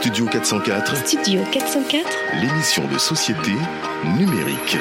[0.00, 2.06] Studio 404, Studio 404
[2.40, 3.50] l'émission de société
[4.16, 4.76] numérique.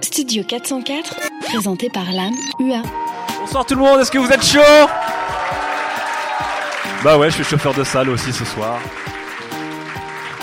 [0.00, 2.80] Studio 404, présenté par l'âme UA.
[3.38, 4.88] Bonsoir tout le monde, est-ce que vous êtes chaud?
[7.04, 8.78] Bah ouais, je suis chauffeur de salle aussi ce soir.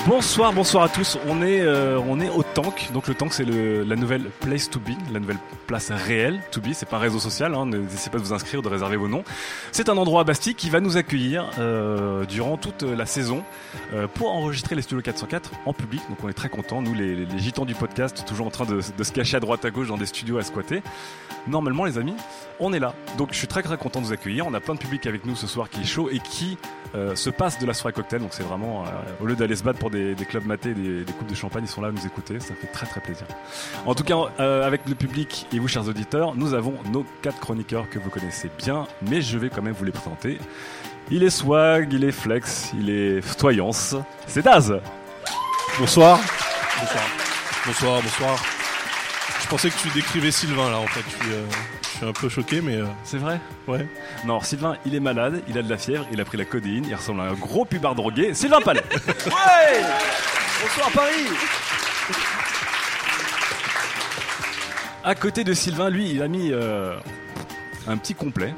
[0.07, 1.17] Bonsoir, bonsoir à tous.
[1.27, 2.91] On est, euh, on est au Tank.
[2.93, 6.67] Donc le Tank, c'est la nouvelle place to be, la nouvelle place réelle to be.
[6.71, 7.53] C'est pas un réseau social.
[7.53, 9.25] Hein, N'hésitez pas de vous inscrire, de réserver vos noms.
[9.73, 13.43] C'est un endroit à Bastille qui va nous accueillir euh, durant toute la saison
[13.93, 16.01] euh, pour enregistrer les studios 404 en public.
[16.07, 16.81] Donc on est très contents.
[16.81, 19.65] Nous, les, les gitans du podcast, toujours en train de, de se cacher à droite
[19.65, 20.83] à gauche dans des studios à squatter.
[21.47, 22.15] Normalement, les amis,
[22.59, 22.93] on est là.
[23.17, 24.45] Donc je suis très très content de vous accueillir.
[24.47, 26.57] On a plein de public avec nous ce soir qui est chaud et qui
[26.95, 28.21] euh, se passe de la soirée cocktail.
[28.21, 28.87] Donc c'est vraiment, euh,
[29.21, 31.63] au lieu d'aller se battre pour des, des clubs matés, des, des coupes de champagne,
[31.65, 32.39] ils sont là à nous écouter.
[32.39, 33.25] Ça fait très très plaisir.
[33.85, 37.39] En tout cas, euh, avec le public et vous, chers auditeurs, nous avons nos quatre
[37.39, 40.39] chroniqueurs que vous connaissez bien, mais je vais quand même vous les présenter.
[41.09, 43.95] Il est swag, il est flex, il est toyance.
[44.27, 44.73] C'est Daz.
[45.79, 46.19] Bonsoir.
[46.79, 47.03] Bonsoir.
[47.65, 48.43] Bonsoir, bonsoir.
[49.41, 51.05] Je pensais que tu décrivais Sylvain là en fait.
[51.29, 51.45] Euh,
[51.97, 53.87] suis un peu choqué mais euh, C'est vrai ouais.
[54.25, 56.85] Non, Sylvain, il est malade, il a de la fièvre, il a pris la codéine,
[56.87, 58.33] il ressemble à un gros pubard drogué.
[58.33, 58.83] Sylvain Palais.
[59.25, 59.81] ouais
[60.63, 61.25] Bonsoir Paris
[65.03, 66.95] À côté de Sylvain, lui, il a mis euh,
[67.87, 68.53] un petit complet,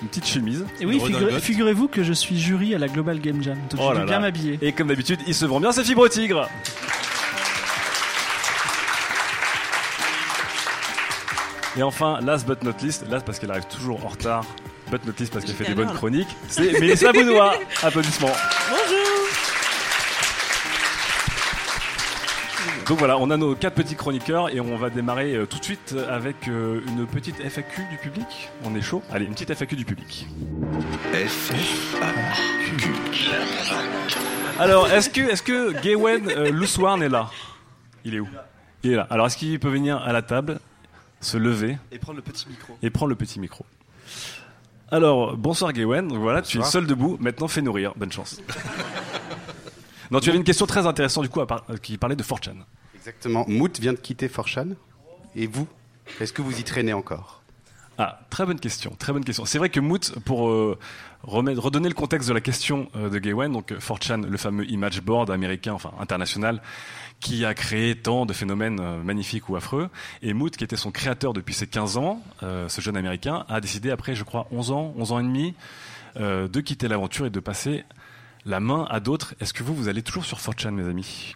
[0.00, 0.64] une petite chemise.
[0.80, 1.42] Et oui, Une figure- redingote.
[1.42, 4.06] figurez-vous que je suis jury à la Global Game Jam, donc Oh je là vais
[4.06, 4.20] bien là.
[4.20, 4.58] m'habiller.
[4.62, 6.48] Et comme d'habitude, il se vend bien ses fibres tigres.
[11.76, 14.44] Et enfin, last but not least, last parce qu'elle arrive toujours en retard,
[14.90, 17.54] but not least parce qu'elle fait des bonnes chroniques, c'est Mélissa Bounois.
[17.82, 18.32] Applaudissements.
[22.88, 25.64] Donc voilà, on a nos quatre petits chroniqueurs et on va démarrer euh, tout de
[25.64, 28.50] suite avec euh, une petite FAQ du public.
[28.64, 29.00] On est chaud?
[29.12, 30.26] Allez, une petite FAQ du public.
[31.12, 31.52] F,
[34.58, 37.30] Alors, est-ce que, est-ce que Gawain euh, Louswarn est là?
[38.04, 38.28] Il est où?
[38.82, 39.06] Il est là.
[39.08, 40.58] Alors, est-ce qu'il peut venir à la table,
[41.20, 42.76] se lever Et prendre le petit micro.
[42.82, 43.64] et prendre le petit micro
[44.90, 45.72] Alors, bonsoir.
[45.72, 47.16] Donc voilà, tu es seul debout.
[47.20, 47.92] Maintenant, fais nourrir.
[47.96, 48.40] Bonne chance.
[50.10, 52.22] non, tu avais une question très intéressante du coup à par- euh, qui parlait de
[52.22, 52.56] 4chan.
[52.94, 53.44] Exactement.
[53.48, 54.68] Moot vient de quitter Forchan.
[55.36, 55.68] Et vous
[56.20, 57.42] Est-ce que vous y traînez encore?
[57.98, 59.44] Ah, très bonne question, très bonne question.
[59.44, 60.78] C'est vrai que Moot, pour euh,
[61.22, 65.02] remettre, redonner le contexte de la question euh, de Gawain, donc 4chan, le fameux image
[65.02, 66.62] board américain, enfin international,
[67.20, 69.90] qui a créé tant de phénomènes euh, magnifiques ou affreux,
[70.22, 73.60] et Moot, qui était son créateur depuis ses 15 ans, euh, ce jeune américain, a
[73.60, 75.54] décidé après, je crois, 11 ans, 11 ans et demi,
[76.16, 77.84] euh, de quitter l'aventure et de passer
[78.46, 79.34] la main à d'autres.
[79.40, 81.34] Est-ce que vous, vous allez toujours sur 4chan, mes amis?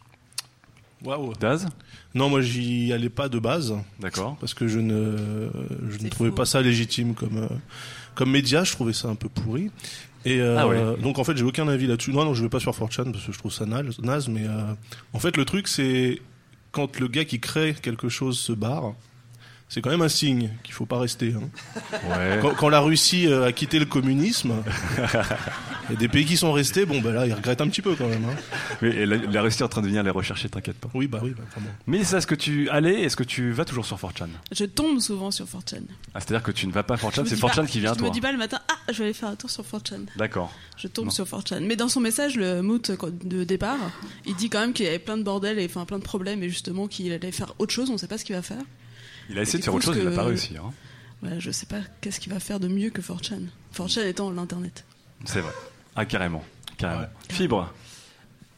[1.05, 1.35] Waouh.
[1.35, 1.69] Daz?
[2.15, 4.39] Non, moi j'y allais pas de base D'accord.
[4.41, 5.51] parce que je ne
[5.91, 7.47] je ne trouvais pas ça légitime comme
[8.15, 8.65] comme média.
[8.65, 9.71] Je trouvais ça un peu pourri.
[10.25, 10.97] Et euh, Ah ouais.
[11.03, 12.13] donc en fait j'ai aucun avis là-dessus.
[12.13, 13.99] Non, non, je vais pas sur 4chan parce que je trouve ça naze.
[14.01, 14.73] naze mais euh,
[15.13, 16.21] en fait le truc c'est
[16.73, 18.95] quand le gars qui crée quelque chose se barre.
[19.69, 21.35] C'est quand même un signe qu'il faut pas rester.
[21.35, 21.49] hein.
[22.11, 22.39] Ouais.
[22.41, 24.53] Quand, quand la Russie euh, a quitté le communisme,
[25.89, 26.85] il y a des pays qui sont restés.
[26.85, 28.25] Bon, bah là, ils regrettent un petit peu quand même.
[28.27, 28.35] hein.
[28.83, 30.91] Mais et la, la Russie est en train de venir les rechercher, t'inquiète pas.
[30.95, 31.63] Oui, bah oui, bah, bon.
[31.87, 35.31] Mais est-ce que tu allais, est-ce que tu vas toujours sur 4chan Je tombe souvent
[35.33, 35.81] sur 4chan.
[36.15, 37.67] Ah, c'est-à-dire que tu ne vas pas à 4chan, Je me c'est dis 4chan pas-
[37.67, 38.09] qui vient à Je toi.
[38.09, 40.01] me dis pas le matin, ah, je vais aller faire un tour sur 4chan.
[40.17, 40.53] D'accord.
[40.77, 41.11] Je tombe Non.
[41.11, 41.61] sur 4chan.
[41.67, 42.93] Mais dans son message, le moot
[43.25, 43.79] de départ,
[44.27, 46.43] il dit quand même qu'il y avait plein de bordel et enfin plein de problèmes
[46.45, 48.63] et justement qu'il allait faire autre chose, on sait pas ce qu'il va faire.
[49.31, 50.57] Il a essayé de faire autre chose, il n'a pas réussi.
[50.57, 50.73] Hein.
[51.23, 53.41] Ouais, je sais pas qu'est-ce qu'il va faire de mieux que 4chan.
[53.75, 54.85] 4chan étant l'internet.
[55.25, 55.53] C'est vrai.
[55.97, 56.43] Ah, carrément.
[56.77, 57.07] carrément.
[57.31, 57.73] Fibre.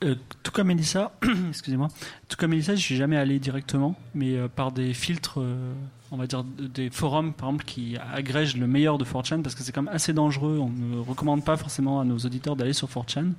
[0.04, 1.12] Euh, tout comme Elissa,
[1.48, 1.88] excusez-moi,
[2.28, 5.72] tout comme Elissa, je suis jamais allé directement, mais euh, par des filtres, euh,
[6.10, 9.54] on va dire de- des forums par exemple qui agrègent le meilleur de 4chan parce
[9.54, 10.58] que c'est quand même assez dangereux.
[10.60, 13.32] On ne recommande pas forcément à nos auditeurs d'aller sur 4chan.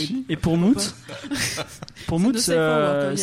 [0.00, 0.94] Et, et pour Moot,
[2.08, 3.14] pour C'est Moot, euh,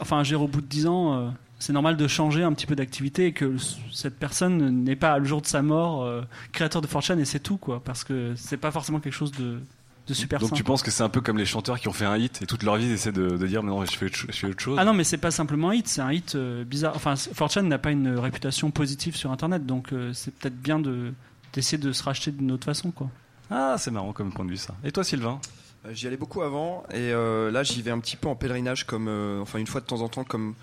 [0.00, 1.28] enfin, j'ai au bout de 10 ans, euh,
[1.58, 3.56] c'est normal de changer un petit peu d'activité et que
[3.92, 6.22] cette personne n'est pas le jour de sa mort euh,
[6.52, 9.60] créateur de 4chan et c'est tout quoi parce que c'est pas forcément quelque chose de,
[10.06, 10.56] de super Donc simple.
[10.58, 12.46] tu penses que c'est un peu comme les chanteurs qui ont fait un hit et
[12.46, 14.60] toute leur vie ils essaient de, de dire mais non je fais, je fais autre
[14.60, 14.76] chose.
[14.78, 16.92] Ah non, mais c'est pas simplement un hit, c'est un hit euh, bizarre.
[16.96, 21.12] Enfin, 4chan n'a pas une réputation positive sur Internet, donc euh, c'est peut-être bien de
[21.54, 23.08] d'essayer de se racheter d'une autre façon, quoi.
[23.50, 24.74] Ah c'est marrant comme point de vue ça.
[24.84, 25.38] Et toi Sylvain?
[25.86, 28.84] Euh, J'y allais beaucoup avant et euh, là j'y vais un petit peu en pèlerinage
[28.86, 30.54] comme euh, enfin une fois de temps en temps comme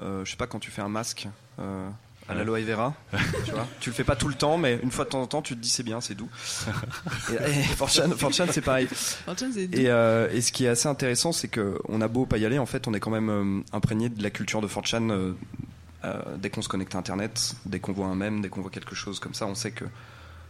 [0.00, 1.28] je sais pas quand tu fais un masque
[1.60, 1.88] euh,
[2.28, 2.94] à l'aloe vera
[3.44, 3.66] tu vois.
[3.80, 5.54] Tu le fais pas tout le temps mais une fois de temps en temps tu
[5.54, 6.28] te dis c'est bien c'est doux.
[7.30, 8.86] Et, et 4chan 4chan, c'est pareil.
[9.28, 9.78] 4chan, c'est doux.
[9.78, 12.46] et, euh, et ce qui est assez intéressant c'est que on a beau pas y
[12.46, 15.32] aller en fait on est quand même euh, imprégné de la culture de 4chan euh,
[16.04, 18.70] euh, dès qu'on se connecte à internet dès qu'on voit un mème dès qu'on voit
[18.70, 19.84] quelque chose comme ça on sait que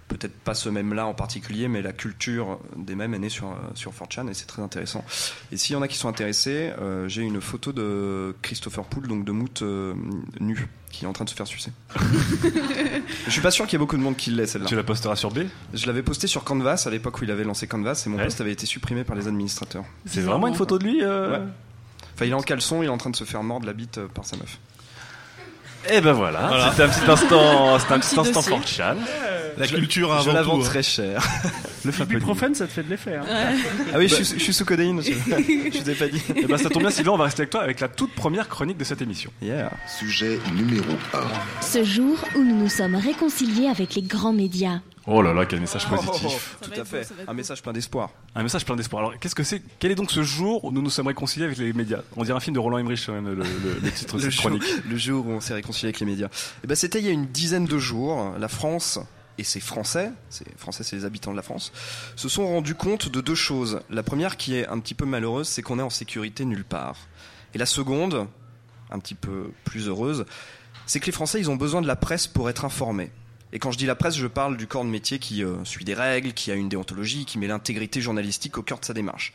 [0.08, 3.92] peut-être pas ce mème-là en particulier, mais la culture des mèmes est née sur, sur
[3.92, 5.04] 4chan et c'est très intéressant.
[5.50, 9.08] Et s'il y en a qui sont intéressés, euh, j'ai une photo de Christopher Poole,
[9.08, 9.94] donc de Moot euh,
[10.40, 11.72] nu, qui est en train de se faire sucer.
[13.26, 14.68] Je suis pas sûr qu'il y ait beaucoup de monde qui l'ait celle-là.
[14.68, 15.40] Tu la posteras sur B
[15.72, 18.24] Je l'avais posté sur Canvas à l'époque où il avait lancé Canvas et mon Ouais.
[18.24, 19.84] post avait été supprimé par les administrateurs.
[20.06, 21.44] C'est vraiment une photo de lui euh Ouais.
[22.14, 23.98] Enfin, il est en caleçon, il est en train de se faire mordre la bite
[24.14, 24.58] par sa meuf.
[25.90, 26.70] Et ben voilà, Voilà.
[26.70, 28.56] c'était un petit instant, c'était un Un petit petit instant dossier.
[28.56, 28.96] 4chan.
[29.56, 30.50] La Je- culture Je avant la tout.
[30.50, 30.64] vends hein.
[30.64, 31.22] très cher.
[31.84, 33.16] Le fameux Ibuprofène, ça te fait de l'effet.
[33.16, 33.24] Hein.
[33.92, 36.22] Ah oui, je suis, je suis sous codéine, je vous ai pas dit.
[36.34, 38.48] Et ben ça tombe bien Sylvain, on va rester avec toi avec la toute première
[38.48, 39.30] chronique de cette émission.
[39.42, 39.70] Yeah.
[39.98, 41.18] Sujet numéro 1.
[41.60, 44.80] Ce jour où nous nous sommes réconciliés avec les grands médias.
[45.06, 46.56] Oh là là, quel message positif.
[46.62, 47.06] Ça Tout va à fait.
[47.28, 48.08] Un message plein d'espoir.
[48.34, 49.02] Un message plein d'espoir.
[49.04, 51.58] Alors, qu'est-ce que c'est Quel est donc ce jour où nous nous sommes réconciliés avec
[51.58, 52.00] les médias?
[52.16, 53.44] On dirait un film de Roland Emmerich, quand même, le, le-
[53.82, 54.62] le titre de cette jour, chronique.
[54.88, 56.28] le jour où on s'est réconcilié avec les médias.
[56.64, 58.32] Eh ben, c'était il y a une dizaine de jours.
[58.38, 58.98] La France
[59.38, 61.72] et ses Français, c'est Français, c'est les habitants de la France,
[62.16, 63.80] se sont rendus compte de deux choses.
[63.90, 66.96] La première, qui est un petit peu malheureuse, c'est qu'on est en sécurité nulle part.
[67.54, 68.26] Et la seconde,
[68.90, 70.24] un petit peu plus heureuse,
[70.86, 73.10] c'est que les Français, ils ont besoin de la presse pour être informés.
[73.52, 75.84] Et quand je dis la presse, je parle du corps de métier qui euh, suit
[75.84, 79.32] des règles, qui a une déontologie, qui met l'intégrité journalistique au cœur de sa démarche.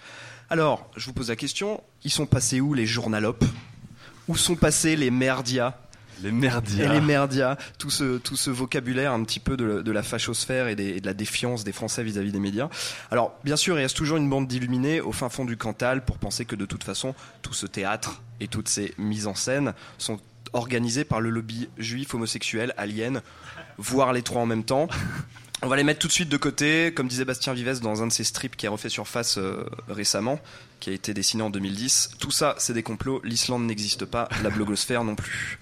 [0.49, 3.45] Alors, je vous pose la question, ils sont passés où les journalopes
[4.27, 5.75] Où sont passés les merdias
[6.23, 6.93] Les et merdias.
[6.93, 11.13] les merdias, tout ce, vocabulaire un petit peu de, la fachosphère et, et de la
[11.13, 12.69] défiance des Français vis-à-vis des médias.
[13.11, 16.17] Alors, bien sûr, il reste toujours une bande d'illuminés au fin fond du Cantal pour
[16.17, 20.19] penser que de toute façon, tout ce théâtre et toutes ces mises en scène sont
[20.53, 23.21] organisées par le lobby juif, homosexuel, alien,
[23.77, 24.87] voire les trois en même temps.
[25.61, 28.07] On va les mettre tout de suite de côté, comme disait Bastien Vives dans un
[28.07, 30.39] de ses strips qui a refait surface euh, récemment,
[30.79, 32.11] qui a été dessiné en 2010.
[32.19, 33.21] Tout ça, c'est des complots.
[33.23, 35.59] L'Islande n'existe pas, la blogosphère non plus.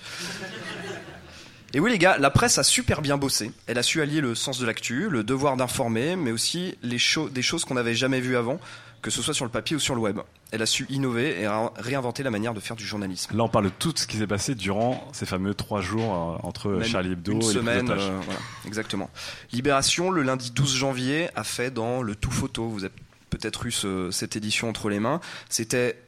[1.74, 3.52] Et oui les gars, la presse a super bien bossé.
[3.68, 7.30] Elle a su allier le sens de l'actu, le devoir d'informer, mais aussi les cho-
[7.30, 8.58] des choses qu'on n'avait jamais vues avant,
[9.02, 10.20] que ce soit sur le papier ou sur le web.
[10.52, 13.36] Elle a su innover et ré- réinventer la manière de faire du journalisme.
[13.36, 16.48] Là, on parle de tout ce qui s'est passé durant ces fameux trois jours euh,
[16.48, 19.10] entre Même Charlie Hebdo une et semaine, euh, voilà, exactement.
[19.52, 22.70] Libération, le lundi 12 janvier, a fait dans le tout photo.
[22.70, 22.94] Vous avez
[23.30, 25.20] peut-être eu ce- cette édition entre les mains.
[25.50, 26.00] C'était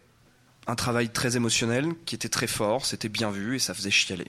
[0.68, 4.28] un travail très émotionnel qui était très fort, c'était bien vu et ça faisait chialer.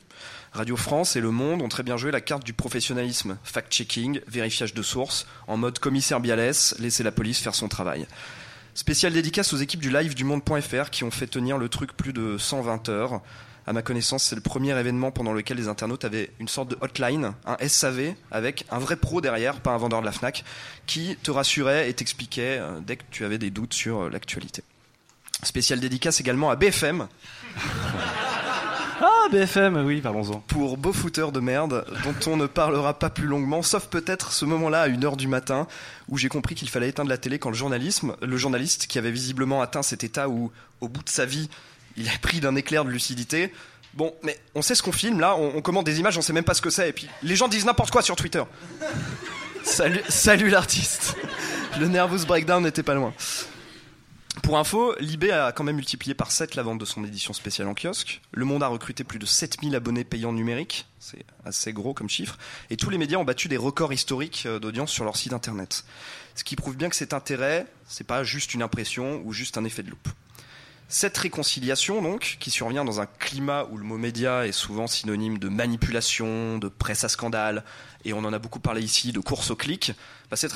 [0.53, 4.73] Radio France et Le Monde ont très bien joué la carte du professionnalisme, fact-checking, vérifiage
[4.73, 8.07] de sources, en mode commissaire Bialès, laisser la police faire son travail.
[8.75, 12.13] Spécial dédicace aux équipes du live du monde.fr qui ont fait tenir le truc plus
[12.15, 13.21] de 120 heures.
[13.71, 16.79] À ma connaissance, c'est le premier événement pendant lequel les internautes avaient une sorte de
[16.81, 20.43] hotline, un SAV, avec un vrai pro derrière, pas un vendeur de la FNAC,
[20.87, 24.65] qui te rassurait et t'expliquait euh, dès que tu avais des doutes sur euh, l'actualité.
[25.45, 27.07] Spécial dédicace également à BFM,
[29.03, 30.41] Ah, BFM, oui, parlons-en.
[30.41, 34.45] pour beaux footeurs de merde dont on ne parlera pas plus longuement, sauf peut-être ce
[34.45, 35.67] moment-là à 1h du matin
[36.09, 39.11] où j'ai compris qu'il fallait éteindre la télé quand le journalisme, le journaliste qui avait
[39.13, 40.51] visiblement atteint cet état où,
[40.83, 41.49] au bout de sa vie,
[42.01, 43.53] il a pris d'un éclair de lucidité.
[43.95, 46.33] Bon, mais on sait ce qu'on filme là, on, on commande des images, on sait
[46.33, 48.43] même pas ce que c'est, et puis les gens disent n'importe quoi sur Twitter.
[49.65, 51.17] salut, salut l'artiste.
[51.79, 53.13] Le nervous breakdown n'était pas loin.
[54.43, 57.67] Pour info, Libé a quand même multiplié par 7 la vente de son édition spéciale
[57.69, 58.21] en kiosque.
[58.33, 60.87] Le Monde a recruté plus de 7000 abonnés payants numériques.
[60.99, 62.39] C'est assez gros comme chiffre.
[62.71, 65.85] Et tous les médias ont battu des records historiques euh, d'audience sur leur site internet.
[66.37, 69.65] Ce qui prouve bien que cet intérêt, c'est pas juste une impression ou juste un
[69.65, 70.09] effet de loupe.
[70.93, 75.39] Cette réconciliation, donc, qui survient dans un climat où le mot média est souvent synonyme
[75.39, 77.63] de manipulation, de presse à scandale,
[78.05, 79.93] et on en a beaucoup parlé ici, de course au clic,
[80.31, 80.53] bah, cette,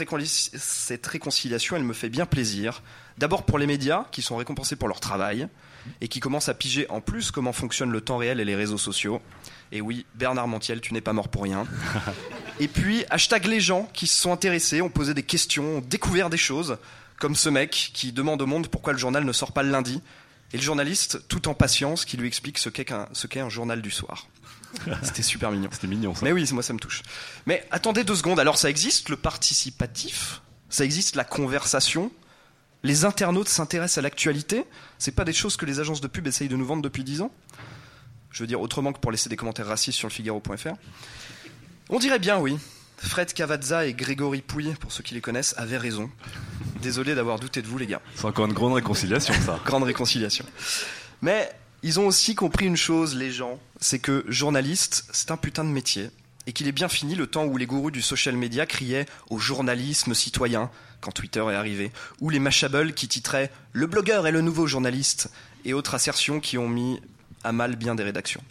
[0.56, 2.82] cette réconciliation, elle me fait bien plaisir.
[3.16, 5.46] D'abord pour les médias, qui sont récompensés pour leur travail,
[6.00, 8.76] et qui commencent à piger en plus comment fonctionnent le temps réel et les réseaux
[8.76, 9.22] sociaux.
[9.70, 11.64] Et oui, Bernard Montiel, tu n'es pas mort pour rien.
[12.58, 16.28] Et puis, hashtag les gens qui se sont intéressés, ont posé des questions, ont découvert
[16.28, 16.78] des choses,
[17.20, 20.02] comme ce mec qui demande au monde pourquoi le journal ne sort pas le lundi.
[20.54, 24.28] Et le journaliste, tout en patience, qui lui explique ce qu'est un journal du soir.
[25.02, 25.68] C'était super mignon.
[25.72, 26.20] C'était mignon ça.
[26.24, 27.02] Mais oui, moi ça me touche.
[27.44, 28.38] Mais attendez deux secondes.
[28.38, 32.12] Alors ça existe le participatif, ça existe la conversation?
[32.84, 34.64] Les internautes s'intéressent à l'actualité?
[34.98, 37.20] C'est pas des choses que les agences de pub essayent de nous vendre depuis dix
[37.20, 37.32] ans?
[38.30, 40.74] Je veux dire autrement que pour laisser des commentaires racistes sur le Figaro.fr.
[41.88, 42.58] On dirait bien, oui.
[43.04, 46.10] Fred Cavazza et Grégory Pouille, pour ceux qui les connaissent, avaient raison.
[46.82, 48.00] Désolé d'avoir douté de vous, les gars.
[48.16, 49.60] C'est encore une grande réconciliation ça.
[49.64, 50.44] Grande réconciliation.
[51.22, 51.50] Mais
[51.82, 55.68] ils ont aussi compris une chose, les gens, c'est que journaliste, c'est un putain de
[55.68, 56.10] métier.
[56.46, 59.38] Et qu'il est bien fini le temps où les gourous du social media criaient au
[59.38, 60.70] journalisme citoyen,
[61.00, 65.30] quand Twitter est arrivé, ou les Mashables qui titraient Le blogueur est le nouveau journaliste,
[65.64, 67.00] et autres assertions qui ont mis
[67.44, 68.42] à mal bien des rédactions.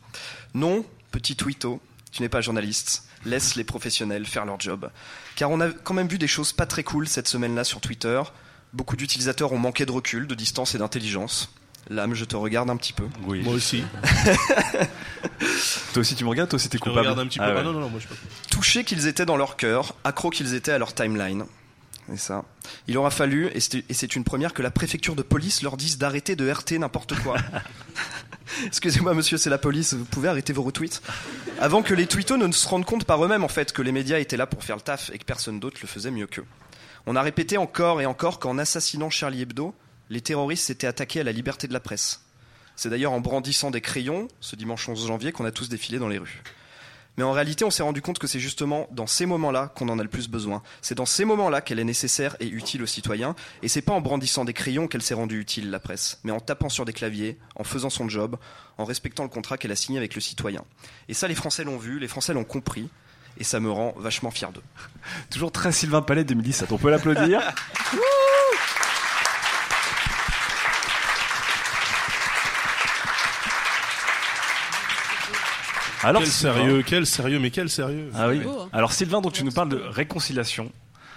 [0.53, 1.81] Non, petit tweeto,
[2.12, 3.03] tu n'es pas journaliste.
[3.25, 4.89] Laisse les professionnels faire leur job.
[5.36, 8.22] Car on a quand même vu des choses pas très cool cette semaine-là sur Twitter.
[8.74, 11.53] Beaucoup d'utilisateurs ont manqué de recul, de distance et d'intelligence.
[11.89, 13.06] L'âme, je te regarde un petit peu.
[13.25, 13.42] Oui.
[13.44, 13.84] Moi aussi.
[15.94, 17.08] Toi aussi tu me regardes, toi aussi t'es Je te coupable.
[17.08, 17.46] regarde un petit peu.
[17.46, 18.15] Ah Ah non, non, non, moi je peux.
[18.50, 21.46] touchés qu'ils étaient dans leur cœur, accros qu'ils étaient à leur timeline.
[22.12, 22.44] Et ça.
[22.88, 25.77] Il aura fallu, et c'est et c'est une première, que la préfecture de police leur
[25.77, 27.38] dise d'arrêter de RT n'importe quoi.
[28.65, 31.01] Excusez-moi, monsieur, c'est la police, vous pouvez arrêter vos retweets.
[31.59, 34.19] Avant que les tweetos ne se rendent compte par eux-mêmes, en fait, que les médias
[34.19, 36.45] étaient là pour faire le taf et que personne d'autre le faisait mieux qu'eux.
[37.05, 39.75] On a répété encore et encore qu'en assassinant Charlie Hebdo,
[40.09, 42.21] les terroristes s'étaient attaqués à la liberté de la presse.
[42.75, 46.07] C'est d'ailleurs en brandissant des crayons, ce dimanche 11 janvier, qu'on a tous défilé dans
[46.07, 46.43] les rues.
[47.17, 50.00] Mais en réalité, on s'est rendu compte que c'est justement dans ces moments-là qu'on en
[50.00, 50.63] a le plus besoin.
[50.82, 53.36] C'est dans ces moments-là qu'elle est nécessaire et utile aux citoyens.
[53.62, 56.39] Et c'est pas en brandissant des crayons qu'elle s'est rendue utile, la presse, mais en
[56.39, 58.38] tapant sur des claviers, en faisant son job,
[58.77, 60.63] en respectant le contrat qu'elle a signé avec le citoyen.
[61.08, 62.89] Et ça, les Français l'ont vu, les Français l'ont compris.
[63.39, 64.62] Et ça me rend vachement fier d'eux.
[65.32, 67.41] Toujours très Sylvain Palais 2017, on peut l'applaudir.
[76.03, 78.10] Alors, quel Sylvain- sérieux, quel sérieux, mais quel sérieux.
[78.15, 78.39] Ah oui.
[78.39, 78.69] beau, hein.
[78.74, 80.72] Alors Sylvain, donc tu nous parles de réconciliation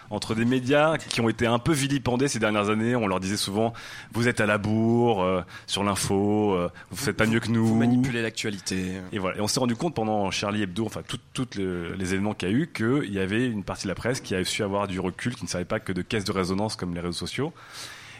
[0.08, 2.94] entre des médias qui ont été un peu vilipendés ces dernières années.
[2.94, 3.72] On leur disait souvent,
[4.12, 7.66] vous êtes à la bourre, euh, sur l'info, euh, vous faites pas mieux que nous.
[7.66, 9.00] Vous manipulez l'actualité.
[9.10, 9.38] Et voilà.
[9.38, 11.00] Et on s'est rendu compte pendant Charlie Hebdo, enfin
[11.34, 14.20] tous les événements qu'il y a eu, qu'il y avait une partie de la presse
[14.20, 16.76] qui a su avoir du recul, qui ne savait pas que de caisse de résonance
[16.76, 17.52] comme les réseaux sociaux.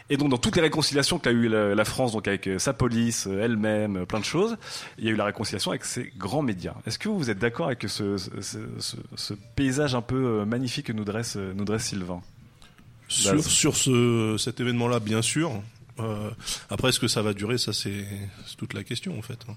[0.09, 2.71] Et donc dans toutes les réconciliations qu'a eu la, la France, donc avec euh, sa
[2.73, 4.55] police, euh, elle-même, euh, plein de choses,
[4.97, 6.75] il y a eu la réconciliation avec ces grands médias.
[6.85, 10.85] Est-ce que vous êtes d'accord avec ce, ce, ce- ce- ce paysage un peu magnifique
[10.87, 12.21] que nous dresse, nous dresse Sylvain?
[13.09, 15.61] Sur, Bah, sur ce, cet événement-là, bien sûr.
[15.99, 16.29] Euh,
[16.69, 17.57] après, est-ce que ça va durer?
[17.57, 18.05] Ça, c'est
[18.57, 19.39] toute la question, en fait.
[19.49, 19.55] hein.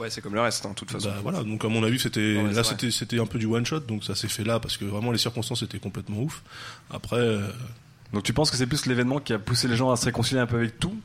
[0.00, 1.08] Ouais, c'est comme le reste, hein, de toute façon.
[1.08, 3.64] Bah, voilà, donc à mon avis, c'était Ouais, là, c'était c'était un peu du one
[3.64, 6.42] shot, donc ça s'est fait là parce que vraiment les circonstances étaient complètement ouf.
[6.90, 7.48] Après, euh,
[8.12, 10.40] Donc tu penses que c'est plus l'événement qui a poussé les gens à se réconcilier
[10.40, 10.96] un peu avec tout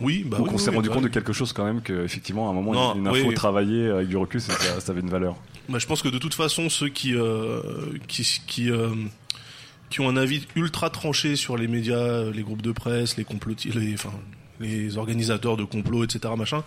[0.00, 1.80] oui, bah oui, qu'on oui, s'est oui, rendu bah compte de quelque chose quand même
[1.80, 4.52] que effectivement à un moment Non, une info travaillée avec du recul ça,
[4.88, 5.36] avait une valeur.
[5.68, 7.62] Bah, je pense que de toute façon, ceux qui euh,
[8.06, 8.90] qui qui, euh,
[9.90, 13.74] qui ont un avis ultra tranché sur les médias, les groupes de presse, les complotistes,
[13.74, 14.12] les, enfin,
[14.60, 16.62] les organisateurs de complots, etc., machin,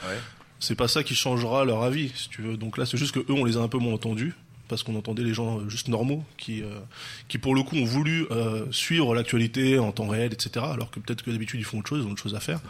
[0.60, 2.58] c'est pas ça qui changera leur avis, si tu veux.
[2.58, 4.36] Donc là, c'est juste que eux, on les a un peu moins entendus
[4.70, 6.80] parce qu'on entendait les gens euh, juste normaux qui, euh,
[7.28, 10.66] qui pour le coup ont voulu euh, suivre l'actualité en temps réel, etc.
[10.72, 12.62] Alors que peut-être que d'habitude ils font autre chose, ils ont autre chose à faire.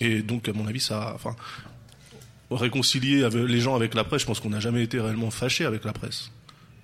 [0.00, 1.34] Et donc, à mon avis, ça, enfin,
[2.50, 5.64] réconcilier avec les gens avec la presse, je pense qu'on n'a jamais été réellement fâché
[5.64, 6.30] avec la presse.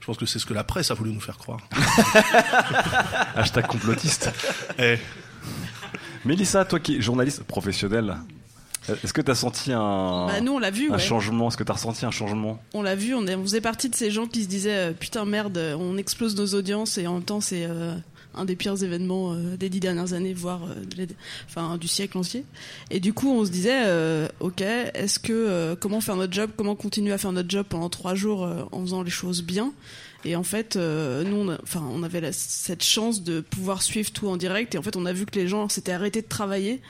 [0.00, 1.60] Je pense que c'est ce que la presse a voulu nous faire croire.
[3.36, 4.32] Hashtag complotiste.
[4.78, 4.96] Eh.
[6.24, 8.16] Mélissa, toi qui es journaliste professionnelle,
[8.88, 10.98] est-ce que tu as senti un, Bah, nous, on l'a vu, un ouais.
[10.98, 11.48] changement?
[11.48, 12.60] Est-ce que tu as ressenti un changement?
[12.74, 14.92] On l'a vu, on, est- on faisait partie de ces gens qui se disaient euh,
[14.92, 17.94] putain merde, euh, on explose nos audiences et en même temps c'est euh,
[18.34, 21.06] un des pires événements euh, des dix dernières années, voire euh,
[21.48, 22.44] enfin du siècle entier.
[22.90, 26.50] Et du coup on se disait euh, ok, est-ce que euh, comment faire notre job,
[26.56, 29.72] comment continuer à faire notre job pendant trois jours euh, en faisant les choses bien?
[30.24, 33.82] Et en fait, euh, nous, on, a- enfin, on avait la- cette chance de pouvoir
[33.82, 34.76] suivre tout en direct.
[34.76, 36.80] Et en fait, on a vu que les gens s'étaient arrêtés de travailler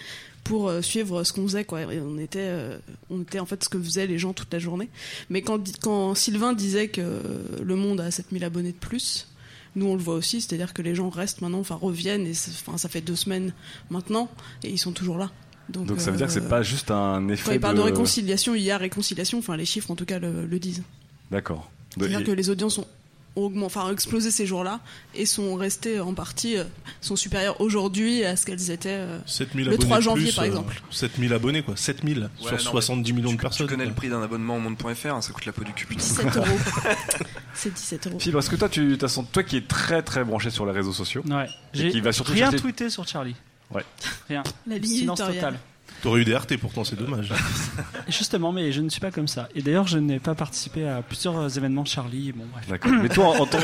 [0.44, 1.64] pour euh, suivre ce qu'on faisait.
[1.64, 1.82] Quoi.
[1.92, 2.78] Et on était, euh,
[3.10, 4.88] on était en fait ce que faisaient les gens toute la journée.
[5.30, 7.20] Mais quand, quand Sylvain disait que
[7.62, 9.28] le monde a 7000 abonnés de plus,
[9.76, 12.26] nous on le voit aussi, c'est-à-dire que les gens restent maintenant, enfin reviennent.
[12.26, 13.52] Et enfin, ça fait deux semaines
[13.90, 14.28] maintenant
[14.64, 15.30] et ils sont toujours là.
[15.68, 17.76] Donc, Donc ça veut dire que euh, c'est pas juste un effet Quand il parle
[17.76, 17.80] de...
[17.80, 19.38] de réconciliation, il y a réconciliation.
[19.38, 20.82] Enfin, les chiffres en tout cas le, le disent.
[21.30, 21.70] D'accord.
[21.96, 22.86] C'est-à-dire que les audiences ont
[23.36, 24.80] augmenté, enfin, ont explosé ces jours-là
[25.14, 26.64] et sont restées en partie, euh,
[27.00, 30.34] sont supérieures aujourd'hui à ce qu'elles étaient euh, 7000 le abonnés 3 de janvier plus,
[30.34, 30.82] par euh, exemple.
[30.90, 31.76] 7000 abonnés, quoi.
[31.76, 33.66] 7000 Ouais, sur non, 70 mais millions tu- de personnes.
[33.66, 35.86] Tu connais le prix d'un abonnement au monde.fr, hein, ça coûte la peau du cul.
[35.86, 36.02] putain.
[36.02, 36.46] 17 euros.
[37.54, 38.18] C'est 17 euros.
[38.20, 40.92] Phil, est-ce que toi, tu, senti- toi qui es très très branché sur les réseaux
[40.92, 41.46] sociaux, Ouais.
[41.74, 43.36] et J'ai qui va surtout rien chercher- tweeté sur Charlie.
[43.70, 43.84] Ouais.
[44.28, 44.42] Rien.
[44.66, 45.58] La ligne Silence total.
[46.02, 47.32] T'aurais eu des RT pourtant, c'est dommage.
[48.08, 49.48] Justement, mais je ne suis pas comme ça.
[49.54, 52.32] Et d'ailleurs, je n'ai pas participé à plusieurs événements de Charlie.
[52.32, 52.66] Bon, bref.
[52.68, 52.92] D'accord.
[53.00, 53.58] Mais toi, en, tant,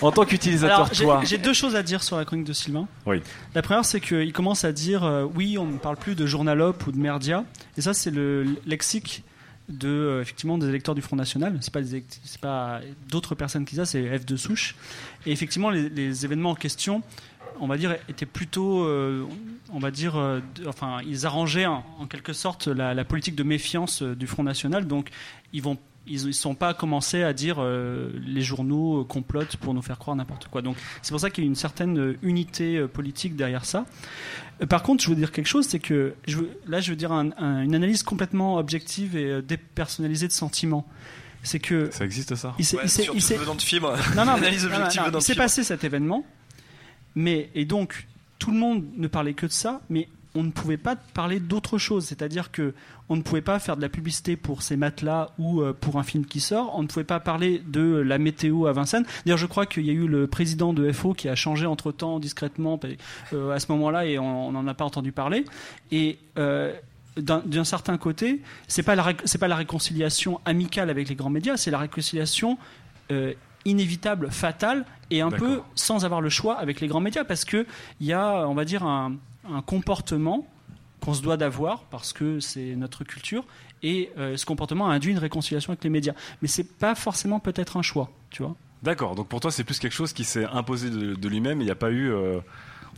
[0.00, 1.20] en tant qu'utilisateur, Alors, j'ai- toi.
[1.24, 2.86] J'ai deux choses à dire sur la chronique de Sylvain.
[3.06, 3.20] Oui.
[3.56, 6.86] La première, c'est qu'il commence à dire euh, oui, on ne parle plus de journalope
[6.86, 7.44] ou de merdia.
[7.76, 9.24] Et ça, c'est le lexique
[9.68, 11.56] de euh, effectivement des électeurs du Front National.
[11.60, 12.80] C'est pas des élect- c'est pas
[13.10, 14.76] d'autres personnes qui ça, c'est F de souche.
[15.26, 17.02] Et effectivement, les, les événements en question,
[17.60, 19.24] on va dire, étaient plutôt, euh,
[19.72, 23.34] on va dire, euh, de- enfin, ils arrangeaient en, en quelque sorte la, la politique
[23.34, 24.86] de méfiance euh, du Front National.
[24.86, 25.10] Donc,
[25.52, 29.80] ils vont ils ne sont pas commencés à dire euh, les journaux complotent pour nous
[29.80, 30.60] faire croire n'importe quoi.
[30.60, 33.86] Donc c'est pour ça qu'il y a une certaine unité politique derrière ça.
[34.68, 37.10] Par contre, je veux dire quelque chose, c'est que je veux, là, je veux dire
[37.10, 40.86] un- un- une analyse complètement objective et dépersonnalisée de sentiments.
[41.42, 42.54] C'est que ça existe ça?
[42.58, 43.96] Il s'est- Ouais, il s'est- surtout il s'est- venant de fibre.
[44.14, 45.44] Non, non, mais- Analyse non, non, objective non, venant il de s'est fibre.
[45.44, 46.22] passé cet événement,
[47.14, 48.06] mais et donc
[48.38, 51.78] tout le monde ne parlait que de ça, mais on ne pouvait pas parler d'autre
[51.78, 52.04] chose.
[52.06, 52.74] C'est-à-dire que
[53.08, 56.02] on ne pouvait pas faire de la publicité pour ces matelas ou euh, pour un
[56.02, 56.72] film qui sort.
[56.76, 59.04] On ne pouvait pas parler de la météo à Vincennes.
[59.24, 61.92] D'ailleurs, je crois qu'il y a eu le président de FO qui a changé entre
[61.92, 62.80] temps discrètement
[63.32, 65.44] euh, à ce moment-là et on n'en a pas entendu parler.
[65.92, 66.72] Et euh,
[67.16, 71.78] d'un certain côté, c'est pas pas la réconciliation amicale avec les grands médias, c'est la
[71.78, 72.58] réconciliation
[73.10, 77.44] euh, inévitable, fatale et un peu sans avoir le choix avec les grands médias parce
[77.44, 77.66] que
[78.00, 79.14] il y a, on va dire, un,
[79.50, 80.46] un comportement
[81.00, 83.44] qu'on se doit d'avoir parce que c'est notre culture
[83.82, 86.14] et euh, ce comportement a induit une réconciliation avec les médias.
[86.40, 88.54] Mais c'est pas forcément peut-être un choix, tu vois.
[88.82, 89.14] D'accord.
[89.14, 91.60] Donc pour toi, c'est plus quelque chose qui s'est imposé de, de lui-même.
[91.60, 92.10] Il n'y a pas eu.
[92.10, 92.40] euh,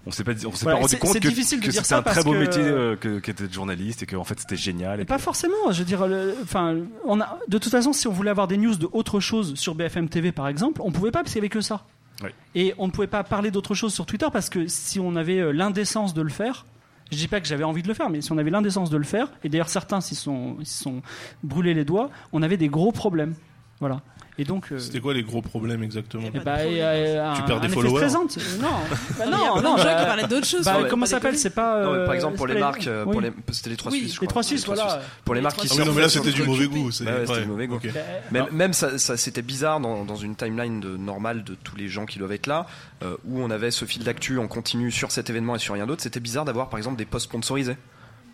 [0.07, 2.03] on s'est pas, on s'est Voilà, pas rendu compte que, difficile de que c'était un
[2.03, 5.01] très beau que- métier euh, que, qu'était journaliste et qu'en fait c'était génial.
[5.01, 5.55] Et pas forcément.
[5.71, 6.07] Je veux dire,
[6.43, 9.55] enfin, on a, de toute façon, si on voulait avoir des news de autre chose
[9.57, 11.85] sur BFM TV, par exemple, on pouvait pas parce qu'il y avait que ça.
[12.23, 12.31] Oui.
[12.55, 15.39] Et on ne pouvait pas parler d'autre chose sur Twitter parce que si on avait
[15.41, 16.65] euh, l'indécence de le faire,
[17.13, 18.97] je dis pas que j'avais envie de le faire, mais si on avait l'indécence de
[18.97, 21.03] le faire, et d'ailleurs certains s'y sont, s'y sont
[21.43, 23.35] brûlés les doigts, on avait des gros problèmes.
[23.81, 24.01] Voilà.
[24.38, 24.66] Et donc.
[24.71, 28.37] euh, C'était quoi les gros problèmes exactement bah, euh, Tu un- perds des followers présente.
[28.61, 28.69] Non,
[29.19, 29.76] Bah non, non.
[29.76, 30.64] bah, qui parlaient d'autres choses.
[30.64, 31.39] bah, comment ça s'appelle?
[31.39, 31.82] C'est pas.
[31.82, 33.13] Non, mais euh, par exemple, pour les marques, euh, oui.
[33.13, 34.15] pour les, c'était les trois Oui, Suisses.
[34.17, 34.28] je les crois.
[34.28, 35.00] trois Suisses, voilà.
[35.25, 35.80] Pour les Les marques qui Suisses.
[35.82, 36.91] Ah non, mais là c'était du mauvais goût.
[36.91, 37.80] c'était du mauvais goût.
[38.52, 42.47] Même, ça, c'était bizarre dans, une timeline normale de tous les gens qui doivent être
[42.47, 42.67] là,
[43.26, 46.02] où on avait ce fil d'actu en continu sur cet événement et sur rien d'autre.
[46.02, 47.76] C'était bizarre d'avoir par exemple des posts sponsorisés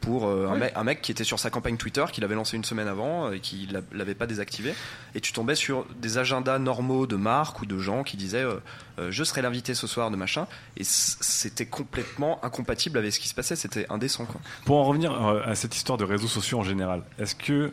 [0.03, 0.59] pour euh, un, Oui.
[0.61, 3.27] mec, un mec qui était sur sa campagne Twitter, qu'il avait lancé une semaine avant
[3.29, 4.75] euh, et qui l'a- l'avait pas désactivé.
[5.15, 8.57] Et tu tombais sur des agendas normaux de marques ou de gens qui disaient euh,
[8.99, 10.47] euh, je serai l'invité ce soir de machin.
[10.77, 13.57] Et c'était complètement incompatible avec ce qui se passait.
[13.57, 14.27] C'était indécent.
[14.27, 14.41] Quoi.
[14.67, 15.13] Pour en revenir
[15.47, 17.73] à cette histoire de réseaux sociaux en général, est-ce que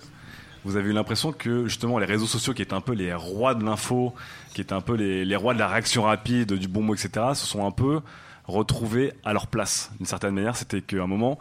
[0.65, 3.56] vous avez eu l'impression que justement les réseaux sociaux qui étaient un peu les rois
[3.56, 4.13] de l'info,
[4.54, 7.28] qui étaient un peu les, les rois de la réaction rapide, du bon mot, etc.,
[7.34, 8.02] se sont un peu
[8.46, 11.38] retrouvés à leur place D'une certaine manière, c'était qu'à un moment,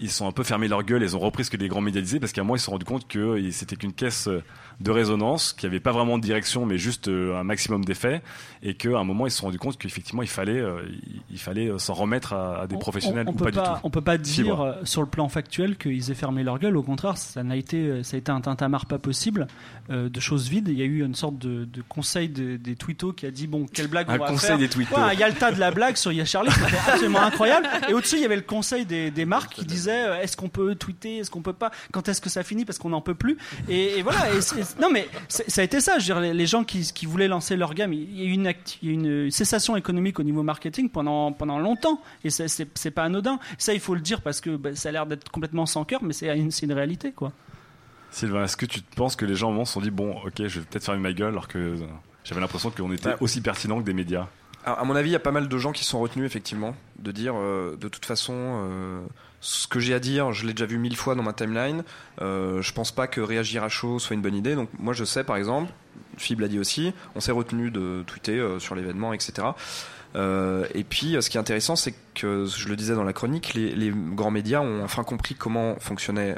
[0.00, 2.00] ils sont un peu fermés leur gueule, ils ont repris ce que les grands médias
[2.00, 4.42] disaient, parce qu'à moment, ils se sont rendus compte que euh, c'était qu'une caisse euh,
[4.80, 8.20] de résonance, qui avait pas vraiment de direction, mais juste euh, un maximum d'effets,
[8.62, 11.38] et qu'à un moment, ils se sont rendus compte qu'effectivement, il fallait, euh, il- il
[11.38, 13.68] fallait euh, s'en remettre à, à des On- professionnels on, on ou peut pas, pas,
[13.68, 13.80] du tout.
[13.84, 14.76] On peut pas dire Fibre.
[14.84, 16.76] sur le plan factuel qu'ils aient fermé leur gueule.
[16.76, 19.46] Au contraire, ça n'a été, ça a été un tintamarre pas possible
[19.90, 20.68] euh, de choses vides.
[20.68, 23.46] Il y a eu une sorte de, de conseil de- des twittos qui a dit
[23.46, 24.58] bon, quelle blague Un on va conseil faire.
[24.58, 24.94] des twittos.
[24.96, 27.66] Ouais, un Yalta de la blague sur Yes Charlie, c'était absolument incroyable.
[27.88, 30.74] Et au-dessus, il y avait le conseil des, des marques qui disait est-ce qu'on peut
[30.74, 33.38] tweeter, est-ce qu'on peut pas, quand est-ce que ça finit parce qu'on n'en peut plus.
[33.68, 34.34] Et, et voilà.
[34.34, 34.40] Et
[34.80, 35.98] non mais ça a été ça.
[35.98, 38.24] Je veux dire, les, les gens qui, qui voulaient lancer leur gamme, il y a
[38.26, 38.32] eu
[38.82, 42.00] une, cessation économique au niveau marketing pendant pendant longtemps.
[42.24, 43.38] Et c'est- c'est c'est pas anodin.
[43.58, 46.02] Ça, il faut le dire parce que bah, ça a l'air d'être complètement sans cœur,
[46.02, 47.32] mais c'est une, c'est une réalité quoi.
[48.10, 50.32] Sylvain, est-ce que tu penses que les gens au moment se sont dit bon, ok,
[50.46, 51.74] je vais peut-être fermer ma gueule, alors que
[52.24, 53.16] j'avais l'impression qu'on était Ouais.
[53.20, 54.26] aussi pertinent que des médias?
[54.66, 57.12] À, mon avis, il y a pas mal de gens qui sont retenus effectivement de
[57.12, 59.00] dire euh, de toute façon euh,
[59.40, 61.84] ce que j'ai à dire, je l'ai déjà vu mille fois dans ma timeline.
[62.20, 64.56] Euh, je pense pas que réagir à chaud soit une bonne idée.
[64.56, 65.72] Donc moi, je sais par exemple,
[66.16, 69.48] Fib l'a dit aussi, on s'est retenu de tweeter euh, sur l'événement, etc.
[70.14, 73.12] Euh, et puis, euh, ce qui est intéressant, c'est que, je le disais dans la
[73.12, 76.36] chronique, les, les grands médias ont enfin compris comment fonctionnaient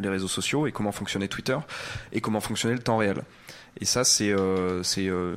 [0.00, 1.58] les réseaux sociaux et comment fonctionnait Twitter
[2.12, 3.22] et comment fonctionnait le temps réel.
[3.80, 5.36] Et ça, c'est euh, euh,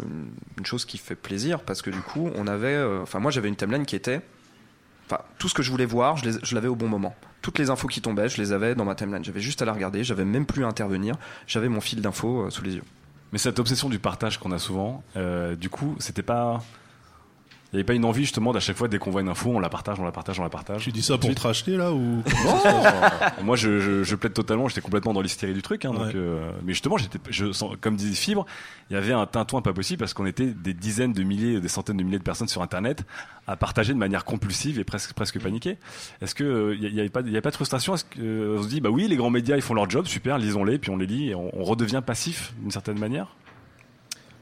[0.57, 2.67] une chose qui fait plaisir parce que du coup, on avait.
[2.73, 4.21] euh, Enfin, moi, j'avais une timeline qui était.
[5.05, 7.15] Enfin, tout ce que je voulais voir, je l'avais au bon moment.
[7.41, 9.23] Toutes les infos qui tombaient, je les avais dans ma timeline.
[9.23, 11.15] J'avais juste à la regarder, j'avais même plus à intervenir.
[11.47, 12.83] J'avais mon fil d'infos sous les yeux.
[13.31, 15.03] Mais cette obsession du partage qu'on a souvent,
[15.59, 16.63] du coup, c'était pas.
[17.73, 19.49] Il n'y avait pas une envie justement d'à chaque fois dès qu'on voit une info,
[19.49, 20.83] on la partage, on la partage, on la partage.
[20.83, 22.21] Tu dis ça pour te racheter là ou
[23.43, 24.67] Moi, je, je, je plaide totalement.
[24.67, 25.85] J'étais complètement dans l'hystérie du truc.
[25.85, 26.11] Hein, donc, Ouais.
[26.15, 28.45] euh, mais justement, j'étais, je, sens- comme disait Fibre,
[28.89, 31.67] il y avait un tintouin pas possible parce qu'on était des dizaines de milliers, des
[31.69, 33.05] centaines de milliers de personnes sur Internet
[33.47, 35.77] à partager de manière compulsive et presque presque paniquée.
[36.21, 37.55] Est-ce que euh, il y, a- il y avait pas, il y a pas de
[37.55, 37.93] frustration?
[37.95, 40.07] Est-ce que euh, on se dit, bah oui, les grands médias ils font leur job,
[40.07, 43.27] super, lisons-les, puis on les lit, et on, on redevient passif d'une certaine manière?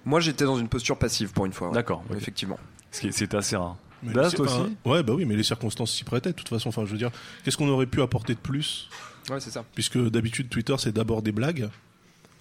[0.06, 1.68] Moi, j'étais dans une posture passive pour une fois.
[1.68, 1.74] ouais.
[1.76, 2.04] D'accord.
[2.16, 2.58] Effectivement.
[2.92, 3.78] Ce qui c'était assez rare.
[4.02, 6.36] Mais Daz, c'est toi pas- aussi Ouais, bah oui, mais les circonstances s'y prêtaient de
[6.36, 6.70] toute façon.
[6.70, 7.12] Enfin, je veux dire,
[7.44, 8.90] qu'est-ce qu'on aurait pu apporter de plus
[9.30, 9.64] Ouais, c'est ça.
[9.76, 11.70] Puisque d'habitude, Twitter, c'est d'abord des blagues,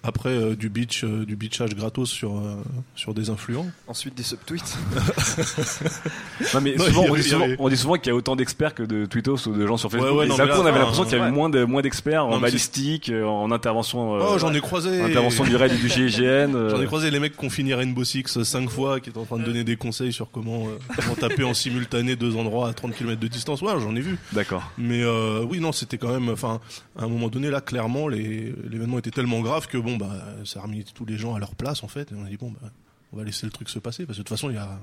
[0.03, 2.55] après euh, du bitch, euh, du bitchage gratos sur euh,
[2.95, 3.67] sur des influents.
[3.87, 4.77] Ensuite, des subtweets.
[6.53, 8.15] Non, mais Non, souvent, on, avait- dit souvent, avait- on dit souvent qu'il y a
[8.15, 10.09] autant d'experts que de tweetos ou de gens sur Facebook.
[10.11, 12.39] Ouais, ouais, non, là, on avait l'impression qu'il y avait moins de moins d'experts en
[12.39, 14.15] balistique, en intervention.
[14.15, 15.01] euh, Oh, j'en ai croisé.
[15.01, 16.55] Intervention du raid et du GIGN.
[16.55, 19.17] euh, J'en ai croisé les mecs qui ont fini Rainbow Six 5 fois, qui étaient
[19.19, 22.69] en train de donner des conseils sur comment, euh, comment taper en simultané deux endroits
[22.69, 23.61] à 30 km de distance.
[23.61, 24.17] Ouais, j'en ai vu.
[24.33, 24.71] D'accord.
[24.77, 26.29] Mais euh, oui, non, c'était quand même.
[26.29, 26.59] Enfin,
[26.97, 30.11] à un moment donné, là, clairement, les- l'événement était tellement grave que bon, bah,
[30.45, 32.11] ça a remis tous les gens à leur place, en fait.
[32.11, 32.69] Et on a dit bon, bah,
[33.13, 34.79] on va laisser le truc se passer parce que de toute façon, il y a.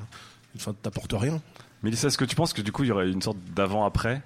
[0.56, 1.40] Enfin, t'apportes rien.
[1.82, 4.22] Mélissa, est-ce que tu penses que du coup il y aurait une sorte d'avant-après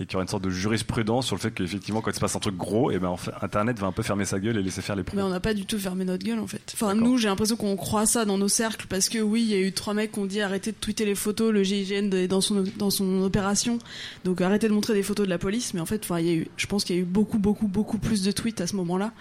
[0.00, 2.20] et qu'il y aurait une sorte de jurisprudence sur le fait qu'effectivement quand il se
[2.20, 4.56] passe un truc gros, et ben en fait, Internet va un peu fermer sa gueule
[4.56, 5.16] et laisser faire les pros.
[5.16, 6.72] Mais on n'a pas du tout fermé notre gueule en fait.
[6.74, 9.54] Enfin, nous, j'ai l'impression qu'on croit ça dans nos cercles parce que oui, il y
[9.54, 12.28] a eu trois mecs qui ont dit arrêtez de tweeter les photos, le GIGN est
[12.28, 13.78] dans son, dans son opération,
[14.24, 15.74] donc arrêtez de montrer des photos de la police.
[15.74, 17.38] Mais en fait, enfin, il y a eu, je pense qu'il y a eu beaucoup,
[17.38, 19.12] beaucoup, beaucoup plus de tweets à ce moment-là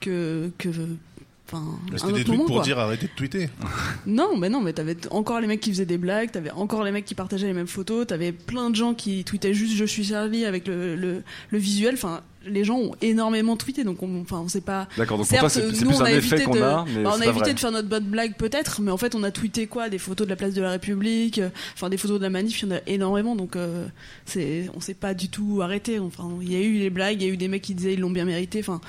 [0.00, 0.50] que.
[0.58, 0.68] que
[1.52, 1.64] Enfin,
[1.96, 2.64] C'était des tweets moment, pour quoi.
[2.64, 3.48] dire arrêtez de tweeter.
[4.06, 6.92] Non, mais non, mais t'avais encore les mecs qui faisaient des blagues, t'avais encore les
[6.92, 10.04] mecs qui partageaient les mêmes photos, t'avais plein de gens qui tweetaient juste je suis
[10.06, 11.94] servi avec le, le, le visuel.
[11.94, 14.88] Enfin, les gens ont énormément tweeté, donc on, enfin, on sait pas.
[14.96, 16.54] D'accord, donc pour toi, Certes, c'est- c'est nous, plus on un a effet évité qu'on
[16.54, 17.54] de, a, mais bah, on a évité vrai.
[17.54, 19.88] de faire notre bonne blague peut-être, mais en fait, on a tweeté quoi?
[19.90, 22.62] Des photos de la place de la République, euh, enfin des photos de la manif,
[22.62, 23.86] il y en a énormément, donc euh,
[24.24, 25.98] c'est, on s'est pas du tout arrêté.
[25.98, 27.94] Enfin, il y a eu les blagues, il y a eu des mecs qui disaient
[27.94, 28.60] ils l'ont bien mérité.
[28.60, 28.80] Enfin,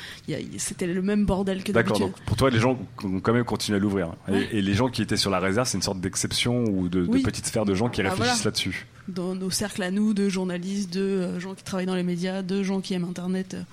[0.57, 2.15] c'était le même bordel que D'accord, d'habitude.
[2.15, 4.13] donc pour toi les gens ont quand même continué à l'ouvrir.
[4.31, 7.01] Et- Et, les gens qui étaient sur la réserve, c'est une sorte d'exception ou de,
[7.05, 7.21] de Oui.
[7.21, 8.45] petite sphère de gens qui Ah, réfléchissent voilà.
[8.45, 8.87] là-dessus.
[9.11, 12.41] Dans nos cercles à nous, de journalistes, de euh, gens qui travaillent dans les médias,
[12.41, 13.63] de gens qui aiment Internet, euh,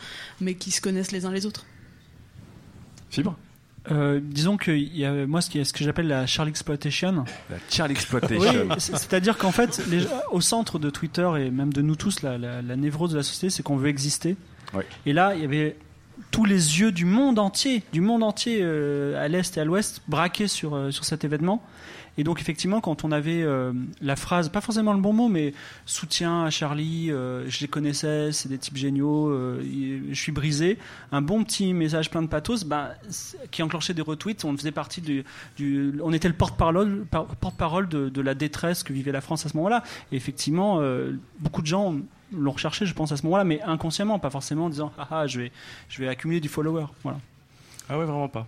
[0.40, 1.64] mais qui se connaissent les uns les autres.
[3.10, 3.36] Fibre
[3.90, 7.24] Euh, disons que y a, moi, ce, qui est- ce que j'appelle la Charlie Exploitation.
[7.48, 8.66] La Charlie Exploitation.
[8.68, 12.20] Oui, c'est- c'est-à-dire qu'en fait, les- au centre de Twitter et même de nous tous,
[12.20, 14.36] la, la, la névrose de la société, c'est qu'on veut exister.
[14.74, 14.84] Ouais.
[15.06, 15.76] Et là, il y avait
[16.30, 20.02] tous les yeux du monde entier, du monde entier euh, à l'est et à l'ouest,
[20.06, 21.62] braqués sur, euh, sur cet événement.
[22.18, 25.54] Et donc effectivement, quand on avait euh, la phrase, pas forcément le bon mot, mais
[25.86, 29.62] soutien à Charlie, euh, je les connaissais, c'est des types géniaux, euh,
[30.10, 30.78] je suis brisé,
[31.12, 32.90] un bon petit message plein de pathos, bah,
[33.52, 35.24] qui enclenchait des retweets, on faisait partie du,
[36.02, 39.56] on était le porte-parole, par- porte-parole de, la détresse que vivait la France à ce
[39.56, 39.84] moment-là.
[40.10, 40.82] Et effectivement,
[41.38, 41.94] beaucoup de gens
[42.32, 45.26] l'ont recherché, je pense à ce moment-là, mais inconsciemment, pas forcément en disant ah ah,
[45.28, 45.52] je vais,
[45.88, 47.20] je vais accumuler du follower, voilà.
[47.88, 48.46] Ah ouais, vraiment pas.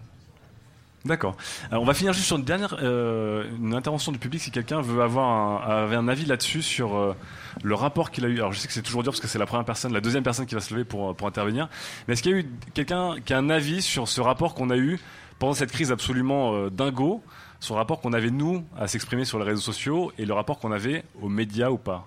[1.06, 1.34] D'accord.
[1.70, 4.82] Alors on va finir juste sur une dernière euh, une intervention du public si quelqu'un
[4.82, 5.28] veut avoir
[5.66, 7.16] un, avait un avis là-dessus sur euh,
[7.62, 8.34] le rapport qu'il a eu.
[8.36, 10.22] Alors je sais que c'est toujours dur parce que c'est la première personne, la deuxième
[10.22, 11.68] personne qui va se lever pour, pour intervenir.
[12.06, 14.68] Mais est-ce qu'il y a eu quelqu'un qui a un avis sur ce rapport qu'on
[14.68, 15.00] a eu
[15.38, 17.22] pendant cette crise absolument euh, dingo,
[17.60, 20.58] sur le rapport qu'on avait nous à s'exprimer sur les réseaux sociaux et le rapport
[20.58, 22.06] qu'on avait aux médias ou pas?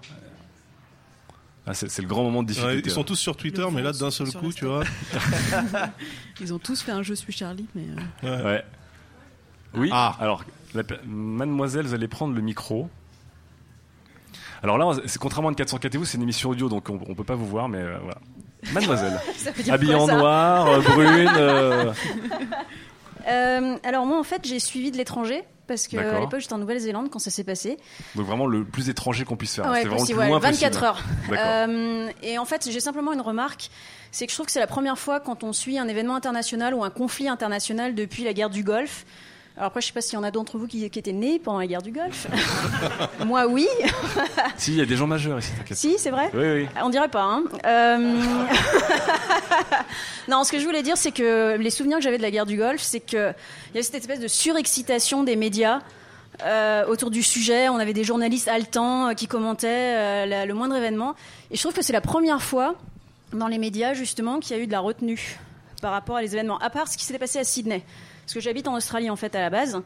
[1.65, 2.75] Ah, c'est, c'est le grand moment de difficulté.
[2.75, 4.83] Ouais, ils sont tous sur Twitter, mais là, d'un seul coup, tu vois.
[6.41, 7.85] Ils ont tous fait un Je suis Charlie, mais.
[8.25, 8.63] euh, Ouais.
[9.75, 9.89] Oui.
[9.91, 10.15] Ah.
[10.19, 12.89] Alors, la mademoiselle, vous allez prendre le micro.
[14.61, 16.99] Alors là, c'est contrairement à une 404 et vous, c'est une émission audio, donc on,
[17.07, 18.17] on peut pas vous voir, mais euh, voilà.
[18.71, 21.29] Mademoiselle, Ça veut dire habillée en noir, euh, brune.
[21.35, 21.93] euh,
[23.25, 26.57] Euh, alors moi en fait j'ai suivi de l'étranger parce que à l'époque j'étais en
[26.57, 27.77] Nouvelle-Zélande quand ça s'est passé.
[28.15, 29.65] donc vraiment le plus étranger qu'on puisse faire.
[29.69, 30.71] Ouais, C'était vraiment possible, le plus ouais, loin 24
[31.21, 31.37] possible.
[31.37, 31.47] heures.
[31.69, 33.69] Euh, et en fait j'ai simplement une remarque,
[34.11, 36.73] c'est que je trouve que c'est la première fois quand on suit un événement international
[36.73, 39.05] ou un conflit international depuis la guerre du Golfe.
[39.55, 41.37] Alors après je sais pas s'il y en a d'entre vous qui, qui étaient nés
[41.37, 42.27] pendant la guerre du Golfe.
[43.25, 43.67] Moi oui.
[44.57, 45.51] Si, il y a des gens majeurs ici.
[45.71, 46.67] Si, c'est vrai Oui, oui.
[46.81, 47.23] On dirait pas.
[47.23, 47.43] Hein.
[47.65, 47.97] Euh,
[50.27, 52.45] non, ce que je voulais dire, c'est que les souvenirs que j'avais de la guerre
[52.45, 55.79] du Golfe, c'est qu'il y avait cette espèce de surexcitation des médias.
[56.43, 60.53] euh, autour du sujet, on avait des journalistes haletants euh, qui commentaient euh, la- le
[60.55, 61.13] moindre événement.
[61.51, 62.73] Et je trouve que c'est la première fois
[63.33, 65.37] dans les médias, justement, qu'il y a eu de la retenue
[65.81, 67.83] par rapport à les événements, à part ce qui s'était passé à Sydney.
[68.25, 69.81] Parce que j'habite en Australie, en fait, à la base.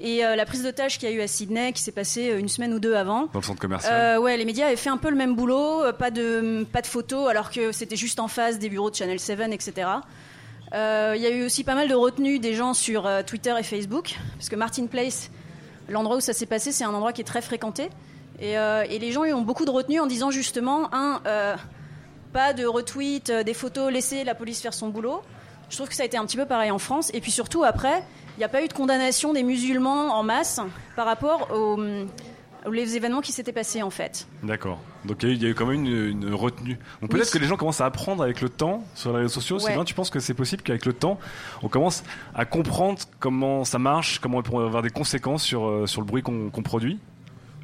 [0.00, 2.38] Et euh, la prise d'otage qu'il y a eu à Sydney, qui s'est passée euh,
[2.38, 3.92] une semaine ou deux avant, Dans le centre commercial.
[4.16, 6.80] euh, ouais, les médias avaient fait un peu le même boulot, euh, pas de, pas
[6.80, 9.88] de photos, alors que c'était juste en face des bureaux de Channel 7, etc.
[10.74, 13.62] Euh, Il y a eu aussi pas mal de retenues des gens sur Twitter et
[13.62, 15.30] Facebook, parce que Martin Place,
[15.88, 17.90] l'endroit où ça s'est passé, c'est un endroit qui est très fréquenté.
[18.40, 21.20] Et, et les gens y ont beaucoup de retenue en disant justement, un,
[22.32, 25.20] pas de retweet, des photos, laisser la police faire son boulot.
[25.72, 27.10] Je trouve que ça a été un petit peu pareil en France.
[27.14, 28.04] Et puis surtout, après,
[28.36, 30.60] il n'y a pas eu de condamnation des musulmans en masse
[30.96, 31.78] par rapport aux,
[32.66, 34.26] aux les événements qui s'étaient passés en fait.
[34.42, 34.78] D'accord.
[35.06, 36.78] Donc il y, a eu- il y a eu quand même une, une retenue.
[37.00, 37.32] Donc peut-être Oui.
[37.32, 39.56] que les gens commencent à apprendre avec le temps sur les réseaux sociaux.
[39.56, 39.62] Ouais.
[39.62, 41.18] Sylvain, tu penses que c'est possible qu'avec le temps,
[41.62, 42.04] on commence
[42.34, 46.06] à comprendre comment ça marche, comment on peut avoir des conséquences sur, euh, sur le
[46.06, 47.00] bruit qu'on produit?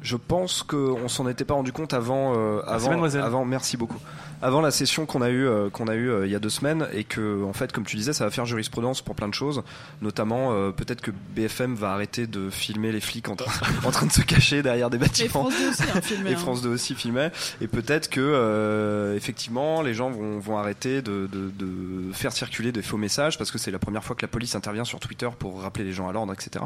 [0.01, 3.21] Je pense qu'on s'en était pas rendu compte avant, euh, Merci, avant, mademoiselle.
[3.21, 3.45] avant.
[3.45, 3.97] Merci beaucoup.
[4.41, 6.49] Avant la session qu'on a eu, euh, qu'on a eu euh, il y a deux
[6.49, 9.33] semaines, et que en fait, comme tu disais, ça va faire jurisprudence pour plein de
[9.33, 9.63] choses,
[10.01, 13.51] notamment euh, peut-être que BFM va arrêter de filmer les flics en, train-
[13.85, 15.49] en train de se cacher derrière des bâtiments.
[15.49, 16.37] France 2 aussi, hein, filmait, Et hein.
[16.37, 17.31] France 2 aussi filmait.
[17.61, 22.71] Et peut-être que euh, effectivement, les gens vont, vont arrêter de, de, de faire circuler
[22.71, 25.27] des faux messages parce que c'est la première fois que la police intervient sur Twitter
[25.37, 26.63] pour rappeler les gens à l'ordre, etc.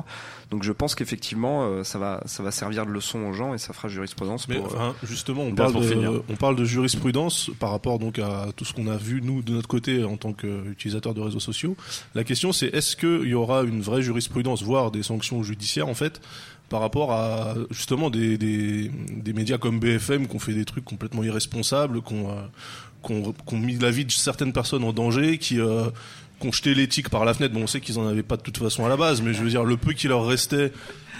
[0.51, 3.57] Donc je pense qu'effectivement, euh, ça va, ça va servir de leçon aux gens et
[3.57, 4.47] ça fera jurisprudence.
[4.47, 6.11] Mais pour, enfin, justement, on parle, pour de, finir.
[6.29, 9.53] on parle de jurisprudence par rapport donc à tout ce qu'on a vu nous de
[9.53, 11.77] notre côté en tant qu'utilisateur de réseaux sociaux.
[12.13, 15.93] La question c'est est-ce qu'il y aura une vraie jurisprudence, voire des sanctions judiciaires en
[15.93, 16.19] fait
[16.67, 21.23] par rapport à justement des, des, médias comme BFM qui ont fait des trucs complètement
[21.23, 25.61] irresponsables, qui ont, euh, qui ont, mis la vie de certaines personnes en danger, qui,
[25.61, 25.85] euh,
[26.41, 27.53] ont jeté l'éthique par la fenêtre.
[27.53, 29.41] Bon, on sait qu'ils en avaient pas de toute façon à la base, mais je
[29.41, 30.73] veux dire le peu qui leur restait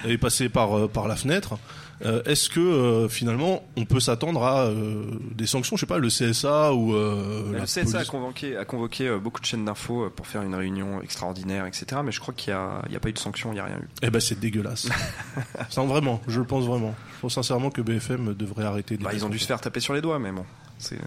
[0.06, 1.58] est passé par euh, par la fenêtre.
[2.06, 6.00] Euh, Est-ce que euh, finalement on peut s'attendre à euh, des sanctions, je sais pas,
[6.00, 10.42] le CSA ou le CSA a convoqué, a convoqué beaucoup de chaînes d'infos pour faire
[10.42, 12.02] une réunion extraordinaire, etc.
[12.04, 13.90] Mais je crois qu'il n'y a, pas eu de sanctions, il n'y a rien eu.
[14.02, 14.88] Eh ben c'est dégueulasse.
[15.70, 16.96] Sans vraiment, je le pense vraiment.
[17.16, 18.98] Je pense sincèrement que BFM devrait arrêter.
[18.98, 20.46] de Bah, ils ont dû se faire taper sur les doigts, mais bon.
[20.84, 20.98] C'est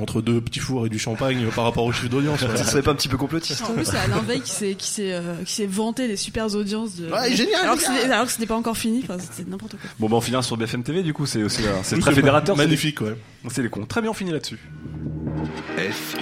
[0.00, 2.40] entre deux petits fours et du champagne euh, par rapport au chiffre d'audience.
[2.40, 4.88] Ça serait pas un petit peu complotiste En plus, c'est Alain Veil qui s'est qui
[4.88, 7.10] s'est euh, qui s'est vanté des super audiences de.
[7.10, 9.00] Ouais, génial, Alors que alors que c'était pas encore fini.
[9.04, 9.90] Enfin, c'était n'importe quoi.
[9.98, 12.14] Bon, bah on finira sur BFM TV, du coup, c'est aussi euh, c'est Oui, très
[12.14, 12.56] fédérateur.
[12.56, 13.16] magnifique, ouais.
[13.50, 13.84] C'est les cons.
[13.84, 14.58] Très bien, on finit là-dessus.
[15.76, 16.16] F.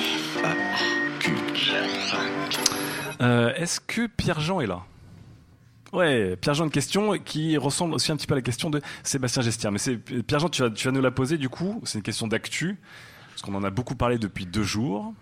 [3.21, 4.81] Euh, Est-ce que Pierre-Jean est là?
[5.93, 9.43] Ouais, Pierre-Jean, une question qui ressemble aussi un petit peu à la question de Sébastien
[9.43, 9.73] Gestière.
[9.73, 9.79] Mais
[10.23, 11.81] Pierre-Jean, tu vas, tu vas nous la poser du coup.
[11.85, 12.79] C'est une question d'actu,
[13.31, 15.13] parce qu'on en a beaucoup parlé depuis deux jours.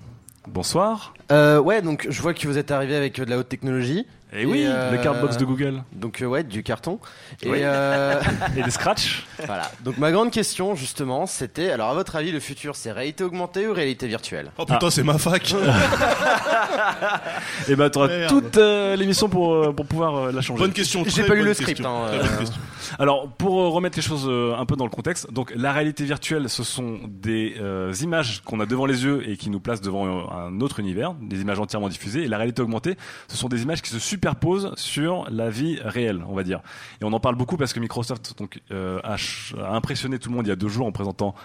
[0.46, 1.14] Bonsoir.
[1.30, 4.06] Euh, ouais, donc je vois que vous êtes arrivé avec euh, de la haute technologie.
[4.32, 5.82] Eh oui, le cardbox de Google.
[5.92, 6.98] Donc euh, ouais, du carton.
[7.42, 7.58] Et, Oui.
[7.62, 8.20] euh,
[8.56, 9.24] Et des scratchs.
[9.46, 9.70] Voilà.
[9.84, 13.66] Donc ma grande question justement, c'était alors à votre avis le futur c'est réalité augmentée
[13.66, 14.50] ou réalité virtuelle?
[14.58, 15.54] Oh putain, c'est ma fac.
[17.68, 18.28] Et bah t'auras Merde.
[18.30, 20.60] toute euh, l'émission pour, euh, pour pouvoir euh, la changer.
[20.60, 21.04] Bonne question.
[21.06, 22.38] J'ai pas lu le script, hein, très bonne euh.
[22.38, 22.60] question.
[22.98, 26.04] Alors, pour euh, remettre les choses euh, un peu dans le contexte, donc la réalité
[26.04, 29.80] virtuelle, ce sont des euh, images qu'on a devant les yeux et qui nous placent
[29.80, 32.24] devant euh, un autre univers, des images entièrement diffusées.
[32.24, 32.96] Et la réalité augmentée,
[33.28, 36.60] ce sont des images qui se superposent sur la vie réelle, on va dire.
[37.00, 39.16] Et on en parle beaucoup parce que Microsoft donc, euh, a,
[39.76, 41.36] impressionné tout le monde il y a deux jours en présentant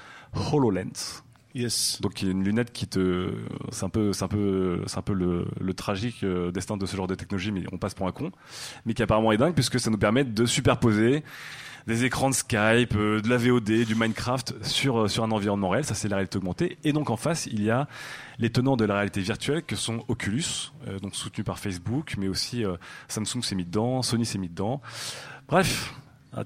[0.52, 1.22] HoloLens.
[1.54, 2.02] Yes.
[2.02, 3.30] Donc une lunette qui te,
[3.70, 6.86] c'est un peu, c'est un peu, c'est un peu le, le tragique euh, destin de
[6.88, 8.32] ce genre de technologie, mais on passe pour un con,
[8.88, 11.24] mais qui apparemment est dingue puisque ça nous permet de superposer
[11.88, 15.70] des écrans de Skype, euh, de la VOD, du Minecraft sur euh, sur un environnement
[15.70, 15.84] réel.
[15.86, 16.78] Ça c'est la réalité augmentée.
[16.84, 17.88] Et donc en face il y a
[18.40, 22.28] les tenants de la réalité virtuelle que sont Oculus, euh, donc soutenu par Facebook, mais
[22.28, 22.76] aussi euh,
[23.08, 24.82] Samsung s'est mis dedans, Sony s'est mis dedans.
[25.48, 25.94] Bref.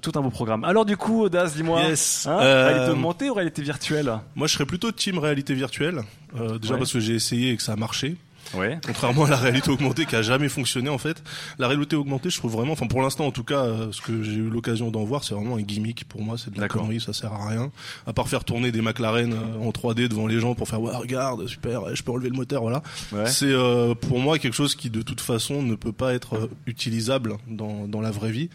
[0.02, 0.64] Tout un beau programme.
[0.64, 2.26] Alors du coup, Daz, dis-moi, Yes.
[2.26, 4.18] hein, Euh, réalité augmentée ou réalité virtuelle?
[4.36, 6.02] Moi, je serais plutôt team réalité virtuelle.
[6.36, 6.78] Euh, déjà Ouais.
[6.80, 8.16] parce que j'ai essayé et que ça a marché.
[8.54, 8.78] Ouais.
[8.86, 11.22] Contrairement à la réalité augmentée qui a jamais fonctionné en fait.
[11.58, 14.22] La réalité augmentée, je trouve vraiment, enfin pour l'instant en tout cas, euh, ce que
[14.22, 17.00] j'ai eu l'occasion d'en voir, c'est vraiment un gimmick pour moi, c'est de la connerie,
[17.00, 17.70] ça sert à rien.
[18.06, 20.94] À part faire tourner des McLaren euh, en 3D devant les gens pour faire ouais
[20.94, 22.82] regarde super, je peux enlever le moteur, voilà.
[23.12, 23.26] Ouais.
[23.26, 26.50] C'est euh, pour moi quelque chose qui de toute façon ne peut pas être euh,
[26.66, 28.50] utilisable dans dans la vraie vie.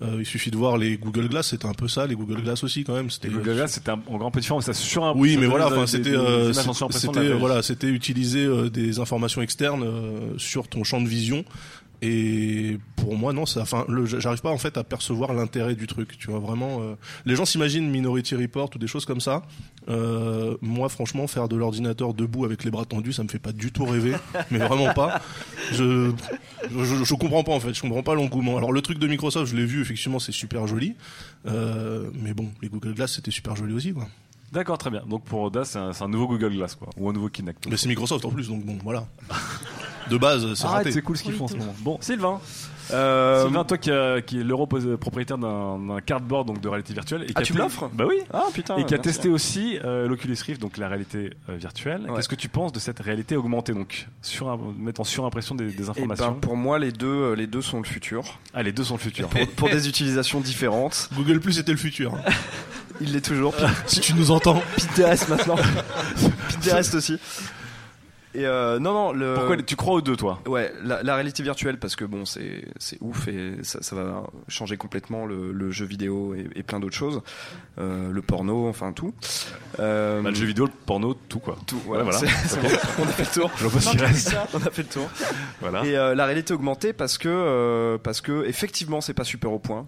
[0.00, 2.62] Euh, il suffit de voir les Google Glass, c'était un peu ça, les Google Glass
[2.62, 3.10] aussi quand même.
[3.10, 5.12] C'était Les Google Glass, c'était un- en grand peu différent, ça sur un.
[5.16, 7.38] oui, mais voilà, enfin, c'était euh, c'était vie.
[7.40, 11.44] voilà, c'était utiliser euh, des informations externes euh, sur ton champ de vision.
[12.00, 15.86] Et pour moi, non, ça, enfin, le- j'arrive pas en fait à percevoir l'intérêt du
[15.86, 16.16] truc.
[16.18, 16.94] Tu vois vraiment, euh,
[17.26, 19.42] les gens s'imaginent Minority Report ou des choses comme ça.
[19.88, 23.52] Euh, moi, franchement, faire de l'ordinateur debout avec les bras tendus, ça me fait pas
[23.52, 24.14] du tout rêver,
[24.50, 25.20] mais vraiment pas.
[25.72, 26.12] Je,
[26.70, 28.56] je, je comprends pas en fait, je comprends pas l'engouement.
[28.58, 30.94] Alors le truc de Microsoft, je l'ai vu, effectivement, c'est super joli,
[31.46, 34.06] euh, mais bon, les Google Glass, c'était super joli aussi, quoi.
[34.52, 35.02] D'accord, très bien.
[35.06, 37.66] Donc pour Oda, c'est un, c'est un nouveau Google Glass, quoi, ou un nouveau Kinect.
[37.68, 39.06] Mais c'est Microsoft en plus, donc bon, voilà.
[40.10, 40.92] De base, c'est raté.
[40.92, 41.74] c'est cool ce qu'ils font en ce moment.
[41.80, 42.40] Bon, Sylvain.
[42.90, 47.24] Euh, Sylvain, toi qui, a- qui est l'euro propriétaire d'un cardboard donc de réalité virtuelle.
[47.24, 47.90] Et qui Ah, a tu me l'offres?
[47.92, 48.16] Bah oui.
[48.32, 48.76] Ah putain.
[48.78, 52.06] et qui a testé aussi euh, l'Oculus Rift, donc la réalité euh, virtuelle.
[52.08, 52.16] Ouais.
[52.16, 55.86] Qu'est-ce que tu penses de cette réalité augmentée, donc sur mettre en surimpression des, des
[55.86, 58.38] Et informations ben, pour moi, les deux, euh, les deux sont le futur.
[58.54, 59.28] Ah, les deux sont le futur.
[59.28, 61.10] Pour, pour des utilisations différentes.
[61.14, 62.14] Google Plus était le futur.
[63.02, 63.54] Il l'est toujours.
[63.86, 64.62] si tu nous entends.
[64.78, 65.56] Pinterest maintenant.
[66.48, 67.18] Pinterest aussi.
[68.38, 69.34] Et euh, non, non, le...
[69.34, 70.40] Pourquoi tu crois aux deux, toi?
[70.46, 72.62] Ouais, la, la réalité virtuelle, parce que bon, c'est
[73.00, 76.94] ouf et ça, ça va changer complètement le, le jeu vidéo et, et plein d'autres
[76.96, 77.20] choses.
[77.78, 79.12] Euh, le porno, enfin tout.
[79.80, 81.56] Euh, Bah, le jeu vidéo, le porno, tout quoi.
[81.66, 82.18] Tout, Ouais, voilà.
[82.20, 82.68] bon,
[83.00, 83.50] on a fait le tour.
[83.56, 83.66] Je
[84.04, 84.36] reste.
[84.54, 85.08] On a fait le tour.
[85.60, 85.84] Voilà.
[85.84, 89.86] Et la réalité augmentée parce que parce que effectivement c'est pas super au point.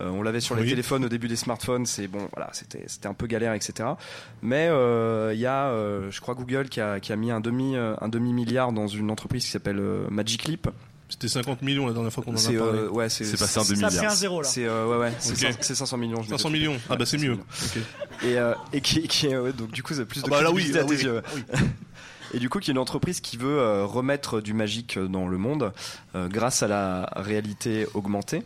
[0.00, 0.68] Euh, on l'avait sur les Oui.
[0.68, 3.88] téléphones au début des smartphones, c'est bon, voilà, c'était c'était un peu galère, etc.
[4.42, 7.40] Mais euh, il y a, euh, je crois Google qui a qui a mis un
[7.40, 10.68] demi un demi milliard dans une entreprise qui s'appelle euh, Magic Leap.
[11.10, 12.80] C'était 50 millions la dernière fois qu'on en a C'est parlé.
[12.80, 13.92] euh, ouais, c'est C'est passé en c'est- demi-milliard.
[13.92, 14.46] Ça a pris un zéro, là.
[14.48, 15.52] C'est euh, ouais ouais, c'est Ok.
[15.54, 16.16] cin- c'est 500 millions.
[16.16, 16.58] je m'étais 500 trompé.
[16.58, 16.76] millions.
[16.90, 17.38] Ah bah c'est mieux.
[17.50, 18.22] 500 Ok.
[18.24, 20.52] et, euh, et qui, qui ouais, donc du coup a plus de Ah bah là,
[20.52, 21.22] oui, à ah tes oui, yeux.
[21.34, 21.42] oui.
[22.34, 25.38] Et du coup, qui est une entreprise qui veut euh, remettre du magique dans le
[25.38, 25.72] monde
[26.14, 28.42] euh, grâce à la réalité augmentée.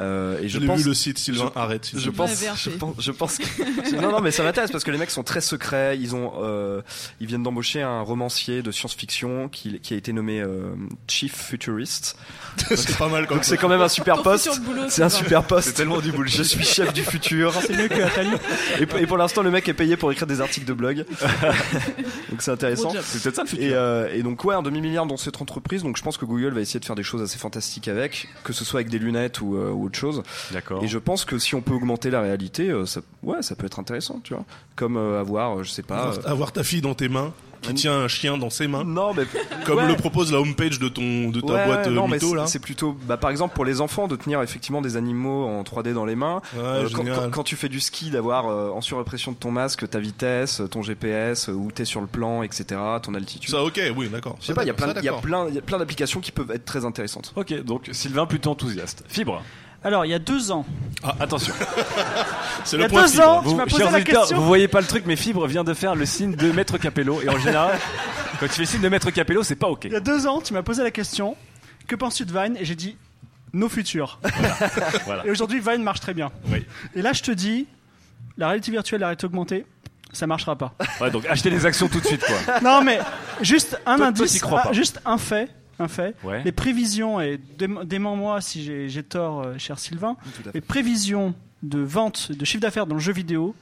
[0.00, 1.90] Euh, et Je pense, vu le site, Sylvain, arrête.
[1.94, 3.94] Je pense, je pense, je pense que...
[4.00, 5.98] non, non, mais ça m'intéresse parce que les mecs sont très secrets.
[5.98, 6.82] Ils ont, euh,
[7.20, 10.70] ils viennent d'embaucher un romancier de science-fiction qui, qui a été nommé euh,
[11.08, 12.16] Chief Futurist.
[12.68, 14.60] c'est pas mal comme Donc c'est quand même un super poste.
[14.88, 15.68] C'est un super poste.
[15.68, 16.38] C'est tellement du bullshit.
[16.38, 17.52] Je suis chef du futur.
[17.60, 18.30] C'est mieux que Atali.
[18.80, 21.04] Et, pour- et pour l'instant, le mec est payé pour écrire des articles de blog.
[22.30, 22.92] donc c'est intéressant.
[23.02, 23.64] C'est peut-être ça le futur.
[23.64, 25.82] Et, euh, et donc ouais, un demi milliard dans cette entreprise.
[25.82, 28.52] Donc je pense que Google va essayer de faire des choses assez fantastiques avec, que
[28.52, 30.22] ce soit avec des lunettes ou, euh, ou autre chose.
[30.52, 30.82] D'accord.
[30.84, 33.66] Et je pense que si on peut augmenter la réalité, euh, ça, ouais, ça peut
[33.66, 34.44] être intéressant, tu vois.
[34.76, 36.08] Comme euh, avoir, euh, je sais pas.
[36.08, 39.12] Avoir, avoir ta fille dans tes mains, qui tient un chien dans ses mains, Non,
[39.14, 39.24] mais
[39.66, 39.88] comme Ouais.
[39.88, 42.46] le propose la homepage de ton de ta Ouais, boîte non, mais mytho c'est- là.
[42.46, 45.92] c'est plutôt, bah, par exemple, pour les enfants, de tenir effectivement des animaux en 3D
[45.92, 46.40] dans les mains.
[46.54, 47.16] Ouais, Euh, quand, génial.
[47.16, 50.62] quand- quand tu fais du ski, d'avoir euh, en surimpression de ton masque ta vitesse,
[50.70, 53.50] ton GPS, où t'es sur le plan, etc., ton altitude.
[53.50, 54.36] Ça, ok, oui, d'accord.
[54.40, 55.20] Je sais pas, il y a plein, Ça, il y a d'accord.
[55.22, 57.32] plein, il y a plein d'applications qui peuvent être très intéressantes.
[57.34, 59.02] Ok, donc Sylvain plutôt enthousiaste.
[59.08, 59.42] Fibre.
[59.84, 60.66] Alors, il y a deux ans,
[61.20, 61.54] Attention.
[62.64, 63.28] C'est il y a point deux fibre.
[63.28, 64.36] ans, tu Vous, m'as posé chers la auditeurs, question.
[64.38, 67.20] vous voyez pas le truc, mais Fibre vient de faire le signe de Maître Capello.
[67.22, 67.78] Et en général,
[68.40, 69.84] quand tu fais le signe de Maître Capello, c'est pas ok.
[69.84, 71.36] Il y a deux ans, tu m'as posé la question
[71.86, 72.56] que penses-tu de Vine?
[72.58, 72.96] Et j'ai dit
[73.52, 74.18] nos futurs.
[75.06, 75.24] Voilà.
[75.24, 76.30] Et aujourd'hui, Vine marche très bien.
[76.48, 76.66] Oui.
[76.94, 77.66] Et là, je te dis,
[78.36, 79.64] la réalité virtuelle, la réalité augmentée,
[80.12, 80.74] ça marchera pas.
[81.00, 82.60] Ouais, donc achetez les actions tout de suite, quoi.
[82.60, 82.98] non, mais
[83.40, 84.72] juste un Toi- toi, indice, t'y crois ah, pas.
[84.74, 85.48] juste un fait.
[85.78, 86.16] Un fait.
[86.24, 86.42] Ouais.
[86.44, 90.16] Les prévisions, et dément- dément-moi si j'ai tort, euh, cher Sylvain,
[90.54, 93.54] les prévisions de vente de chiffre d'affaires dans le jeu vidéo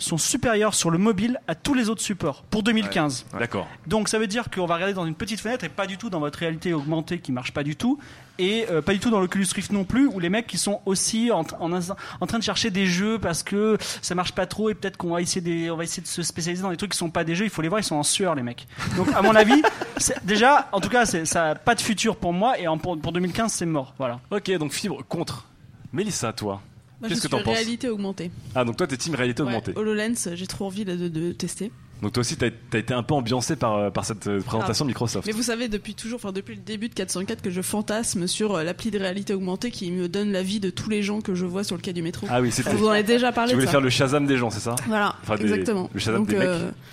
[0.00, 3.26] sont supérieures sur le mobile à tous les autres supports pour 2015.
[3.38, 3.68] D'accord.
[3.86, 6.10] Donc ça veut dire qu'on va regarder dans une petite fenêtre et pas du tout
[6.10, 7.98] dans votre réalité augmentée qui marche pas du tout
[8.38, 10.80] et euh, pas du tout dans l'Oculus Rift non plus où les mecs qui sont
[10.86, 14.70] aussi en, en, en train de chercher des jeux parce que ça marche pas trop
[14.70, 16.92] et peut-être qu'on va essayer des, on va essayer de se spécialiser dans des trucs
[16.92, 18.66] qui sont pas des jeux, il faut les voir, ils sont en sueur les mecs.
[18.96, 19.60] Donc à mon avis,
[19.98, 22.78] c'est- déjà en tout cas c'est- ça a pas de futur pour moi et en,
[22.78, 24.20] pour, pour 2015 c'est mort, voilà.
[24.30, 25.46] Ok, donc Fibre contre.
[25.92, 26.62] Mélissa, toi.
[27.08, 28.30] Qu'est-ce que t'en penses réalité augmentée.
[28.54, 29.72] Ah, donc toi, t'es team réalité Ouais, augmentée.
[29.76, 31.72] HoloLens, j'ai trop envie là, de, de tester.
[32.02, 34.86] Donc toi aussi, t'as as été un peu ambiancé par, euh, par cette euh, présentation
[34.86, 35.26] de Microsoft.
[35.26, 38.54] Mais vous savez, depuis toujours, enfin depuis le début de 404, que je fantasme sur
[38.54, 41.34] euh, l'appli de réalité augmentée qui me donne la vie de tous les gens que
[41.34, 42.26] je vois sur le quai du métro.
[42.30, 42.72] Ah oui, c'était.
[42.72, 43.72] Vous en ai déjà parlé Tu de voulais ça.
[43.72, 44.76] faire le Shazam des gens, c'est ça?
[44.86, 45.90] Voilà, Enfin, des- exactement.
[45.92, 46.48] le Shazam Donc, des mecs.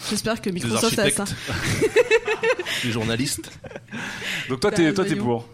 [0.10, 1.24] j'espère que Microsoft a ça.
[2.84, 3.50] Les journalistes.
[4.50, 5.24] Donc toi, Bah, t'es toi, t'es voyons.
[5.24, 5.48] pour.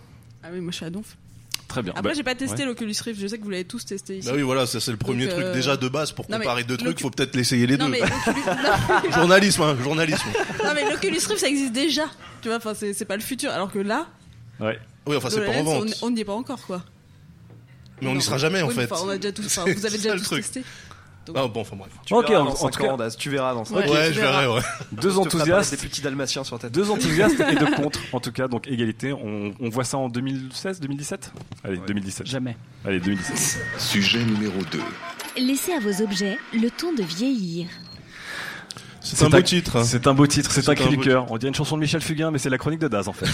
[0.44, 1.16] Ah oui, moi je suis à donf.
[1.74, 1.92] Très bien.
[1.96, 2.66] Après, Bah, j'ai pas testé ouais.
[2.66, 4.28] l'Oculus Rift, je sais que vous l'avez tous testé ici.
[4.28, 5.46] Bah oui, voilà, ça c'est le premier Donc, truc.
[5.46, 7.92] euh, Déjà de base, pour non, comparer deux trucs, faut peut-être l'essayer les Non, deux.
[7.94, 8.46] mais l'Oculus-
[9.06, 9.12] non.
[9.12, 10.28] journalisme, hein, journalisme.
[10.64, 12.06] Non, mais l'Oculus Rift ça existe déjà.
[12.44, 13.50] Tu vois, enfin, c'est c'est pas le futur.
[13.52, 14.06] Alors que là,
[14.60, 14.78] Ouais.
[15.08, 15.88] Oui, enfin, c'est pas en vente.
[16.04, 16.84] on- n'y est pas encore, quoi.
[18.02, 18.92] Mais on n'y sera jamais, en fait.
[18.92, 19.44] enfin, on a déjà tous,
[19.76, 20.46] vous avez déjà le tous truc.
[21.36, 21.92] Ah bon, enfin bref.
[22.06, 23.94] Tu Ok, verras en- dans en 5 tout cas- tu verras dans 5 Ouais, ans.
[23.94, 24.62] Ouais, je verrai, ouais.
[24.92, 25.72] Deux enthousiastes.
[25.72, 26.74] Des petits dalmatiens sur ta tête.
[26.76, 29.14] Deux enthousiastes et deux contre, en tout cas, donc égalité.
[29.14, 31.32] On, on voit ça en 2016, 2017
[31.64, 32.28] Allez, 2017.
[32.28, 32.58] Jamais.
[32.86, 33.62] Allez, 2017.
[33.78, 34.80] Sujet numéro 2.
[35.38, 37.68] Laissez à vos objets le temps de vieillir.
[39.04, 39.84] C'est un beau titre.
[39.84, 41.30] C'est un beau titre, c'est un cri du cœur.
[41.30, 43.28] On dirait une chanson de Michel Fugain, mais c'est la chronique de Daz en fait.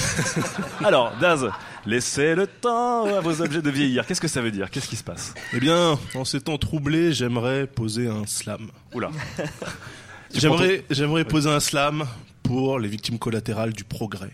[0.84, 1.48] Alors, Daz,
[1.86, 4.06] laissez le temps à vos objets de vieillir.
[4.06, 4.72] Qu'est-ce que ça veut dire?
[4.72, 5.34] Qu'est-ce qui se passe?
[5.54, 8.70] Eh bien, en ces temps troublés, j'aimerais poser un slam.
[8.94, 9.12] Oula.
[10.32, 12.06] J'aimerais, j'aimerais poser un slam
[12.44, 14.30] pour les victimes collatérales du progrès.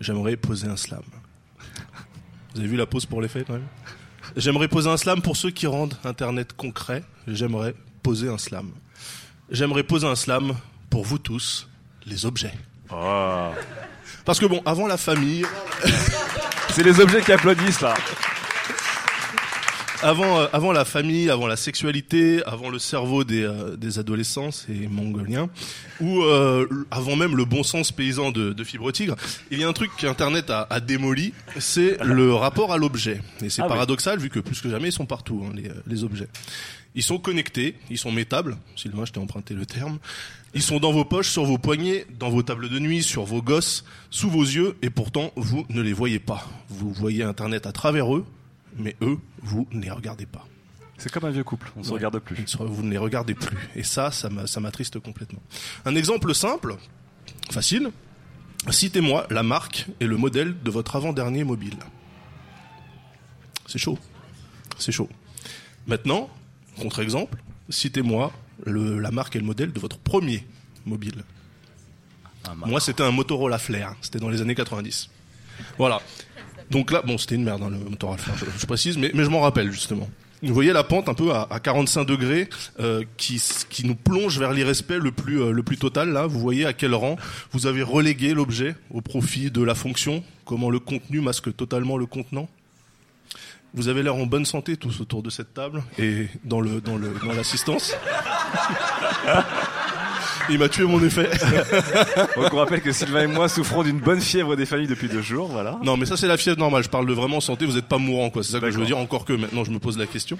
[0.00, 1.02] J'aimerais poser un slam.
[2.54, 3.66] Vous avez vu la pause pour les faits quand même?
[4.36, 7.02] J'aimerais poser un slam pour ceux qui rendent Internet concret.
[7.26, 8.70] J'aimerais poser un slam.
[9.50, 10.54] J'aimerais poser un slam
[10.90, 11.68] pour vous tous,
[12.06, 12.52] les objets.
[12.92, 13.50] Oh.
[14.24, 15.44] Parce que bon, avant la famille,
[16.70, 17.94] C'est les objets qui applaudissent là.
[20.02, 24.52] avant, euh, avant la famille, avant la sexualité, avant le cerveau des, euh, des adolescents,
[24.52, 25.48] c'est mongolien,
[26.00, 29.16] ou euh, avant même le bon sens paysan de, de Fibre Tigre,
[29.50, 33.20] il y a un truc qu'Internet a, a démoli, c'est le rapport à l'objet.
[33.42, 33.72] Et c'est Ah oui.
[33.72, 36.28] paradoxal vu que plus que jamais ils sont partout, hein, les, euh, les objets.
[36.94, 39.98] Ils sont connectés, ils sont métables, Sylvain, je t'ai emprunté le terme.
[40.54, 43.42] Ils sont dans vos poches, sur vos poignets, dans vos tables de nuit, sur vos
[43.42, 46.46] gosses, sous vos yeux, et pourtant vous ne les voyez pas.
[46.68, 48.24] Vous voyez Internet à travers eux,
[48.76, 50.46] mais eux, vous ne les regardez pas.
[50.96, 51.96] C'est comme un vieux couple, on se Ouais.
[51.96, 52.56] regarde plus.
[52.58, 53.56] Vous ne les regardez plus.
[53.76, 54.28] Et ça, ça
[54.60, 55.42] m'attriste complètement.
[55.84, 56.76] Un exemple simple,
[57.50, 57.90] facile.
[58.70, 61.76] Citez-moi la marque et le modèle de votre avant-dernier mobile.
[63.66, 63.98] C'est chaud.
[64.78, 65.08] C'est chaud.
[65.86, 66.28] Maintenant,
[66.78, 68.32] contre-exemple, citez-moi
[68.66, 70.44] la marque et le modèle de votre premier
[70.86, 71.22] mobile.
[72.66, 73.94] Moi, c'était un Motorola Flair.
[74.00, 75.10] C'était dans les années 90.
[75.76, 76.00] Voilà.
[76.70, 79.24] Donc là, bon, c'était une merde, hein, le Motorola Flair, je, je précise, mais, mais
[79.24, 80.08] je m'en rappelle justement.
[80.42, 82.48] Vous voyez la pente un peu à, à 45 degrés
[82.78, 86.10] euh, qui, qui nous plonge vers l'irrespect le plus, euh, le plus total.
[86.10, 87.16] Là, vous voyez à quel rang
[87.52, 92.06] vous avez relégué l'objet au profit de la fonction, comment le contenu masque totalement le
[92.06, 92.48] contenant.
[93.74, 96.96] Vous avez l'air en bonne santé tous autour de cette table et dans le dans
[96.96, 97.94] le dans l'assistance.
[100.50, 101.28] Il m'a tué mon effet.
[102.36, 105.20] Donc on rappelle que Sylvain et moi souffrons d'une bonne fièvre des familles depuis deux
[105.20, 105.78] jours, voilà.
[105.82, 106.82] Non, mais ça c'est la fièvre normale.
[106.82, 107.66] Je parle de vraiment santé.
[107.66, 108.42] Vous n'êtes pas mourant, quoi.
[108.42, 108.98] C'est ça que je veux dire.
[108.98, 110.38] Encore que maintenant, je me pose la question.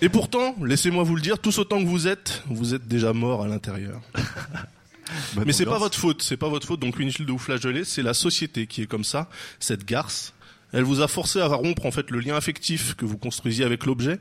[0.00, 3.42] Et pourtant, laissez-moi vous le dire, tous autant que vous êtes, vous êtes déjà mort
[3.42, 4.00] à l'intérieur.
[5.44, 6.22] mais c'est pas votre faute.
[6.22, 6.80] C'est pas votre faute.
[6.80, 7.84] Donc inutile de vous flageoler.
[7.84, 9.28] C'est la société qui est comme ça.
[9.58, 10.34] Cette garce,
[10.72, 13.86] elle vous a forcé à rompre en fait le lien affectif que vous construisiez avec
[13.86, 14.18] l'objet,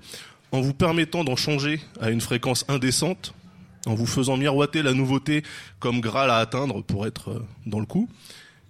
[0.51, 3.33] en vous permettant d'en changer à une fréquence indécente,
[3.85, 5.43] en vous faisant miroiter la nouveauté
[5.79, 8.09] comme Graal à atteindre pour être euh, dans le coup,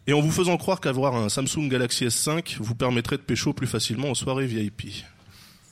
[0.08, 3.68] et en vous faisant croire qu'avoir un Samsung Galaxy S5 vous permettrait de pécho plus
[3.68, 5.04] facilement en soirée VIP.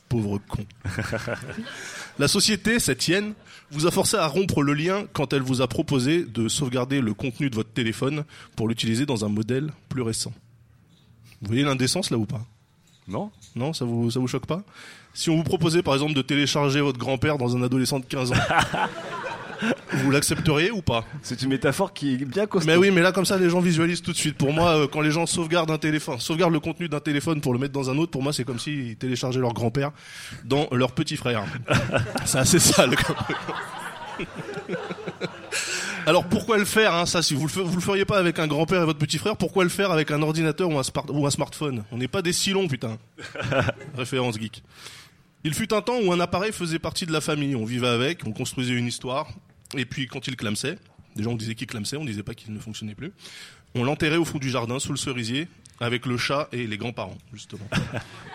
[0.09, 0.65] Pauvre con.
[2.19, 3.33] La société, cette hyène,
[3.71, 7.13] vous a forcé à rompre le lien quand elle vous a proposé de sauvegarder le
[7.13, 8.25] contenu de votre téléphone
[8.55, 10.33] pour l'utiliser dans un modèle plus récent.
[11.41, 12.41] Vous voyez l'indécence là ou pas?
[13.07, 14.63] Non Non, ça vous, ça vous choque pas?
[15.13, 18.31] Si on vous proposait par exemple de télécharger votre grand-père dans un adolescent de 15
[18.31, 18.35] ans,
[19.93, 21.05] vous l'accepteriez ou pas?
[21.21, 22.67] C'est une métaphore qui est bien costaud.
[22.67, 24.37] Mais oui, mais là comme ça les gens visualisent tout de suite.
[24.37, 27.53] Pour moi, euh, quand les gens sauvegardent un téléphone, sauvegardent le contenu d'un téléphone pour
[27.53, 29.91] le mettre dans un autre, pour moi c'est comme s'ils téléchargeaient leur grand-père
[30.43, 31.43] dans leur petit frère.
[32.25, 32.95] c'est assez sale.
[32.95, 34.27] Quand même.
[36.05, 38.47] Alors pourquoi le faire hein, Ça, si vous le, vous le feriez pas avec un
[38.47, 41.25] grand-père et votre petit frère, pourquoi le faire avec un ordinateur ou un, smart- ou
[41.25, 41.83] un smartphone?
[41.91, 42.97] On n'est pas des silons, putain.
[43.97, 44.63] Référence geek.
[45.43, 47.55] Il fut un temps où un appareil faisait partie de la famille.
[47.55, 49.29] On vivait avec, on construisait une histoire.
[49.75, 50.77] Et puis quand il clamsait,
[51.15, 53.11] déjà on disait qu'il clamsait, on disait pas qu'il ne fonctionnait plus.
[53.73, 55.47] On l'enterrait au fond du jardin, sous le cerisier,
[55.79, 57.67] avec le chat et les grands-parents, justement.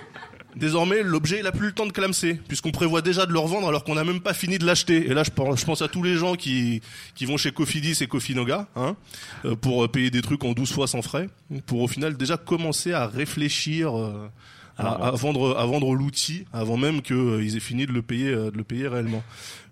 [0.56, 3.68] Désormais, l'objet, il a plus le temps de clamser, puisqu'on prévoit déjà de le revendre
[3.68, 5.06] alors qu'on n'a même pas fini de l'acheter.
[5.10, 6.80] Et là, je pense, je pense à tous les gens qui,
[7.14, 8.96] qui vont chez Cofidis et Cofinoga, hein,
[9.44, 11.28] euh, pour euh, payer des trucs en 12 fois sans frais,
[11.66, 14.28] pour au final déjà commencer à réfléchir euh,
[14.76, 18.56] à, à vendre, à vendre l'outil avant même qu'ils aient fini de le payer, de
[18.56, 19.22] le payer réellement.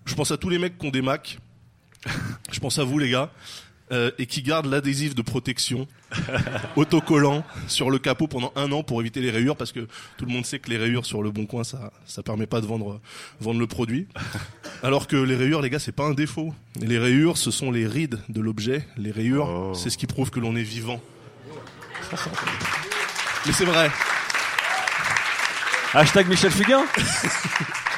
[0.05, 1.39] Je pense à tous les mecs qui ont des Mac.
[2.51, 3.31] Je pense à vous, les gars.
[3.91, 5.87] Euh, et qui gardent l'adhésif de protection
[6.75, 9.87] autocollant sur le capot pendant un an pour éviter les rayures parce que
[10.17, 12.61] tout le monde sait que les rayures sur le bon coin ça ça permet pas
[12.61, 12.99] de vendre
[13.39, 14.07] vendre le produit.
[14.83, 16.53] Alors que les rayures les gars c'est pas un défaut.
[16.79, 18.87] Les rayures ce sont les rides de l'objet.
[18.97, 21.01] Les rayures c'est ce qui prouve que l'on est vivant.
[23.45, 23.89] Mais c'est vrai.
[25.93, 26.85] Hashtag Michel Fugain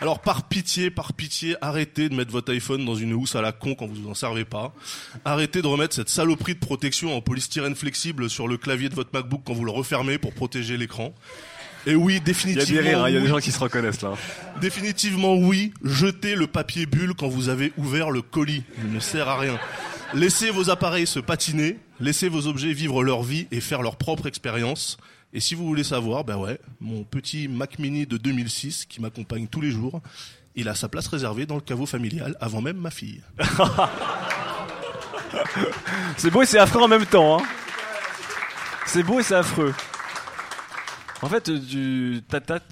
[0.00, 3.52] Alors par pitié, par pitié, arrêtez de mettre votre iPhone dans une housse à la
[3.52, 4.72] con quand vous en servez pas.
[5.26, 9.10] Arrêtez de remettre cette saloperie de protection en polystyrène flexible sur le clavier de votre
[9.12, 11.14] MacBook quand vous le refermez pour protéger l'écran.
[11.86, 12.82] Et oui, Il y a définitivement.
[12.82, 14.12] des rires, hein, il y a des gens qui se reconnaissent là.
[14.60, 18.64] Définitivement oui, jetez le papier bulle quand vous avez ouvert le colis.
[18.82, 19.58] Il ne sert à rien.
[20.14, 24.26] Laissez vos appareils se patiner, laissez vos objets vivre leur vie et faire leur propre
[24.26, 24.98] expérience.
[25.32, 29.46] Et si vous voulez savoir, ben ouais, mon petit Mac Mini de 2006 qui m'accompagne
[29.46, 30.00] tous les jours,
[30.56, 33.22] il a sa place réservée dans le caveau familial avant même ma fille.
[36.16, 37.38] C'est beau et c'est affreux en même temps.
[37.38, 37.42] Hein.
[38.86, 39.72] C'est beau et c'est affreux.
[41.22, 42.22] En fait, du,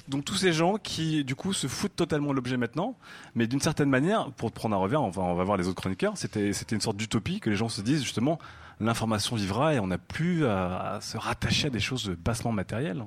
[0.08, 2.96] donc tous ces gens qui, du coup, se foutent totalement de l'objet maintenant,
[3.34, 6.50] mais d'une certaine manière, pour prendre un revers, on va, voir les autres chroniqueurs, c'était
[6.50, 8.38] une sorte d'utopie que les gens se disent justement,
[8.80, 13.02] l'information vivra et on n'a plus à, à se rattacher à des choses bassement matérielles.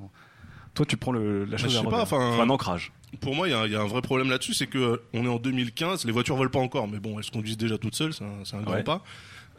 [0.74, 1.98] Toi, tu prends le, la Bah, chose je à sais revers.
[2.00, 2.92] pas, enfin, Faut un ancrage.
[3.20, 5.02] Pour moi, il y, a un- il y a un vrai problème là-dessus, c'est que
[5.14, 7.78] on est en 2015, les voitures volent pas encore, mais bon, elles se conduisent déjà
[7.78, 8.24] toutes seules, c'est
[8.56, 8.84] un, grand Ouais.
[8.84, 9.04] pas.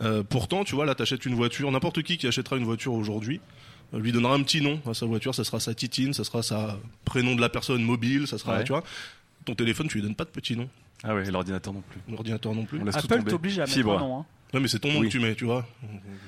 [0.01, 3.41] Euh, pourtant, tu vois, là, t'achètes une voiture, n'importe qui qui achètera une voiture aujourd'hui,
[3.93, 6.43] euh, lui donnera un petit nom à sa voiture, ça sera sa titine, ça sera
[6.43, 8.65] sa prénom de la personne mobile, ça sera, Ouais.
[8.65, 8.83] tu vois.
[9.45, 10.69] Ton téléphone, tu lui donnes pas de petit nom.
[11.05, 12.01] Ah ouais, l'ordinateur non plus.
[12.09, 12.81] L'ordinateur non plus.
[12.81, 13.97] On Apple t'oblige à mettre Fibre.
[13.99, 14.19] un nom.
[14.21, 14.27] hein.
[14.53, 15.07] Ouais, mais c'est ton nom Oui.
[15.07, 15.67] que tu mets, tu vois.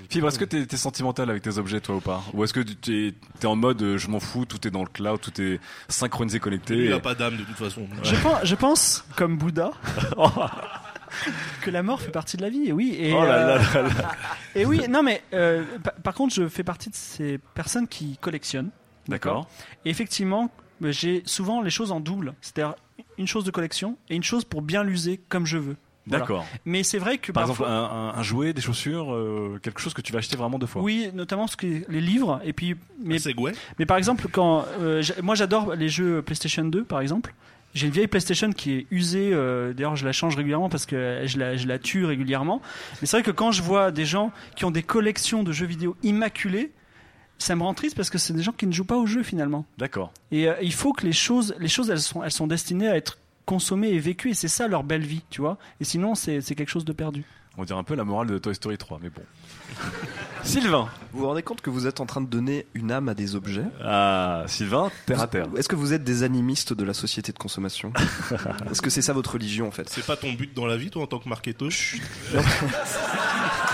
[0.09, 2.61] Fibre, est-ce que t'es es sentimental avec tes objets, toi, ou pas Ou est-ce que
[2.61, 5.39] tu es, t'es en mode euh, je m'en fous, tout est dans le cloud, tout
[5.43, 7.87] est synchronisé, connecté il et- a pas d'âme de toute façon.
[8.03, 9.73] Je, pense, je pense, comme Bouddha,
[11.63, 12.65] que la mort fait partie de la vie.
[12.69, 12.97] Et oui.
[12.99, 14.13] Et, Oh là là euh, là là.
[14.55, 18.17] Et oui, non mais euh, pa- par contre, je fais partie de ces personnes qui
[18.19, 18.71] collectionnent.
[19.09, 19.49] D'accord?
[19.85, 20.51] Et effectivement,
[20.83, 22.75] euh, j'ai souvent les choses en double, c'est-à-dire
[23.19, 25.77] une chose de collection et une chose pour bien l'user comme je veux.
[26.07, 26.21] Voilà.
[26.23, 26.47] D'accord.
[26.67, 29.81] Mais c'est vrai que Par parfois- exemple, un, un- un jouet, des chaussures, euh, quelque
[29.81, 30.83] chose que tu vas acheter vraiment deux fois.
[30.83, 33.17] Oui, notamment ce que les livres et puis mais
[33.79, 37.35] mais par exemple quand euh, moi j'adore les jeux PlayStation 2 par exemple.
[37.75, 41.23] J'ai une vieille PlayStation qui est usée, euh, d'ailleurs je la change régulièrement parce que
[41.27, 42.63] je la, je la tue régulièrement.
[43.01, 45.67] Mais c'est vrai que quand je vois des gens qui ont des collections de jeux
[45.67, 46.71] vidéo immaculées,
[47.39, 49.25] ça me rend triste parce que c'est des gens qui ne jouent pas au jeu
[49.25, 49.67] finalement.
[49.79, 50.13] D'accord.
[50.31, 52.97] Et euh, il faut que les choses, les choses elles sont, elles sont destinées à
[52.97, 55.59] être consommées et vécues et c'est ça leur belle vie, tu vois.
[55.81, 57.25] Et sinon c'est c'est quelque chose de perdu.
[57.57, 59.23] On dirait un peu la morale de Toy Story 3, mais bon.
[60.43, 60.89] Sylvain.
[61.13, 63.37] Vous vous rendez compte que vous êtes en train de donner une âme à des
[63.37, 63.65] objets?
[63.81, 65.47] Ah, Sylvain, terre à terre.
[65.57, 67.93] Est-ce que vous êtes des animistes de la société de consommation?
[68.71, 69.89] Est-ce que c'est ça votre religion en fait?
[69.89, 71.71] C'est pas ton but dans la vie, toi, en tant que marketeur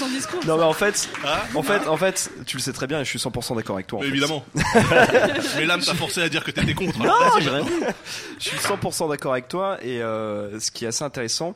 [0.00, 0.40] Son discours.
[0.46, 3.04] Non mais en fait, Ah en fait, en fait, tu le sais très bien et
[3.04, 3.98] je suis 100% d'accord avec toi.
[4.00, 4.42] Mais évidemment.
[5.56, 6.98] mais l'âme t'a forcé à dire que t'étais contre.
[6.98, 7.86] Non, Vas-y, j'ai rien maintenant.
[7.88, 7.94] dit.
[8.38, 11.54] Je suis 100% d'accord avec toi et euh, ce qui est assez intéressant,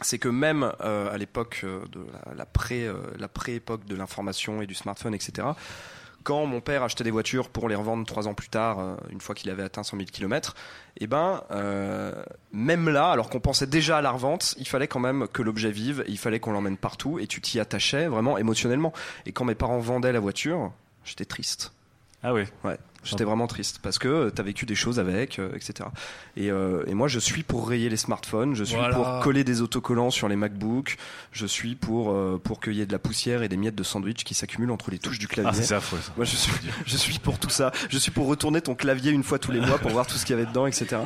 [0.00, 2.00] c'est que même euh, à l'époque euh, de
[2.36, 5.48] la, euh, la pré-époque de l'information et du smartphone, etc.
[6.26, 9.20] Quand mon père achetait des voitures pour les revendre trois ans plus tard, euh, une
[9.20, 10.56] fois qu'il avait atteint 100 000 km,
[10.96, 12.20] et ben euh,
[12.52, 15.70] même là, alors qu'on pensait déjà à la revente, il fallait quand même que l'objet
[15.70, 18.92] vive, il fallait qu'on l'emmène partout et tu t'y attachais vraiment émotionnellement.
[19.24, 20.72] Et quand mes parents vendaient la voiture,
[21.04, 21.75] j'étais triste.
[22.26, 22.46] Ah ouais.
[22.64, 22.76] Ouais.
[23.04, 25.88] J'étais vraiment triste parce que tu as vécu des choses avec, euh, etc.
[26.36, 28.96] Et, euh, et moi, je suis pour rayer les smartphones, je suis Voilà.
[28.96, 30.96] pour coller des autocollants sur les MacBooks,
[31.30, 33.84] je suis pour euh, pour qu'il y ait de la poussière et des miettes de
[33.84, 35.52] sandwich qui s'accumulent entre les touches du clavier.
[35.54, 36.10] Ah, c'est affreux, ça.
[36.16, 36.50] Moi, je suis,
[36.86, 37.70] je suis pour tout ça.
[37.90, 40.26] Je suis pour retourner ton clavier une fois tous les mois pour voir tout ce
[40.26, 40.96] qu'il y avait dedans, etc.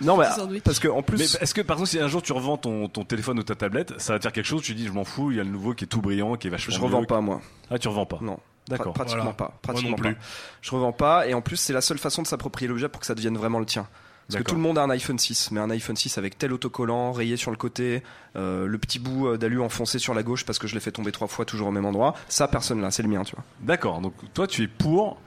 [0.00, 0.26] Non, mais
[0.64, 2.88] parce que en plus, Mais est-ce que par exemple si un jour tu revends ton,
[2.88, 5.04] ton téléphone ou ta tablette, ça va te faire quelque chose, tu dis je m'en
[5.04, 7.00] fous, il y a le nouveau qui est tout brillant, qui est vachement Je revends
[7.02, 7.06] mieux.
[7.06, 7.42] pas, moi.
[7.70, 8.38] Ah tu revends pas Non.
[8.68, 8.92] D'accord.
[8.92, 9.36] Pra- Pratiquement Voilà.
[9.36, 9.44] pas.
[9.44, 10.14] Moi Pratiquement non plus.
[10.14, 10.20] pas.
[10.62, 11.26] Je revends pas.
[11.26, 13.58] Et en plus, c'est la seule façon de s'approprier l'objet pour que ça devienne vraiment
[13.58, 13.86] le tien.
[14.26, 16.50] Parce que tout le monde a un iPhone 6, mais un iPhone 6 avec tel
[16.54, 18.02] autocollant, rayé sur le côté,
[18.36, 20.92] euh, le petit bout euh, d'alu enfoncé sur la gauche parce que je l'ai fait
[20.92, 22.14] tomber trois fois toujours au même endroit.
[22.28, 23.44] Ça, personne là, c'est le mien, tu vois.
[23.60, 25.20] D'accord, donc toi tu es pour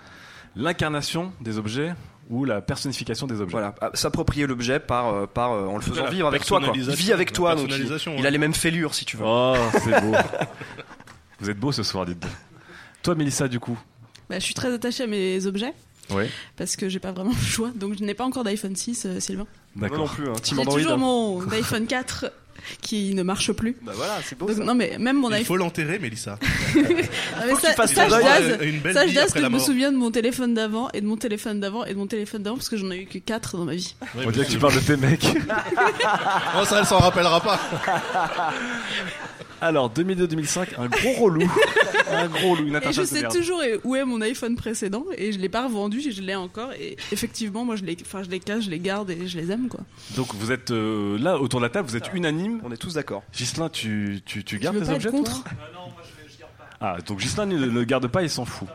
[0.56, 1.94] l'incarnation des objets
[2.32, 3.52] ou la personnification des objets.
[3.52, 6.60] Voilà, Ah, s'approprier l'objet par, euh, par en le faisant vivre avec toi.
[6.60, 6.72] Quoi.
[6.76, 9.26] Il vit avec toi, donc il, il a les mêmes fêlures si tu veux.
[9.28, 10.16] Oh, c'est beau.
[11.40, 12.26] Vous êtes beau ce soir, dites.
[13.08, 13.80] Toi Mélissa du coup
[14.30, 15.74] Bah, je suis très attachée à mes objets
[16.58, 17.72] parce que j'ai pas vraiment le choix.
[17.74, 19.48] Donc je n'ai pas encore d'iPhone 6, euh, Sylvain.
[19.78, 19.98] D'accord.
[20.00, 20.34] Moi non plus, hein.
[20.44, 22.30] J'ai toujours mon iPhone 4
[22.82, 23.78] qui ne marche plus.
[23.82, 24.48] Bah voilà, c'est beau.
[24.48, 24.64] Donc, ça.
[24.66, 25.46] non mais même mon Il iPhone.
[25.46, 26.38] faut l'enterrer, Mélissa.
[27.40, 29.98] Ah, mais ça, ça, je euh, une belle ça, je que je me souviens de
[29.98, 32.78] mon téléphone d'avant et de mon téléphone d'avant et de mon téléphone d'avant parce que
[32.78, 33.96] j'en ai eu que 4 dans ma vie.
[34.16, 35.26] On dirait que tu parles de tes mecs.
[36.60, 37.60] Oh, ça, elle s'en rappellera pas.
[39.62, 41.42] Alors 2002-2005, un gros relou.
[42.12, 45.40] un gros relou, une Et je sais toujours où est mon iPhone précédent et je
[45.40, 48.66] l'ai pas revendu, je l'ai encore et effectivement moi je les, enfin je les cache,
[48.66, 49.82] je les garde et je les aime quoi.
[50.16, 52.62] Donc vous êtes euh, là autour de la table, vous êtes unanime.
[52.64, 53.24] On est tous d'accord.
[53.34, 55.44] Gislain, tu, tu, tu gardes veux tes pas être objets contre?
[55.44, 55.52] Toi
[56.80, 58.68] Ah, donc Gislain ne le garde pas, il s'en fout.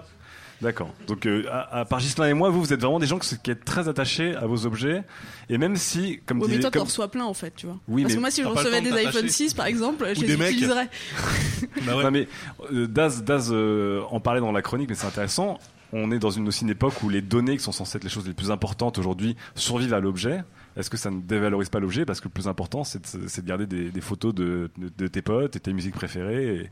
[0.63, 0.95] D'accord.
[1.09, 3.37] Donc, euh, à, à part Gislain et moi, vous, vous êtes vraiment des gens qui
[3.39, 5.03] qui êtes très attachés à vos objets.
[5.51, 7.67] Et même si, comme Ouais, mais disait- toi t'en comme- reçois plein en fait, tu
[7.67, 7.79] vois.
[7.89, 10.21] Oui, Parce mais que moi si je recevais de des iPhone 6 par exemple, je
[10.21, 10.53] les des mecs.
[10.53, 10.89] utiliserais.
[11.87, 12.29] Non, mais
[12.73, 15.59] euh, Daz, Daz euh, en parlait dans la chronique, mais c'est intéressant.
[15.93, 18.09] On est dans une aussi une époque où les données qui sont censées être les
[18.11, 20.43] choses les plus importantes aujourd'hui survivent à l'objet.
[20.77, 22.07] Est-ce que ça ne dévalorise pas l'objet?
[22.07, 25.21] Parce que le plus important, c'est de, garder des, des photos de, de- de tes
[25.21, 26.57] potes et tes musiques préférées.
[26.57, 26.71] Et,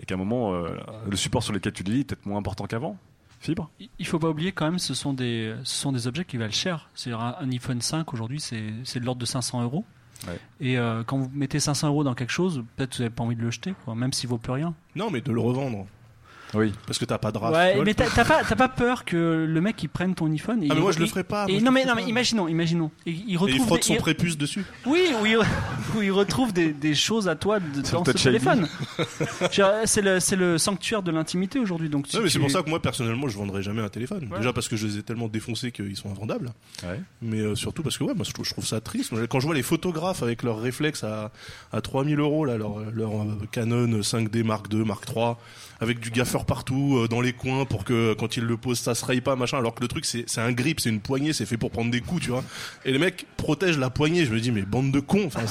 [0.00, 0.68] et qu'à un moment, euh,
[1.10, 2.96] le support sur lequel tu les lis est peut-être moins important qu'avant.
[3.42, 6.36] Fibre Il faut pas oublier quand même, ce sont des, ce sont des objets qui
[6.36, 6.88] valent cher.
[6.94, 9.84] C'est-à-dire un, un iPhone 5 aujourd'hui, c'est c'est de l'ordre de 500 euros.
[10.28, 10.38] Ouais.
[10.60, 13.34] Et euh, quand vous mettez 500 euros dans quelque chose, peut-être vous n'avez pas envie
[13.34, 14.74] de le jeter, quoi, même s'il vaut plus rien.
[14.94, 15.86] Non, mais de le revendre.
[16.54, 16.72] Oui.
[16.86, 19.60] Parce que t'as pas de tu Ouais, mais t'as pas, t'as pas peur que le
[19.60, 21.46] mec il prenne ton iPhone et Ah, mais il- moi, je le et- ferais pas,
[21.48, 22.08] et moi, je non le mais non mais pas.
[22.08, 22.90] imaginons, imaginons.
[23.06, 24.64] Et il Et retrouve il frotte des- son il- prépuce dessus.
[24.86, 28.10] Oui, où il, où il retrouve des, des choses à toi de- Sur dans ce
[28.12, 28.24] Touch ID.
[28.26, 28.68] téléphone.
[29.50, 31.88] Je C'est le, c'est le sanctuaire de l'intimité aujourd'hui.
[31.88, 34.28] Donc Ouais, mais c'est tu- pour ça que moi personnellement je vendrais jamais un téléphone.
[34.30, 34.38] Ouais.
[34.38, 36.52] Déjà parce que je les ai tellement défoncés qu'ils sont invendables.
[37.22, 39.12] Mais euh, surtout parce que ouais, moi je trouve, je trouve ça triste.
[39.12, 41.30] Moi, Quand je vois les photographes avec leurs réflexes à,
[41.72, 45.34] à 3000 euros là, leur, leur euh, Canon 5D Mark II, Mark III,
[45.82, 48.94] avec du gaffeur partout euh, dans les coins pour que quand ils le posent ça
[48.94, 49.58] se raye pas machin.
[49.58, 52.00] Alors que le truc c'est un grip, c'est une poignée, c'est fait pour prendre des
[52.00, 52.44] coups, tu vois.
[52.84, 54.24] Et les mecs protègent la poignée.
[54.24, 55.26] Je me dis mais bande de cons.
[55.26, 55.42] Enfin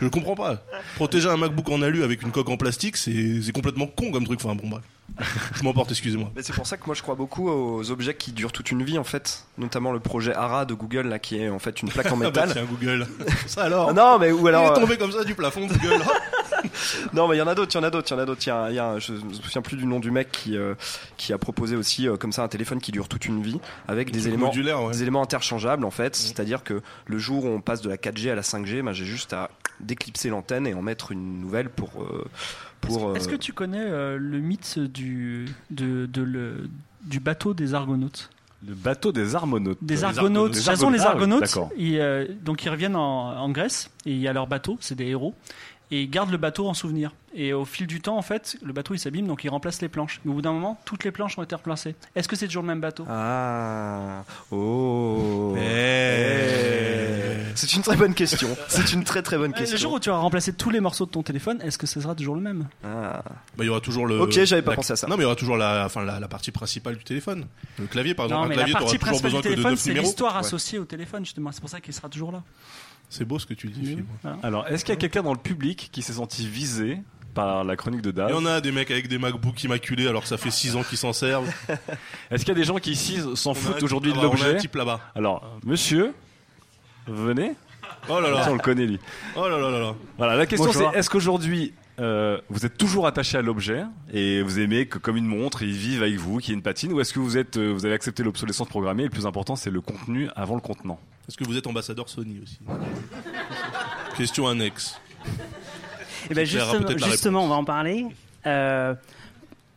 [0.00, 0.62] je comprends pas.
[0.96, 4.24] Protéger un MacBook en alu avec une coque en plastique, c'est c'est complètement con comme
[4.24, 4.40] truc.
[4.44, 4.82] Enfin bon bref.
[5.54, 6.30] Je m'emporte, excusez-moi.
[6.34, 8.82] Mais c'est pour ça que moi je crois beaucoup aux objets qui durent toute une
[8.82, 11.88] vie en fait, notamment le projet ARA de Google là qui est en fait une
[11.88, 12.52] plaque en Ah bah métal.
[12.52, 13.06] tiens, Google.
[13.46, 16.02] Ça alors non mais ou alors Il est euh, tombé comme ça du plafond, Google.
[17.12, 18.22] non mais il y en a d'autres, il y en a d'autres, il y en
[18.22, 18.42] a d'autres.
[18.44, 20.30] Il y a, un- il y a je me souviens plus du nom du mec
[20.32, 20.74] qui euh,
[21.16, 24.10] qui a proposé aussi euh, comme ça un téléphone qui dure toute une vie avec
[24.10, 24.92] des éléments ouais.
[24.92, 26.16] des éléments interchangeables en fait.
[26.16, 29.04] C'est-à-dire que le jour où on passe de la 4G à la 5G, bah, j'ai
[29.04, 29.50] juste à
[29.80, 32.24] déclipser l'antenne et en mettre une nouvelle pour euh,
[32.86, 33.16] pour.
[33.16, 36.68] Est-ce euh, que tu connais euh, le mythe du, de, de le,
[37.04, 38.30] du bateau des Argonautes?
[38.66, 39.78] Le bateau des Argonautes.
[39.82, 40.56] Des Argonautes.
[40.56, 41.70] Façon, les Ah oui, Argonautes, D'accord.
[41.76, 44.94] ils, euh, donc ils reviennent en, en Grèce et il y a leur bateau, c'est
[44.94, 45.34] des héros,
[45.90, 47.12] et ils gardent le bateau en souvenir.
[47.36, 49.88] Et au fil du temps, en fait, le bateau il s'abîme, donc ils remplacent les
[49.88, 50.20] planches.
[50.24, 51.96] Mais au bout d'un moment, toutes les planches ont été remplacées.
[52.14, 53.04] Est-ce que c'est toujours le même bateau?
[53.10, 54.22] Ah,
[54.52, 55.54] oh.
[55.58, 57.54] Eh.
[57.56, 58.48] C'est une très bonne question.
[58.68, 59.74] C'est une très très bonne Euh, question.
[59.76, 62.00] Le jour où tu auras remplacé tous les morceaux de ton téléphone, est-ce que ce
[62.00, 62.66] sera toujours le même?
[62.84, 63.22] Ah.
[63.56, 64.20] Bah, il y aura toujours le.
[64.20, 65.06] Ok, j'avais pas la- pensé à ça.
[65.06, 67.46] Non, mais il y aura toujours la, enfin, la, la partie principale du téléphone.
[67.78, 68.40] Le clavier, par exemple.
[68.40, 70.34] Non, un mais la clavier, partie t'auras toujours principale besoin du téléphone, 9 c'est l'histoire
[70.34, 70.40] Ouais.
[70.40, 71.52] associée au téléphone, justement.
[71.52, 72.42] C'est pour ça qu'il sera toujours là.
[73.08, 73.98] C'est beau ce que tu dis.
[74.42, 76.98] Alors, est-ce qu'il y a quelqu'un dans le public qui s'est senti visé
[77.34, 80.06] par la chronique de Daz Il y en a des mecs avec des MacBooks immaculés
[80.06, 81.52] alors que ça fait 6 ans qu'ils s'en servent.
[82.30, 84.34] Est-ce qu'il y a des gens qui ici s'en foutent aujourd'hui de là-bas, on a
[84.34, 85.00] l'objet un type là-bas.
[85.14, 86.14] Alors, monsieur,
[87.06, 87.54] venez.
[88.08, 88.46] Oh là là.
[88.48, 89.00] On le connaît lui.
[89.36, 89.94] Oh là là là là.
[90.18, 94.58] Voilà, la question c'est est-ce qu'aujourd'hui euh, vous êtes toujours attaché à l'objet et vous
[94.58, 97.00] aimez que comme une montre il vive avec vous, qu'il y ait une patine, ou
[97.00, 99.70] est-ce que vous êtes, euh, vous avez accepté l'obsolescence programmée et le plus important c'est
[99.70, 100.98] le contenu avant le contenant?
[101.28, 102.58] Est-ce que vous êtes ambassadeur Sony aussi
[104.16, 105.00] Question annexe.
[106.30, 108.06] Eh ben justement, on va en parler.
[108.46, 108.94] Euh,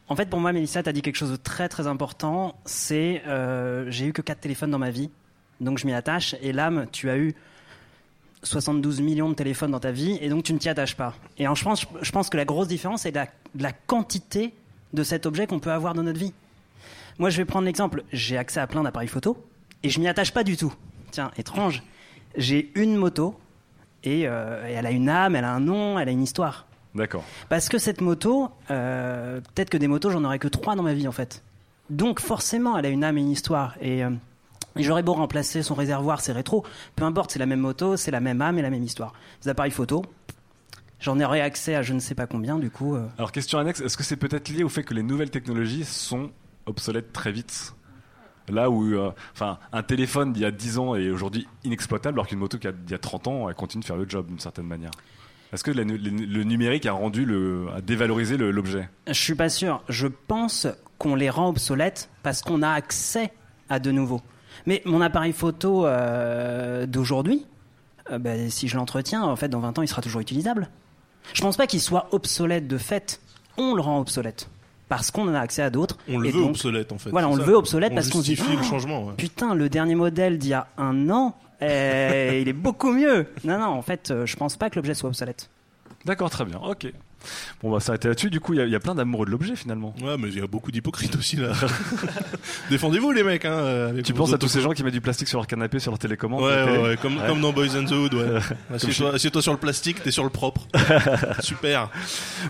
[0.10, 2.56] en fait, pour moi, Mélissa, tu as dit quelque chose de très très important.
[2.66, 5.10] C'est euh, j'ai eu que 4 téléphones dans ma vie,
[5.60, 6.36] donc je m'y attache.
[6.42, 7.36] Et l'âme, tu as eu
[8.44, 11.16] 72 millions de téléphones dans ta vie, et donc tu ne t'y attaches pas.
[11.38, 13.74] Et en, je, pense, je pense que la grosse différence, c'est de la, de la
[13.74, 14.54] quantité
[14.94, 16.34] de cet objet qu'on peut avoir dans notre vie.
[17.20, 18.04] Moi, je vais prendre l'exemple.
[18.14, 19.44] J'ai accès à plein d'appareils photo,
[19.84, 20.74] et je m'y attache pas du tout.
[21.12, 21.84] Tiens, étrange.
[22.36, 23.40] J'ai une moto,
[24.04, 26.66] et, euh, et elle a une âme, elle a un nom, elle a une histoire.
[26.96, 27.24] D'accord.
[27.50, 30.94] Parce que cette moto, euh, peut-être que des motos, j'en aurais que trois dans ma
[30.94, 31.44] vie en fait.
[31.90, 33.76] Donc forcément, elle a une âme et une histoire.
[33.82, 34.10] Et euh,
[34.76, 36.64] j'aurais beau remplacer son réservoir, ses rétros,
[36.96, 39.14] peu importe, c'est la même moto, c'est la même âme et la même histoire.
[39.44, 40.04] Les appareils photo,
[41.00, 42.96] j'en aurais accès à je ne sais pas combien, du coup.
[42.96, 45.86] euh, Alors question annexe, est-ce que c'est peut-être lié au fait que les nouvelles technologies
[45.86, 46.32] sont
[46.66, 47.74] obsolètes très vite?
[48.50, 49.12] Là où, euh,
[49.74, 52.94] un téléphone d'il y a 10 ans est aujourd'hui inexploitable, alors qu'une moto d'il y
[52.94, 54.92] a 30 ans, continue de faire le job d'une certaine manière.
[55.54, 55.84] Est-ce que le,
[56.44, 58.90] numérique a rendu le, a dévalorisé l'objet?
[59.08, 59.82] Je suis pas sûr.
[59.88, 60.68] Je pense
[60.98, 63.32] qu'on les rend obsolètes parce qu'on a accès
[63.70, 64.22] à de nouveaux.
[64.66, 67.46] Mais mon appareil photo euh, d'aujourd'hui,
[68.12, 70.70] euh, ben, si je l'entretiens, en fait, dans 20 ans, il sera toujours utilisable.
[71.34, 73.22] Je pense pas qu'il soit obsolète de fait.
[73.58, 74.50] On le rend obsolète
[74.90, 75.98] parce qu'on en a accès à d'autres.
[76.10, 77.10] On le Et veut donc- obsolète en fait.
[77.10, 77.40] Voilà, on ça.
[77.40, 79.06] le veut obsolète On parce qu'on se dit le Oh, changement.
[79.06, 79.14] ouais.
[79.18, 83.28] Putain, le dernier modèle d'il y a un an, eh, il est beaucoup mieux.
[83.44, 85.50] Non, non, en fait, euh, je pense pas que l'objet soit obsolète.
[86.06, 86.88] D'accord, très bien, ok.
[87.62, 88.30] Bon, on va s'arrêter là-dessus.
[88.30, 89.94] Du coup, il y a- il y, a plein d'amoureux de l'objet finalement.
[90.02, 91.52] Ouais, mais il y a beaucoup d'hypocrites aussi là.
[92.70, 93.46] Défendez-vous les mecs.
[93.46, 95.80] Hein, euh, Tu penses à tous ces gens qui mettent du plastique sur leur canapé,
[95.80, 98.40] sur leur télécommande Ouais, comme, comme dans Boys and the Hood, ouais.
[98.74, 100.68] Assieds-toi assieds-toi sur le plastique, t'es sur le propre.
[101.42, 101.90] Super.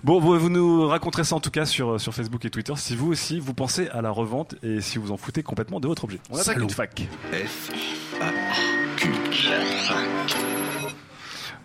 [0.04, 2.96] Bon, vous, vous nous raconterez ça en tout cas sur, sur Facebook et Twitter si
[2.96, 6.04] vous aussi vous pensez à la revente et si vous en foutez complètement de votre
[6.04, 6.20] objet.
[6.30, 6.64] On attaque Salaud.
[6.64, 7.08] une fac.
[7.32, 7.72] F
[8.22, 8.32] A
[8.98, 9.12] Q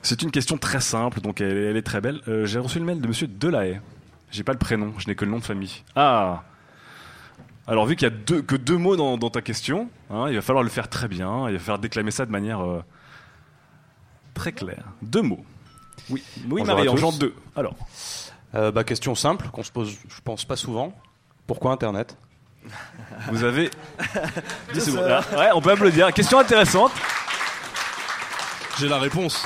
[0.02, 2.20] C'est une question très simple, donc elle, elle est très belle.
[2.28, 3.80] Euh, J'ai reçu le mail de monsieur Delahaye.
[4.30, 5.82] J'ai pas le prénom, je n'ai que le nom de famille.
[5.94, 6.42] Ah
[7.66, 10.34] Alors, vu qu'il y a deux, que deux mots dans, dans ta question, hein, il
[10.34, 12.82] va falloir le faire très bien, il va falloir déclamer ça de manière euh,
[14.34, 14.84] très claire.
[15.02, 15.44] Deux mots.
[16.10, 17.34] Oui, oui Bonjour Marie, en genre deux.
[17.56, 17.76] Alors,
[18.54, 20.92] Euh, bah, question simple qu'on se pose, je pense pas souvent.
[21.46, 22.16] Pourquoi Internet?
[23.30, 23.70] Vous avez
[24.74, 25.06] 10 secondes.
[25.08, 26.12] Ah, Ouais, on peut applaudir.
[26.12, 26.92] Question intéressante.
[28.78, 29.44] J'ai la réponse.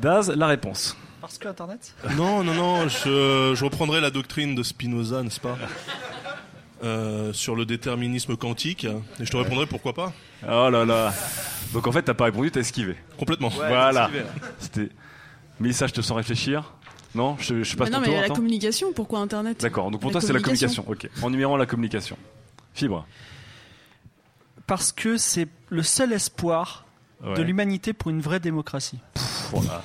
[0.00, 0.96] Daz, la réponse.
[1.20, 5.56] Parce que Internet Non, non, non, je, je reprendrai la doctrine de Spinoza, n'est-ce pas
[6.84, 8.84] euh, sur le déterminisme quantique.
[8.84, 10.12] Et je te répondrai pourquoi pas.
[10.44, 11.12] Oh là là.
[11.72, 12.94] Donc en fait, t'as pas répondu, t'as esquivé.
[13.18, 13.48] Complètement.
[13.48, 14.08] voilà.
[14.60, 14.88] C'était.
[15.58, 16.72] Mélissa, je te sens réfléchir.
[17.16, 18.28] Non, je, je passe Mais non, ton mais tour.
[18.28, 19.60] la communication, pourquoi Internet?
[19.60, 19.90] D'accord.
[19.90, 20.84] Donc pour La toi, c'est la communication.
[20.86, 21.08] Ok.
[21.20, 22.16] En numéro 1, la communication.
[22.74, 23.04] Fibre.
[24.68, 26.84] Parce que c'est le seul espoir
[27.22, 29.00] de l'humanité pour une vraie démocratie.
[29.50, 29.82] Voilà.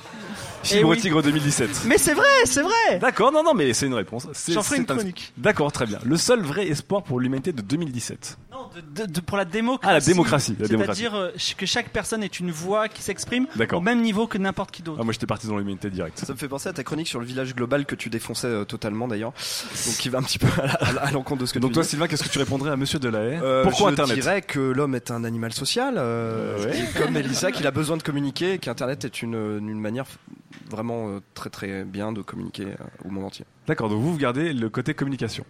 [0.64, 0.98] Eh Fibre oui.
[0.98, 1.82] Tigre 2017.
[1.86, 4.26] Mais c'est vrai, c'est vrai D'accord, non, non, mais c'est une réponse.
[4.32, 5.32] C'est- J'en ferai une c'est un- chronique.
[5.36, 5.98] D'accord, très bien.
[6.04, 8.38] Le seul vrai espoir pour l'humanité de 2017.
[8.94, 9.88] De- de- pour la démocratie.
[9.88, 10.56] Ah, la démocratie.
[10.58, 14.70] C'est-à-dire euh, que chaque personne est une voix qui s'exprime au même niveau que n'importe
[14.72, 14.98] qui d'autre.
[15.00, 16.18] Ah, moi, j'étais parti dans l'humanité directe.
[16.24, 18.64] Ça me fait penser à ta chronique sur le village global que tu défonçais euh,
[18.64, 19.32] totalement d'ailleurs.
[19.86, 20.48] Donc qui va un petit peu
[21.00, 21.88] à l'encontre de ce que Donc tu toi, dis.
[21.90, 24.14] Sylvain, qu'est-ce que tu répondrais à Monsieur Delahaye Euh, Pourquoi je Internet?
[24.18, 26.78] dirais que l'homme est un animal social, euh, Ouais.
[26.80, 30.06] et comme Mélissa, qu'il a besoin de communiquer, et qu'Internet est une, une manière
[30.70, 33.44] vraiment euh, très très bien de communiquer euh, au monde entier.
[33.66, 35.44] D'accord, donc vous, vous gardez le côté communication.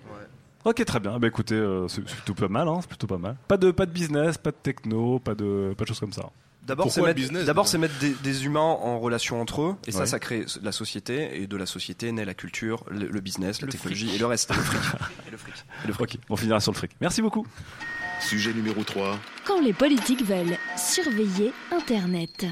[0.65, 1.19] Ok, très bien.
[1.19, 3.37] Bah écoutez, euh, c'est plutôt pas mal, hein, c'est plutôt pas mal.
[3.49, 6.31] Pas de, pas de business, pas de techno, pas de, pas de choses comme ça.
[6.67, 9.93] D'abord, c'est mettre, business, d'abord, c'est mettre des, des humains en relation entre eux, et
[9.93, 10.07] ça, Ouais.
[10.07, 13.67] ça crée la société, et de la société naît la culture, le, le business, la
[13.67, 14.17] Le technologie, fric.
[14.17, 14.81] et le reste, et le fric.
[15.29, 15.55] et le fric.
[15.85, 16.15] Et le fric.
[16.15, 16.93] Ok, on finira sur le fric.
[17.03, 17.47] Merci beaucoup.
[18.21, 19.19] Sujet numéro 3.
[19.45, 22.47] Quand les politiques veulent surveiller Internet.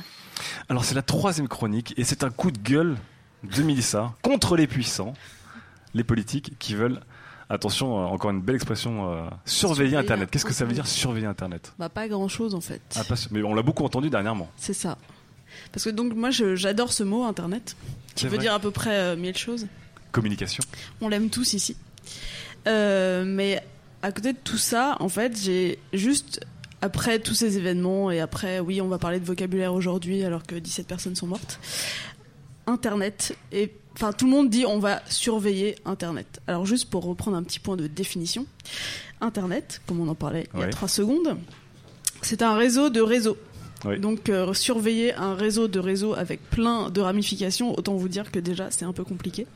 [0.69, 2.97] Alors c'est la troisième chronique et c'est un coup de gueule
[3.45, 5.15] de Mélissa contre les puissants,
[5.95, 7.01] les politiques qui veulent,
[7.51, 10.31] attention, euh, encore une belle expression, euh, surveiller Surveiller Internet.
[10.31, 11.73] Qu'est-ce que ça veut dire surveiller Internet?
[11.79, 12.83] Bah pas grand chose en fait.
[12.97, 13.17] Ah, pas.
[13.31, 14.51] Mais on l'a beaucoup entendu dernièrement.
[14.57, 14.99] C'est ça.
[15.73, 17.77] Parce que donc moi j'adore ce mot Internet,
[18.15, 19.67] qui veut vrai dire à peu près euh, mille choses.
[20.13, 20.63] Communication.
[21.01, 21.77] On l'aime tous ici.
[22.67, 23.63] Mais
[24.03, 26.45] à côté de tout ça, en fait, j'ai juste
[26.83, 30.57] après tous ces événements et après, oui, on va parler de vocabulaire aujourd'hui alors que
[30.57, 31.59] 17 personnes sont mortes.
[32.67, 36.41] Internet et enfin tout le monde dit on va surveiller Internet.
[36.47, 38.47] Alors juste pour reprendre un petit point de définition,
[39.21, 41.39] Internet, comme on en parlait il y a trois secondes,
[42.21, 43.37] c'est un réseau de réseaux.
[43.85, 43.99] Oui.
[43.99, 48.39] Donc euh, surveiller un réseau de réseaux avec plein de ramifications, autant vous dire que
[48.39, 49.47] déjà c'est un peu compliqué.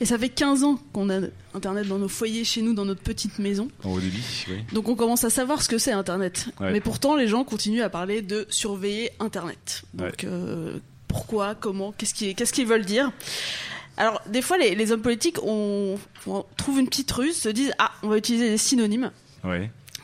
[0.00, 1.20] Et ça fait 15 ans qu'on a
[1.54, 3.68] Internet dans nos foyers, chez nous, dans notre petite maison.
[3.84, 4.56] En haut débit, oui.
[4.72, 6.46] Donc on commence à savoir ce que c'est Internet.
[6.60, 6.72] Ouais.
[6.72, 9.82] Mais pourtant, les gens continuent à parler de surveiller Internet.
[9.94, 10.14] Donc Ouais.
[10.24, 10.78] euh,
[11.08, 13.12] pourquoi, comment, qu'est-ce qu'ils veulent dire?
[13.96, 17.72] Alors des fois, les, les hommes politiques, on, on trouve une petite ruse, se disent
[17.78, 19.12] ah, on va utiliser des synonymes.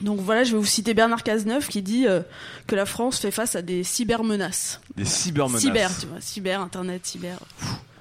[0.01, 2.21] Donc voilà, je vais vous citer Bernard Cazeneuve qui dit euh,
[2.67, 4.81] que la France fait face à des cybermenaces.
[4.97, 5.61] Des cybermenaces.
[5.63, 7.39] Cyber, tu vois, cyber, internet, cyber.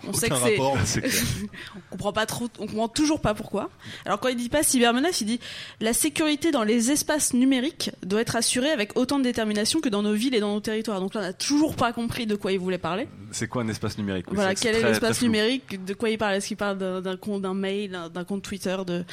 [0.07, 0.41] On sait que c'est.
[0.57, 0.77] rapport.
[0.85, 1.13] C'est clair.
[1.75, 3.69] on comprend pas trop, on comprend toujours pas pourquoi.
[4.05, 5.39] Alors quand il dit pas cybermenace, il dit
[5.81, 10.01] la sécurité dans les espaces numériques doit être assurée avec autant de détermination que dans
[10.03, 10.99] nos villes et dans nos territoires.
[10.99, 13.07] Donc là, on n'a toujours pas compris de quoi il voulait parler.
[13.31, 16.35] C'est quoi un espace numérique Oui, voilà, quel est l'espace numérique De quoi il parle?
[16.35, 19.03] Est-ce qu'il parle d'un compte, d'un mail, d'un- compte Twitter, de,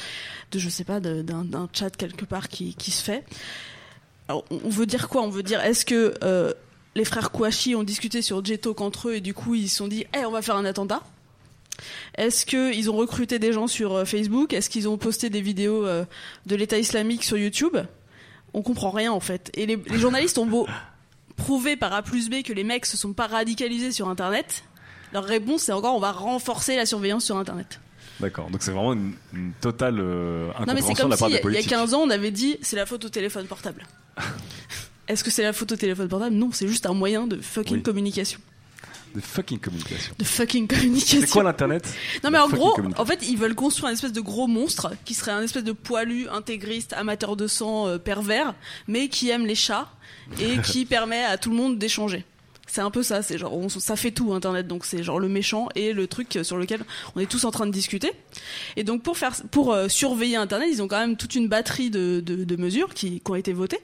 [0.51, 3.23] de je sais pas, d'un chat quelque part qui, qui se fait?
[4.27, 5.21] Alors, on on veut dire quoi?
[5.21, 6.53] On veut dire est-ce que euh,
[6.97, 9.87] les frères Kouachi ont discuté sur J-Talk entre eux et du coup ils se sont
[9.87, 11.01] dit, Eh, on va faire un attentat
[12.15, 14.51] Est-ce qu'ils ont recruté des gens sur euh, Facebook?
[14.53, 16.05] Est-ce qu'ils ont posté des vidéos euh,
[16.47, 17.77] de l'État islamique sur YouTube?
[18.53, 19.51] On comprend rien en fait.
[19.53, 20.67] Et les, les journalistes ont beau
[21.35, 24.63] prouver par A plus B que les mecs se sont pas radicalisés sur Internet.
[25.13, 27.79] Leur réponse c'est encore on va renforcer la surveillance sur Internet.
[28.19, 31.13] D'accord, donc c'est vraiment une, une totale euh, Non mais de la si part il
[31.13, 31.69] y, des a- il y a politiques.
[31.69, 33.85] 15 ans on avait dit c'est la faute au téléphone portable.
[35.07, 36.35] Est-ce que c'est la au téléphone portable?
[36.35, 37.83] Non, c'est juste un moyen de fucking Oui.
[37.83, 38.39] communication.
[39.15, 40.13] De fucking communication.
[40.19, 41.21] De fucking communication.
[41.21, 41.87] C'est quoi l'internet?
[42.23, 45.13] Non mais en gros, en fait, ils veulent construire un espèce de gros monstre qui
[45.13, 48.53] serait un espèce de poilu, intégriste, amateur de sang, euh, pervers,
[48.87, 49.89] mais qui aime les chats
[50.41, 52.25] et qui permet à tout le monde d'échanger.
[52.69, 55.29] C'est un peu ça, c'est genre on- ça fait tout Internet, donc c'est genre le
[55.29, 56.81] méchant et le truc sur lequel
[57.15, 58.11] on est tous en train de discuter.
[58.75, 61.89] Et donc pour faire pour euh, surveiller Internet, ils ont quand même toute une batterie
[61.89, 63.79] de, de, de mesures qui, qui ont été votées.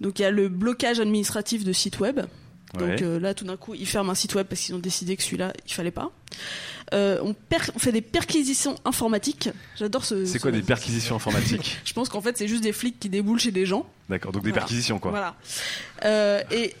[0.00, 2.20] Donc il y a le blocage administratif de sites web.
[2.74, 3.02] Donc Ouais.
[3.02, 5.22] euh, là, tout d'un coup, ils ferment un site web parce qu'ils ont décidé que
[5.22, 6.10] celui-là, il fallait pas.
[6.92, 7.34] Euh, on,
[7.78, 9.48] fait des perquisitions informatiques.
[9.78, 10.24] J'adore ce.
[10.26, 13.40] C'est quoi des perquisitions informatiques Je pense qu'en fait, c'est juste des flics qui déboulent
[13.40, 13.86] chez des gens.
[14.10, 14.62] D'accord, donc des Voilà.
[14.62, 15.10] perquisitions quoi.
[15.10, 15.36] Voilà.
[16.04, 16.74] Euh, et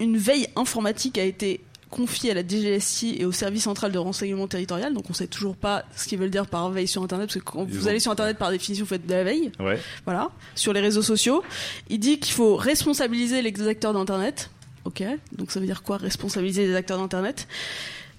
[0.00, 1.60] une veille informatique a été
[1.90, 4.94] confiée à la DGSI et au service central de renseignement territorial.
[4.94, 7.44] Donc on sait toujours pas ce qu'ils veulent dire par veille sur Internet, parce que
[7.44, 9.50] quand Ils vous ont- allez sur Internet par définition, vous faites de la veille.
[9.60, 9.78] Ouais.
[10.04, 10.30] Voilà.
[10.54, 11.42] Sur les réseaux sociaux,
[11.88, 14.50] il dit qu'il faut responsabiliser les acteurs d'Internet.
[14.84, 15.02] Ok.
[15.36, 17.46] Donc ça veut dire quoi Responsabiliser les acteurs d'Internet?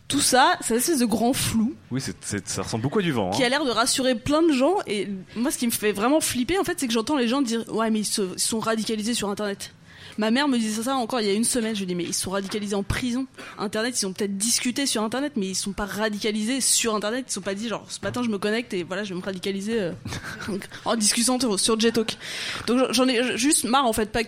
[0.07, 3.29] Tout ça, c'est une espèce de grand flou Oui, ça ressemble beaucoup à du vent.
[3.29, 3.45] qui hein.
[3.45, 4.75] a l'air de rassurer plein de gens.
[4.85, 5.07] Et
[5.37, 7.63] moi, ce qui me fait vraiment flipper, en fait, c'est que j'entends les gens dire
[7.73, 9.73] Ouais, mais ils, se- ils sont radicalisés sur Internet.
[10.17, 11.75] Ma mère me disait ça encore il y a une semaine.
[11.75, 13.27] Je lui dis mais ils sont radicalisés en prison.
[13.57, 17.25] Internet, ils ont peut-être discuté sur Internet, mais ils sont pas radicalisés sur Internet.
[17.29, 19.25] Ils sont pas dit genre ce matin je me connecte et voilà je vais me
[19.25, 19.91] radicaliser euh,
[20.85, 22.17] en discutant sur, Jetalk.
[22.67, 24.21] Donc j'en ai juste marre en fait pas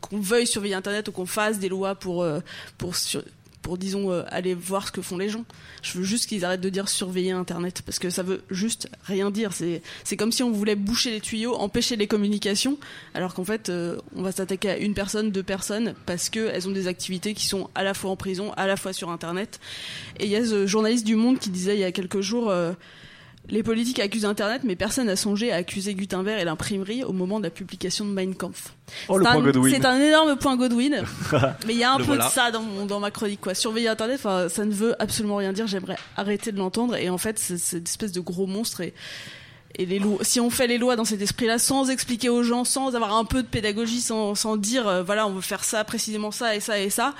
[0.00, 2.40] qu'on veuille surveiller Internet ou qu'on fasse des lois pour euh,
[2.78, 2.94] pour
[3.62, 5.44] pour disons euh, aller voir ce que font les gens.
[5.82, 9.30] Je veux juste qu'ils arrêtent de dire surveiller Internet parce que ça veut juste rien
[9.30, 9.52] dire.
[9.52, 12.78] C'est c'est comme si on voulait boucher les tuyaux, empêcher les communications,
[13.14, 16.68] alors qu'en fait euh, on va s'attaquer à une personne, deux personnes parce que elles
[16.68, 19.60] ont des activités qui sont à la fois en prison, à la fois sur Internet.
[20.18, 22.50] Et il y a ce journaliste du Monde qui disait il y a quelques jours.
[22.50, 22.72] euh,
[23.48, 27.38] les politiques accusent Internet, mais personne n'a songé à accuser Gutenberg et l'imprimerie au moment
[27.38, 28.74] de la publication de Mein Kampf.
[29.08, 29.74] Oh, le C'est point un- Godwin.
[29.74, 31.04] C'est un énorme point Godwin.
[31.66, 32.26] Mais il y a un Le peu voilà.
[32.26, 33.54] de ça dans, mon- dans ma chronique, quoi.
[33.54, 35.66] Surveiller Internet, enfin, ça ne veut absolument rien dire.
[35.66, 36.94] J'aimerais arrêter de l'entendre.
[36.96, 38.82] Et en fait, c'est c'est une espèce de gros monstre.
[38.82, 38.94] Et,
[39.76, 42.64] et les lois, si on fait les lois dans cet esprit-là, sans expliquer aux gens,
[42.64, 45.82] sans avoir un peu de pédagogie, sans, sans dire, euh, voilà, on veut faire ça,
[45.84, 47.14] précisément ça et ça et ça,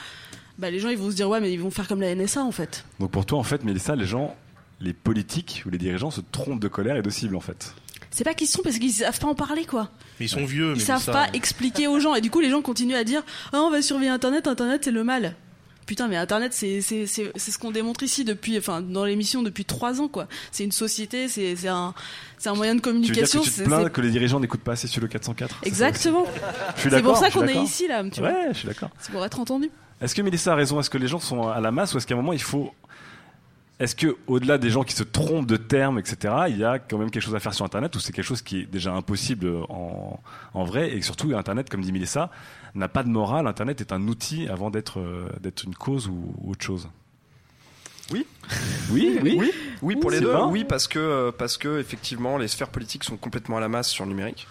[0.58, 2.42] bah, les gens, ils vont se dire, ouais, mais ils vont faire comme la NSA,
[2.42, 2.84] en fait.
[3.00, 4.36] Donc pour toi, en fait, Mélissa, les gens,
[4.80, 7.74] les politiques ou les dirigeants se trompent de colère et de cible, en fait.
[8.10, 9.90] C'est pas qu'ils sont parce qu'ils savent pas en parler, quoi.
[10.18, 10.72] Mais ils sont vieux.
[10.72, 12.14] Ils mais savent ça- pas expliquer aux gens.
[12.14, 13.22] Et du coup, les gens continuent à dire
[13.52, 15.36] Ah, on va surveiller Internet, Internet, c'est le mal.
[15.86, 19.42] Putain, mais Internet, c'est c'est- c'est- c'est ce qu'on démontre ici depuis, enfin, dans l'émission
[19.42, 20.28] depuis trois ans, quoi.
[20.52, 21.94] C'est une société, c'est c'est un,
[22.38, 23.40] c'est un moyen de Tu veux dire communication.
[23.40, 25.56] que tu te c'est- plains c'est- que les dirigeants n'écoutent pas assez sur le 404
[25.62, 26.24] c'est ça Exactement.
[26.26, 26.30] Je
[26.80, 27.62] suis C'est pour d'accord, ça qu'on est d'accord.
[27.64, 28.30] ici, là, tu vois.
[28.30, 28.90] Ouais, je suis d'accord.
[29.00, 29.68] C'est pour être entendu.
[30.00, 30.78] Est-ce que Mélissa a raison?
[30.80, 32.72] Est-ce que les gens sont à la masse ou est-ce qu'à un moment il faut
[33.80, 36.98] est-ce que au-delà des gens qui se trompent de termes, etc., il y a quand
[36.98, 39.50] même quelque chose à faire sur Internet ou c'est quelque chose qui est déjà impossible
[39.70, 40.20] en,
[40.52, 40.94] en vrai?
[40.94, 42.30] Et surtout Internet, comme dit Mélissa,
[42.74, 43.46] n'a pas de morale.
[43.46, 46.88] Internet est un outil avant d'être euh, d'être une cause ou, ou autre chose.
[48.12, 48.26] Oui.
[48.92, 49.36] Oui, oui.
[49.38, 49.52] oui,
[49.82, 50.34] oui, pour les deux.
[50.48, 53.88] Oui, parce que euh, parce que effectivement, les sphères politiques sont complètement à la masse
[53.88, 54.48] sur le numérique.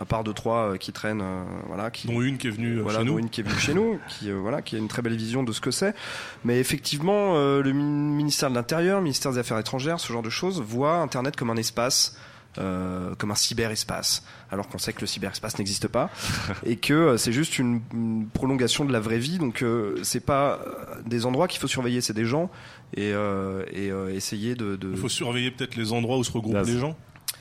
[0.00, 2.78] À part deux trois euh, qui traînent, euh, voilà, qui, Dont une qui est venue
[2.78, 3.18] euh, voilà, chez dont nous.
[3.18, 5.52] une qui est venue chez nous, qui voilà, qui a une très belle vision de
[5.52, 5.94] ce que c'est.
[6.42, 10.22] Mais effectivement, euh, le mi- ministère de l'Intérieur, le ministère des Affaires étrangères, ce genre
[10.22, 12.16] de choses, voit Internet comme un espace.
[12.58, 16.10] euh, comme un cyberespace, alors qu'on sait que le cyberespace n'existe pas
[16.66, 19.38] et que euh, c'est juste une, une prolongation de la vraie vie.
[19.38, 20.58] Donc euh, c'est pas
[21.06, 22.50] des endroits qu'il faut surveiller, c'est des gens
[22.96, 24.90] et, euh, et euh, essayer de, de...
[24.90, 26.96] Il faut surveiller peut-être les endroits où se regroupent les gens,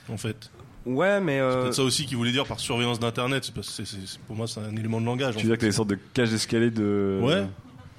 [0.10, 0.52] en fait.
[0.86, 3.44] Ouais, mais euh, C'est peut-être ça aussi qu'il voulait dire par surveillance d'internet.
[3.46, 5.36] c'est parce que c'est- c'est- c'est- pour moi, c'est un élément de langage.
[5.36, 7.44] Tu veux dire que t'as des sortes de cages d'escalier de Ouais.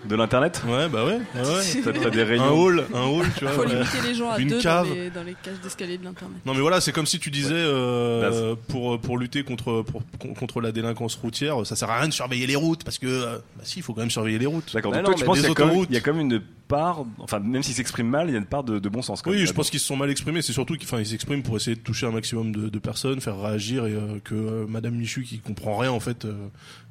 [0.08, 1.12] de l'internet Ouais, bah ouais.
[1.12, 1.82] ouais, ouais.
[1.84, 2.44] T'as- t'as des réunions.
[2.46, 3.52] Un hall, un hall, tu vois.
[3.52, 3.68] Faut ouais.
[3.74, 4.88] limiter les gens à Une deux cave.
[4.88, 6.38] dans les, dans les cages d'escalier de l'Internet.
[6.46, 10.02] Non mais voilà, c'est comme si tu disais euh, pour pour lutter contre pour,
[10.34, 13.36] contre la délinquance routière, ça sert à rien de surveiller les routes parce que euh,
[13.56, 14.72] bah si, il faut quand même surveiller les routes.
[14.72, 14.90] D'accord.
[14.92, 16.40] Bah Donc non, toi, tu mais penses des qu'il y, y a quand même une
[16.70, 19.20] part, enfin même s'ils s'expriment mal, il y a une part de, de bon sens.
[19.22, 20.40] Quand Oui, même, je pense qu'ils se sont mal exprimés.
[20.40, 23.84] C'est surtout qu'ils s'expriment pour essayer de toucher un maximum de, de personnes, faire réagir
[23.86, 26.32] et euh, que euh, Madame Michu, qui comprend rien en fait, euh,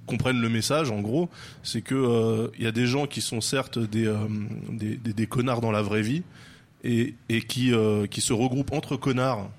[0.06, 0.92] comprenne le message.
[0.92, 1.30] En gros,
[1.64, 4.14] c'est que euh, il y a des gens qui sont certes des,
[4.70, 6.24] des, des, des connards dans la vraie vie
[6.84, 7.72] et, et qui
[8.12, 9.50] qui se regroupent entre connards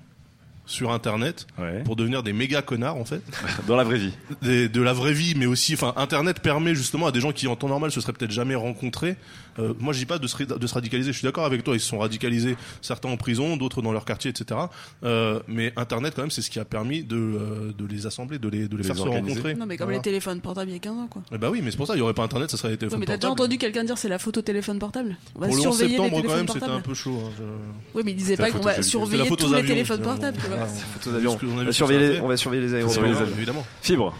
[0.67, 1.47] sur Internet
[1.83, 3.21] pour devenir des méga connards en fait.
[3.67, 4.13] Dans la vraie vie.
[4.41, 7.47] Des- de la vraie vie, mais aussi, enfin, Internet permet justement à des gens qui
[7.47, 9.17] en temps normal se seraient peut-être jamais rencontrés.
[9.59, 11.11] Euh, moi, je dis pas de se, ra- de se radicaliser.
[11.11, 11.75] Je suis d'accord avec toi.
[11.75, 14.59] Ils se sont radicalisés, certains en prison, d'autres dans leur quartier, etc.
[15.03, 18.39] Euh, mais Internet, quand même, c'est ce qui a permis de, euh, de les assembler,
[18.39, 19.55] de les, de les, les faire se rencontrer.
[19.55, 19.97] Non, mais comme Voilà.
[19.97, 21.21] les téléphones portables il y a 15 ans, quoi.
[21.33, 22.77] Eh bah oui, mais c'est pour ça, il y aurait pas Internet, ça serait les
[22.77, 25.17] téléphones mais t'as déjà entendu quelqu'un dire c'est la photo téléphone portable?
[25.35, 26.77] On va Pour le 11 surveiller les septembre, quand téléphones même, c'était portables.
[26.79, 27.21] un peu chaud.
[27.25, 30.47] hein, je- Oui, mais il disait pas qu'on va surveiller tous les téléphones portables, que
[30.47, 32.21] on va sur surveiller les- fait.
[32.21, 33.23] on va surveiller les Faut aéroports.
[33.25, 33.65] les évidemment.
[33.81, 34.15] Fibre.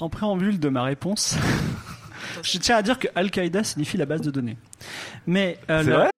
[0.00, 1.36] En préambule de ma réponse,
[2.42, 4.56] je tiens à dire que Al-Qaïda signifie la base de données.
[5.26, 6.08] Mais euh, C'est la- vrai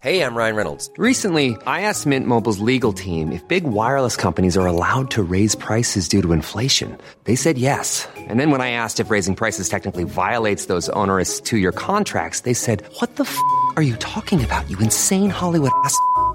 [0.00, 0.90] Hey, I'm Ryan Reynolds.
[0.98, 5.54] Recently, I asked Mint Mobile's legal team if big wireless companies are allowed to raise
[5.56, 6.98] prices due to inflation.
[7.24, 8.06] They said yes.
[8.28, 12.40] And then when I asked if raising prices technically violates those onerous two year contracts,
[12.40, 13.34] they said, What the f
[13.76, 15.96] are you talking about, you insane Hollywood ass?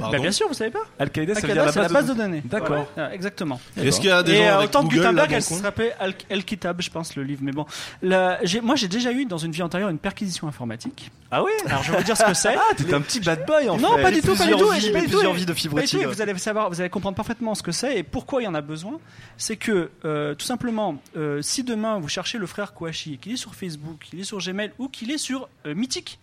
[0.00, 2.06] Bah, bien sûr, vous savez pas Al-Qaïda, ça veut Al-Qaïda, dire c'est la la base
[2.08, 2.42] de- données.
[2.44, 2.86] D'accord.
[2.94, 3.60] Voilà, exactement.
[3.76, 5.42] Est-ce qu'il y a des Et euh, avec autant que Google, là, Gutenberg, dans elle
[5.42, 7.40] le coin s'appelait Al- El-Kitab, je pense, le livre.
[7.44, 7.66] Mais bon,
[8.02, 11.10] La- j'ai- moi j'ai déjà eu dans une vie antérieure une perquisition informatique.
[11.30, 12.54] Ah oui Alors je vais vous dire ce que c'est.
[12.56, 13.82] Ah, t'es un petit bad boy en fait.
[13.82, 14.70] Non, pas du tout, pas du plusieurs tout.
[14.70, 16.04] vies, et pas du tout, plusieurs et- vies de fibre tout, et.
[16.04, 18.54] Vous allez savoir, vous allez comprendre parfaitement ce que c'est et pourquoi il y en
[18.54, 18.98] a besoin.
[19.36, 23.36] C'est que euh, tout simplement, euh, si demain vous cherchez le frère Kouachi, qu'il est
[23.36, 26.18] sur Facebook, qu'il est sur Gmail ou qu'il est sur euh, Mythique,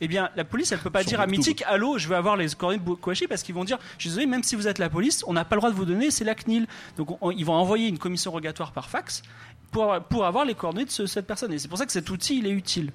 [0.00, 1.26] eh bien, la police, elle peut pas Sur dire à.
[1.26, 4.10] Mythique, allô, je veux avoir les coordonnées de Kouachi parce qu'ils vont dire, je suis
[4.10, 6.10] désolé, même si vous êtes la police, on n'a pas le droit de vous donner,
[6.10, 6.66] c'est la CNIL.
[6.96, 9.22] Donc, on- ils vont envoyer une commission rogatoire par fax
[9.70, 11.52] pour, pour avoir les coordonnées de ce- cette personne.
[11.52, 12.92] Et c'est pour ça que cet outil, il est utile.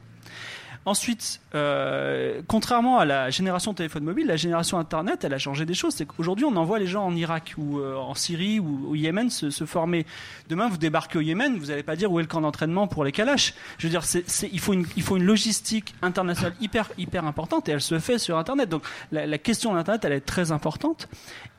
[0.83, 5.75] Ensuite, euh, contrairement à la génération téléphone mobile, la génération Internet, elle a changé des
[5.75, 5.93] choses.
[5.93, 9.29] C'est qu'aujourd'hui, on envoie les gens en Irak ou euh, en Syrie ou au Yémen
[9.29, 10.07] se, former.
[10.49, 13.03] Demain, vous débarquez au Yémen, vous n'allez pas dire où est le camp d'entraînement pour
[13.03, 13.53] les Kalash.
[13.77, 17.25] Je veux dire, c'est, c'est- il, faut une, il faut une logistique internationale hyper, hyper
[17.25, 18.67] importante et elle se fait sur Internet.
[18.67, 21.07] Donc, la, la question d'Internet, elle est très importante.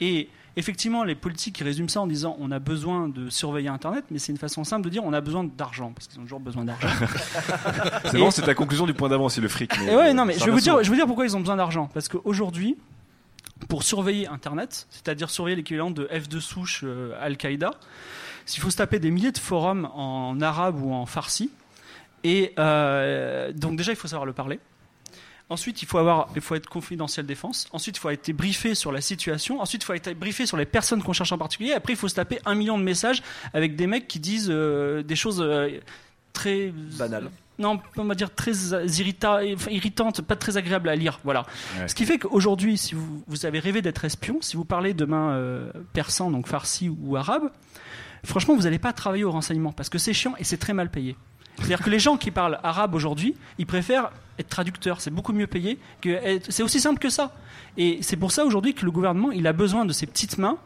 [0.01, 4.05] Et effectivement, les politiques qui résument ça en disant on a besoin de surveiller Internet,
[4.11, 6.41] mais c'est une façon simple de dire on a besoin d'argent, parce qu'ils ont toujours
[6.41, 6.89] besoin d'argent.
[8.05, 9.73] C'est bon, c'est ta conclusion du point d'avant, c'est le fric.
[9.79, 11.41] mais, et ouais, euh, non, mais je vais, vous dire, je dire pourquoi ils ont
[11.41, 11.89] besoin d'argent.
[11.95, 12.77] Parce qu'aujourd'hui,
[13.69, 17.71] pour surveiller Internet, c'est-à-dire surveiller l'équivalent de F2 souche euh, Al-Qaïda,
[18.55, 21.51] il faut se taper des milliers de forums en arabe ou en farsi.
[22.25, 24.61] Et euh, donc déjà, il faut savoir le parler.
[25.49, 27.67] Ensuite, il faut, avoir, il faut être confidentiel défense.
[27.73, 29.61] Ensuite, il faut être briefé sur la situation.
[29.61, 31.73] Ensuite, il faut être briefé sur les personnes qu'on cherche en particulier.
[31.73, 33.23] Après, il faut se taper un million de messages
[33.53, 35.79] avec des mecs qui disent euh, des choses euh,
[36.33, 37.31] très Banales.
[37.59, 41.21] Non, on va dire très irrita- irritantes, pas très agréables à lire.
[41.23, 41.45] Voilà.
[41.79, 41.87] Ouais.
[41.87, 45.33] Ce qui fait qu'aujourd'hui, si vous, vous avez rêvé d'être espion, si vous parlez demain
[45.33, 47.51] euh, persan, donc farsi ou arabe,
[48.25, 50.91] franchement, vous n'allez pas travailler au renseignement parce que c'est chiant et c'est très mal
[50.91, 51.15] payé.
[51.59, 55.01] C'est-à-dire que les gens qui parlent arabe aujourd'hui, ils préfèrent être traducteurs.
[55.01, 55.79] C'est beaucoup mieux payé.
[56.01, 57.33] que C'est aussi simple que ça.
[57.77, 60.59] Et c'est pour ça aujourd'hui que le gouvernement, il a besoin de ces petites mains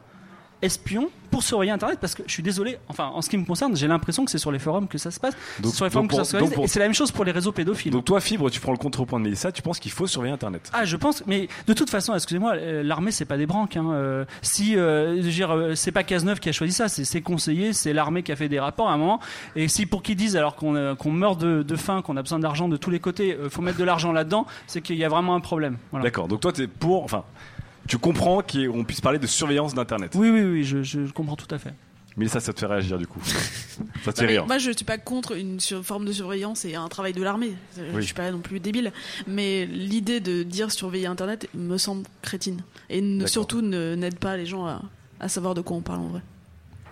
[0.67, 3.77] espions pour surveiller Internet parce que je suis désolé, enfin en ce qui me concerne,
[3.77, 5.91] j'ai l'impression que c'est sur les forums que ça se passe, Donc- c'est sur les
[5.91, 7.93] forums que ça se pour- et c'est la même chose pour les réseaux pédophiles.
[7.93, 10.71] Donc toi, Fibre, tu prends le contrepoint de Mélissa, tu penses qu'il faut surveiller Internet?
[10.73, 13.77] Ah, je pense, mais de toute façon, excusez-moi, euh, l'armée c'est pas des branques.
[13.77, 13.91] Hein.
[13.93, 17.93] Euh, si, euh, euh, c'est pas Cazeneuve qui a choisi ça, c'est ses conseillers, c'est
[17.93, 19.21] l'armée qui a fait des rapports à un moment.
[19.57, 22.39] Et si pour qu'ils disent alors qu'on euh, meurt de, de faim, qu'on a besoin
[22.39, 25.35] d'argent de tous les côtés, faut mettre de l'argent là-dedans, c'est qu'il y a vraiment
[25.35, 25.77] un problème.
[25.91, 26.05] Voilà.
[26.05, 27.05] D'accord, donc toi, tu es pour.
[27.05, 27.25] Enfin,
[27.87, 30.13] tu comprends qu'on puisse parler de surveillance d'Internet.
[30.15, 31.73] Oui, oui, oui, je, je comprends tout à fait.
[32.17, 33.21] Mélissa, ça te fait réagir du coup.
[34.05, 34.47] ça te fait mais rire.
[34.47, 37.53] Moi, je suis pas contre une sur- forme de surveillance et un travail de l'armée.
[37.79, 38.01] Euh, Oui.
[38.01, 38.91] Je suis pas non plus débile.
[39.27, 42.63] Mais l'idée de dire surveiller Internet me semble crétine.
[42.89, 44.81] Et ne- surtout ne- n'aide pas les gens à,
[45.21, 46.23] à savoir de quoi on parle en vrai.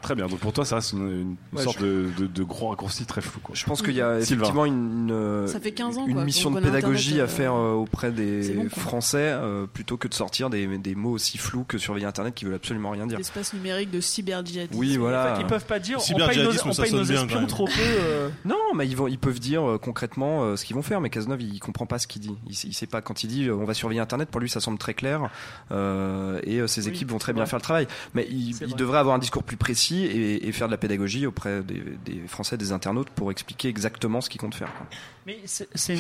[0.05, 2.69] Très bien, donc pour toi, ça c'est une, une Ouais, sorte de, de- de gros
[2.69, 3.41] raccourci très flou.
[3.43, 3.55] Quoi.
[3.55, 4.43] Je pense qu'il y a Sylvain.
[4.43, 7.55] effectivement une, une, Ça fait 15 ans, une quoi, mission de pédagogie Internet, à faire
[7.55, 8.69] euh, euh, auprès des bon.
[8.69, 12.45] Français euh, plutôt que de sortir des, des mots aussi flous que surveiller Internet qui
[12.45, 13.17] veulent absolument rien dire.
[13.17, 14.79] L'espace numérique de cyberdjihadisme.
[14.79, 15.33] Oui, voilà.
[15.33, 17.39] Enfin, ils peuvent pas dire on paye nos, on ça paye sonne nos bien, espions
[17.41, 17.47] même.
[17.49, 17.73] trop peu.
[17.81, 18.29] euh.
[18.45, 21.09] Non, mais ils, vont, ils peuvent dire euh, concrètement euh, ce qu'ils vont faire, mais
[21.09, 22.37] Cazeneuve, il comprend pas ce qu'il dit.
[22.47, 23.01] Il, il sait pas.
[23.01, 25.31] Quand il dit euh, on va surveiller Internet, pour lui, ça semble très clair.
[25.73, 27.87] euh, et euh, ses Oui, équipes vont très bien faire le travail.
[28.13, 31.63] Mais il, devrait avoir un discours plus précis et, et faire de la pédagogie auprès
[31.63, 34.73] des, des Français, des internautes, pour expliquer exactement ce qu'il compte faire.
[34.75, 34.87] quoi.
[35.27, 35.95] Mais c'est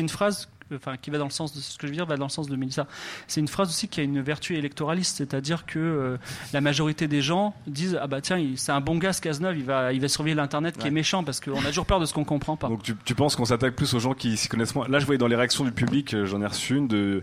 [0.00, 2.06] une, phrase euh, enfin, qui va dans le sens de ce que je veux dire,
[2.06, 2.86] va dans le sens de Mélissa.
[3.26, 6.16] C'est une phrase aussi qui a une vertu électoraliste, c'est-à-dire que euh,
[6.52, 9.64] la majorité des gens disent Ah bah tiens, c'est un bon gars ce Cazeneuve, il
[9.64, 12.14] va, il va surveiller l'Internet qui est méchant parce qu'on a toujours peur de ce
[12.14, 12.68] qu'on comprend pas.
[12.68, 14.88] Donc tu, tu penses qu'on s'attaque plus aux gens qui s'y connaissent moins?
[14.88, 17.22] Là, je voyais dans les réactions du public, euh, j'en ai reçu une de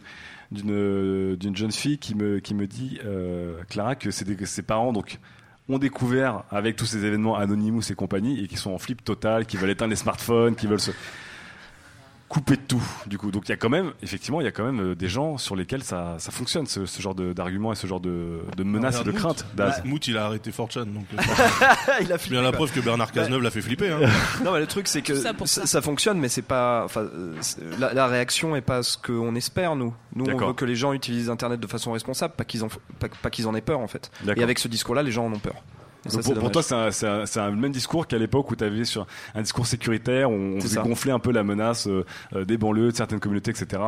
[0.50, 4.62] d'une jeune fille qui me qui me dit euh, Clara que c'est des- que ses
[4.62, 5.20] parents donc
[5.70, 9.46] ont découvert avec tous ces événements Anonymous et compagnie et qui sont en flip total,
[9.46, 10.92] qui veulent éteindre les smartphones, qui veulent se
[12.30, 13.32] couper de tout du coup.
[13.32, 15.38] Donc il y a quand même effectivement il y a quand même euh, des gens
[15.38, 18.64] sur lesquels ça, ça fonctionne ce, ce genre de- d'arguments et ce genre de, de
[18.64, 19.46] menaces et de craintes.
[19.50, 19.56] Mout.
[19.56, 19.82] d'Az.
[19.86, 21.06] Mout, il a arrêté 4chan, donc.
[21.14, 21.22] euh,
[22.02, 23.92] il a c'est bien la preuve que Bernard Cazeneuve l'a fait flipper.
[23.92, 24.10] Hein.
[24.44, 25.66] non, mais le truc, c'est que ça, ça pour ça.
[25.66, 26.84] ça fonctionne, mais c'est pas.
[26.84, 27.34] Enfin, euh,
[27.80, 29.94] la, la réaction est pas ce qu'on espère, nous.
[30.16, 32.68] Nous, on veut que les gens utilisent Internet de façon responsable, pas qu'ils en,
[33.00, 34.12] pas, pas qu'ils en aient peur, en fait.
[34.36, 35.56] Et avec ce discours-là, les gens en ont peur.
[36.08, 39.66] Ça, pour, toi, c'est un même discours qu'à l'époque où tu avais sur un discours
[39.66, 42.06] sécuritaire, où on faisait gonfler un peu la menace euh,
[42.36, 43.82] euh, des banlieues, de certaines communautés, etc.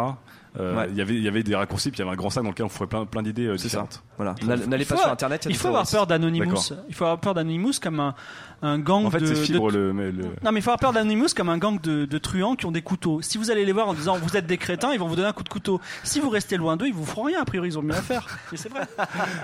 [0.60, 0.90] Euh, Ouais.
[0.94, 2.50] Y avait- il y avait des raccourcis, puis il y avait un grand sac dans
[2.50, 3.82] lequel on ferait plein, plein d'idées euh, C'est ça.
[3.82, 4.04] différentes.
[4.18, 4.34] Voilà.
[4.42, 6.74] Il N'allez- faut- pas sur Internet, il y a Il des faut avoir peur d'Anonymous.
[6.90, 8.16] Il faut avoir peur d'Anonymous comme un,
[8.64, 9.26] un gang En fait, de.
[9.28, 11.60] c'est fibre de- le, mais le- Non, mais il faut avoir peur d'Anonymous comme un
[11.60, 13.22] gang de, de truands qui ont des couteaux.
[13.22, 15.28] Si vous allez les voir en disant vous êtes des crétins, ils vont vous donner
[15.28, 15.80] un coup de couteau.
[16.04, 17.42] Si vous restez loin d'eux, ils vous feront rien.
[17.42, 18.26] A priori, ils ont mieux à faire.
[18.52, 18.88] Mais c'est vrai.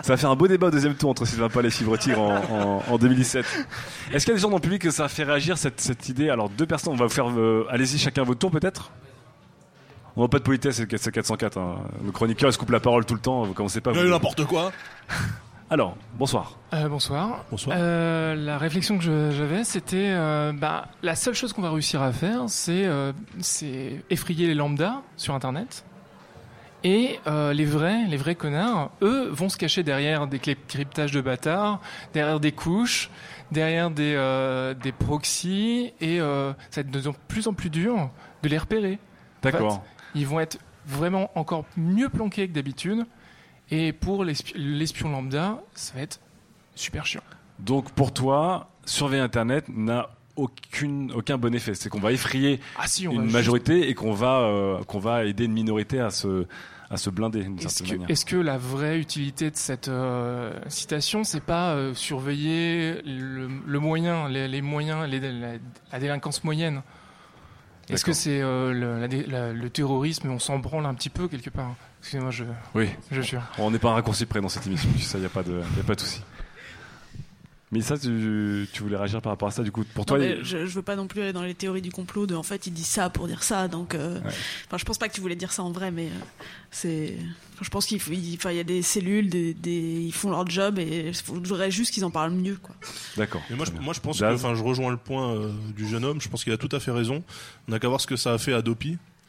[0.01, 2.19] Ça va faire un beau débat au deuxième tour entre Sylvain Paul et Fibre Tigre
[2.19, 3.45] en, en, en 2017.
[4.11, 5.79] Est-ce qu'il y a des gens dans le public que ça a fait réagir cette,
[5.81, 6.29] cette idée?
[6.31, 7.29] Alors deux personnes, on va vous faire.
[7.29, 8.91] euh, Allez-y, chacun votre tour peut-être?
[10.18, 11.57] On n'a pas de politesse, c'est c'est 404.
[11.57, 11.76] Hein.
[12.03, 13.43] Le chroniqueur il se coupe la parole tout le temps.
[13.43, 13.91] Vous commencez pas.
[13.91, 14.72] Vous- eu n'importe quoi.
[15.70, 16.57] Alors, bonsoir.
[16.74, 17.43] Euh, bonsoir.
[17.49, 17.76] Bonsoir.
[17.80, 22.11] Euh, la réflexion que j'avais, c'était euh, bah, la seule chose qu'on va réussir à
[22.11, 25.84] faire, c'est euh, c'est effrayer les lambdas sur Internet.
[26.84, 31.20] Et euh, les vrais, les vrais connards, eux, vont se cacher derrière des cryptages de
[31.20, 31.82] bâtards,
[32.13, 33.09] derrière des couches,
[33.51, 38.11] derrière des, euh, des proxys, et euh, ça va être de plus en plus dur
[38.43, 38.99] de les repérer.
[39.43, 39.74] En D'accord.
[39.74, 39.80] fait,
[40.16, 40.57] ils vont être
[40.88, 43.05] vraiment encore mieux planqué que d'habitude.
[43.72, 46.20] Et pour l'espi- l'espion lambda, ça va être
[46.76, 47.22] super chiant.
[47.59, 51.74] Donc pour toi, surveiller Internet n'a aucune, aucun bon effet.
[51.74, 54.84] C'est qu'on va effrayer Ah si, on va une juste- majorité et qu'on va, euh,
[54.84, 56.45] qu'on va aider une minorité à se,
[56.91, 58.09] à se blinder d'une Est-ce certaine que, manière.
[58.11, 63.80] est-ce que la vraie utilité de cette euh, citation, c'est pas euh, surveiller le, le
[63.80, 65.53] moyen, les, les moyens, les- la,
[65.91, 66.84] la délinquance moyenne?
[67.89, 71.27] Est-ce que c'est euh, le, la la- le terrorisme on s'en branle un petit peu
[71.27, 71.75] quelque part?
[72.01, 72.43] Excusez-moi, je.
[72.73, 72.89] Oui.
[73.11, 73.41] Je jure.
[73.57, 75.61] On n'est pas un raccourci près dans cette émission, ça, il n'y a pas de,
[75.77, 76.21] y a pas de souci.
[77.72, 80.24] Mais ça, tu, tu voulais réagir par rapport à ça, du coup, pour toi, Non,
[80.24, 82.36] mais il- je, je veux pas non plus aller dans les théories du complot de
[82.36, 84.28] en fait il dit ça pour dire ça donc euh, Ouais.
[84.68, 87.16] enfin je pense pas que tu voulais dire ça en vrai mais euh, c'est
[87.55, 90.30] enfin, je pense qu'il il enfin, il y a des cellules des, des- ils font
[90.30, 92.76] leur job et il faudrait juste qu'ils en parlent mieux quoi
[93.18, 93.41] D'accord.
[93.49, 96.05] Mais moi, je, moi, je pense que, enfin, je rejoins le point euh, du jeune
[96.05, 96.22] homme.
[96.22, 97.24] Je pense qu'il a tout à fait raison.
[97.68, 98.61] On n'a qu'à voir ce que ça a fait à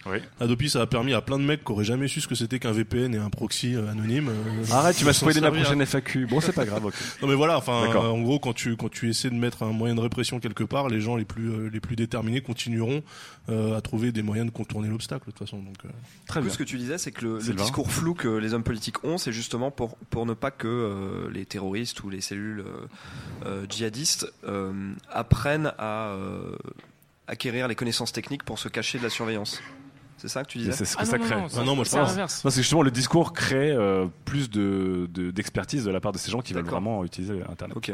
[0.07, 0.24] Adopi.
[0.40, 2.59] Adopi, ça a permis à plein de mecs qui auraient jamais su ce que c'était
[2.59, 4.28] qu'un VPN et un proxy euh, anonyme.
[4.28, 5.62] euh, Arrête, tu de vas spoiler ma servir.
[5.62, 6.26] prochaine FAQ.
[6.26, 6.82] Bon, c'est pas grave.
[7.22, 9.72] Non mais voilà, enfin, euh, en gros, quand tu quand tu essaies de mettre un
[9.72, 13.02] moyen de répression quelque part, les gens les plus euh, les plus déterminés continueront
[13.48, 15.59] euh, à trouver des moyens de contourner l'obstacle de toute façon.
[15.59, 15.88] Donc, euh,
[16.26, 19.02] Très coup, ce que tu disais, c'est que le, discours flou que les hommes politiques
[19.04, 22.64] ont, c'est justement pour, pour ne pas que euh, les terroristes ou les cellules
[23.44, 26.57] euh, djihadistes euh, apprennent à euh,
[27.28, 29.61] acquérir les connaissances techniques pour se cacher de la surveillance.
[30.26, 31.36] C'est ça que tu disais C'est ce que ça crée.
[31.64, 36.18] Non, c'est justement le discours crée euh, plus de de- d'expertise de, la part de
[36.18, 37.76] ces gens qui veulent vraiment utiliser Internet.
[37.76, 37.92] Ok.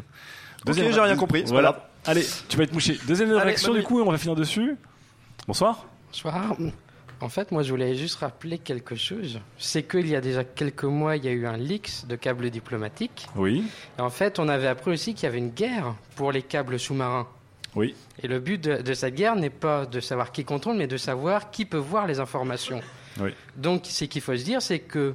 [0.66, 1.90] Ok, j'ai rien compris, pas Voilà.
[2.06, 2.98] Allez, tu vas être mouché.
[3.06, 4.76] Deuxième Allez, réaction du coup, et on va finir dessus.
[5.46, 5.86] Bonsoir.
[6.08, 6.56] Bonsoir.
[7.20, 9.40] En fait, moi, je voulais juste rappeler quelque chose.
[9.58, 12.50] C'est qu'il y a déjà quelques mois, il y a eu un leaks de câbles
[12.50, 13.26] diplomatiques.
[13.36, 13.64] Oui.
[13.98, 16.78] Et en fait, on avait appris aussi qu'il y avait une guerre pour les câbles
[16.78, 17.28] sous-marins.
[17.74, 17.94] Oui.
[18.22, 20.96] Et le but de, de cette guerre n'est pas de savoir qui contrôle, mais de
[20.96, 22.80] savoir qui peut voir les informations.
[23.20, 23.30] Oui.
[23.56, 25.14] Donc, ce qu'il faut se dire, c'est que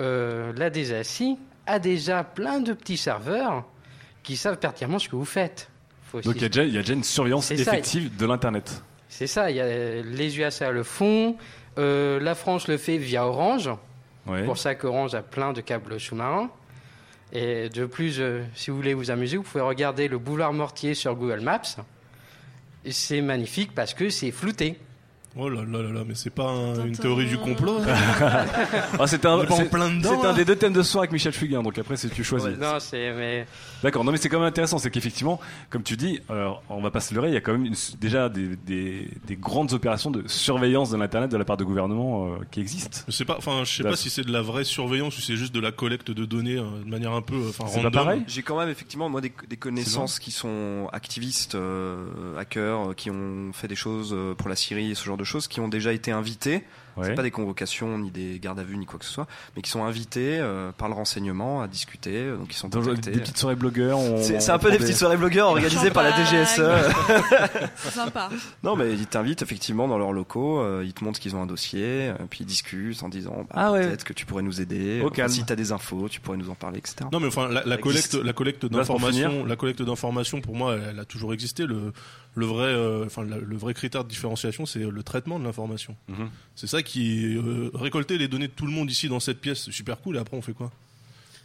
[0.00, 3.64] euh, la DSI a déjà plein de petits serveurs
[4.22, 5.68] qui savent pertinemment ce que vous faites.
[6.10, 7.54] Faut Donc il y, a déjà, il y a déjà une surveillance ça.
[7.54, 8.82] effective de l'Internet.
[9.08, 11.36] C'est ça, il y a, les USA le font,
[11.78, 13.70] euh, la France le fait via Orange.
[14.26, 16.48] C'est pour ça qu'Orange a plein de câbles sous-marins.
[17.32, 20.94] Et de plus, euh, si vous voulez vous amuser, vous pouvez regarder le boulevard Mortier
[20.94, 21.76] sur Google Maps.
[22.90, 24.78] C'est magnifique parce que c'est flouté.
[25.34, 27.78] Oh là là là là, mais c'est pas un- une théorie du complot.
[28.98, 30.34] Ah, c'est un, On est pas en c'est- plein dedans, c'est un là.
[30.34, 32.58] des deux thèmes de ce soir avec Michel Fugain, donc après c'est tu choisis.
[32.58, 33.46] Non, c'est mais
[33.82, 36.90] D'accord, non mais c'est quand même intéressant, c'est qu'effectivement, comme tu dis, alors, on va
[36.90, 40.10] pas se leurrer, il y a quand même une- déjà des, des, des grandes opérations
[40.10, 43.00] de surveillance de l'internet de la part de gouvernements euh, qui existent.
[43.08, 45.36] Je sais pas, enfin, je sais pas si c'est de la vraie surveillance ou c'est
[45.36, 47.90] juste de la collecte de données euh, de manière un peu, euh, enfin, C'est pas
[47.90, 48.22] pareil?
[48.28, 53.10] J'ai quand même effectivement moi des, des connaissances qui sont activistes, euh, hackers, euh, qui
[53.10, 55.92] ont fait des choses pour la Syrie et ce genre de choses, qui ont déjà
[55.92, 56.64] été invités.
[56.96, 57.06] Ouais.
[57.06, 59.26] C'est pas des convocations ni des gardes à vue ni quoi que ce soit,
[59.56, 63.10] mais qui sont invités euh, par le renseignement à discuter, euh, donc ils sont contactés.
[63.12, 63.98] des petites soirées blogueurs.
[63.98, 66.12] on- C'est un peu des petites soirées blogueurs organisées par la.
[66.12, 66.60] DGSE.
[67.76, 68.28] c'est sympa
[68.62, 71.46] non, mais ils t'invitent effectivement dans leurs locaux, euh, ils te montrent qu'ils ont un
[71.46, 73.86] dossier, euh, puis ils discutent en disant bah, Ah ouais.
[73.88, 76.54] peut-être que tu pourrais nous aider, Enfin, si t'as des infos, tu pourrais nous en
[76.54, 76.96] parler, etc.
[77.12, 78.32] Non mais enfin la, collecte la
[78.68, 81.92] d'informations la collecte d'informations pour moi elle, elle a toujours existé le
[82.34, 85.96] le vrai euh, enfin la- le vrai critère de différenciation c'est le traitement de l'information.
[86.08, 86.28] Mhm.
[86.54, 87.70] C'est ça qui euh,
[88.10, 90.36] les données de tout le monde ici dans cette pièce c'est super cool et après
[90.36, 90.70] on fait quoi?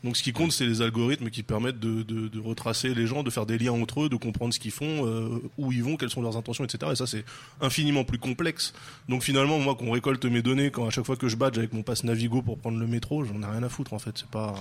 [0.03, 3.45] Donc ce qui compte, c'est les algorithmes qui permettent de retracer les gens, de faire
[3.45, 6.21] des liens entre eux, de comprendre ce qu'ils font, euh, où ils vont, quelles sont
[6.21, 6.91] leurs intentions, etc.
[6.93, 7.25] Et ça, c'est
[7.61, 8.73] infiniment plus complexe.
[9.09, 11.73] Donc finalement, moi, qu'on récolte mes données, quand à chaque fois que je badge avec
[11.73, 14.17] mon passe Navigo pour prendre le métro, j'en ai rien à foutre en fait.
[14.19, 14.53] C'est pas.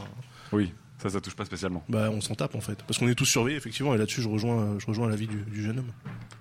[0.52, 1.82] Oui, ça, ça touche pas spécialement.
[1.88, 3.94] Bah, on s'en tape en fait, parce qu'on est tous surveillés effectivement.
[3.94, 5.92] Et là-dessus, je rejoins, je rejoins l'avis du, du jeune homme.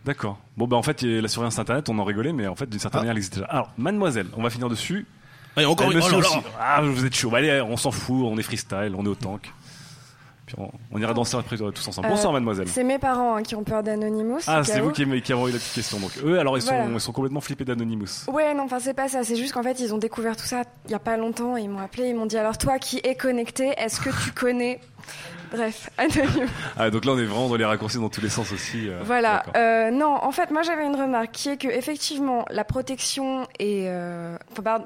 [0.05, 0.39] D'accord.
[0.57, 3.01] Bon, bah en fait, la surveillance internet, on en rigolait, mais en fait, d'une certaine
[3.01, 3.45] manière, elle existe déjà.
[3.47, 5.05] Alors, mademoiselle, on va finir dessus.
[5.55, 6.21] Allez, encore une- oh.
[6.59, 7.29] Ah, vous êtes chaud.
[7.29, 9.51] Bah, allez, on s'en fout, on est freestyle, on est au tank.
[10.57, 12.07] On, on ira danser après euh, tous ensemble.
[12.07, 12.67] Bonsoir, Euh, mademoiselle.
[12.69, 14.39] C'est mes parents hein, qui ont peur d'Anonymous.
[14.47, 15.99] Ah, c'est vous qui, qui avez eu la petite question.
[15.99, 16.85] Donc, eux, alors, ils sont, Voilà.
[16.91, 18.25] ils sont complètement flippés d'Anonymous.
[18.31, 19.23] Ouais, non, enfin c'est pas ça.
[19.23, 21.57] C'est juste qu'en fait ils ont découvert tout ça il y a pas longtemps.
[21.57, 24.31] Et ils m'ont appelé, ils m'ont dit alors toi qui es connecté, est-ce que tu
[24.35, 24.79] connais
[25.51, 26.49] Bref, Anonymous.
[26.77, 28.89] Ah, donc là, on est vraiment dans les raccourcis dans tous les sens aussi.
[28.89, 29.43] euh, Voilà.
[29.55, 33.85] Euh, non, en fait, moi j'avais une remarque qui est que effectivement la protection et
[33.87, 34.37] euh,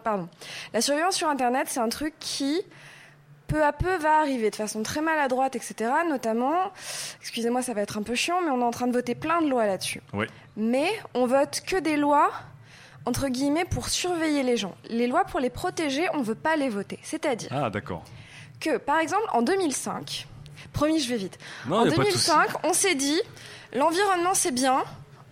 [0.03, 0.27] pardon,
[0.73, 2.61] la surveillance sur Internet, c'est un truc qui
[3.49, 5.75] peu à peu va arriver de façon très maladroite, etc.
[6.07, 6.71] Notamment,
[7.21, 9.41] excusez-moi, ça va être un peu chiant, mais on est en train de voter plein
[9.41, 10.01] de lois là-dessus.
[10.13, 10.25] Oui.
[10.55, 12.29] Mais on vote que des lois
[13.05, 14.75] entre guillemets pour surveiller les gens.
[14.89, 16.99] Les lois pour les protéger, on veut pas les voter.
[17.01, 18.03] C'est-à-dire Ah, d'accord.
[18.59, 20.27] que, par exemple, en 2005,
[20.73, 21.37] promis, je vais vite.
[21.67, 23.19] Non, en y a pas de 2005, on s'est dit,
[23.73, 24.83] l'environnement c'est bien,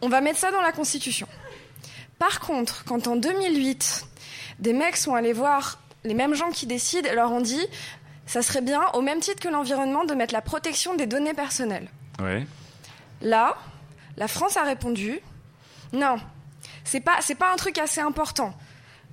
[0.01, 1.27] on va mettre ça dans la Constitution.
[2.18, 4.06] Par contre, quand en 2008,
[4.60, 7.68] des mecs sont allés voir les mêmes gens qui décident et leur ont dit
[8.28, 11.90] ça serait bien, au même titre que l'environnement, de mettre la protection des données personnelles.
[12.20, 12.45] Ouais.
[13.22, 13.58] Là,
[14.18, 15.20] la France a répondu
[15.94, 16.18] non,
[16.84, 18.54] c'est pas, c'est pas un truc assez important.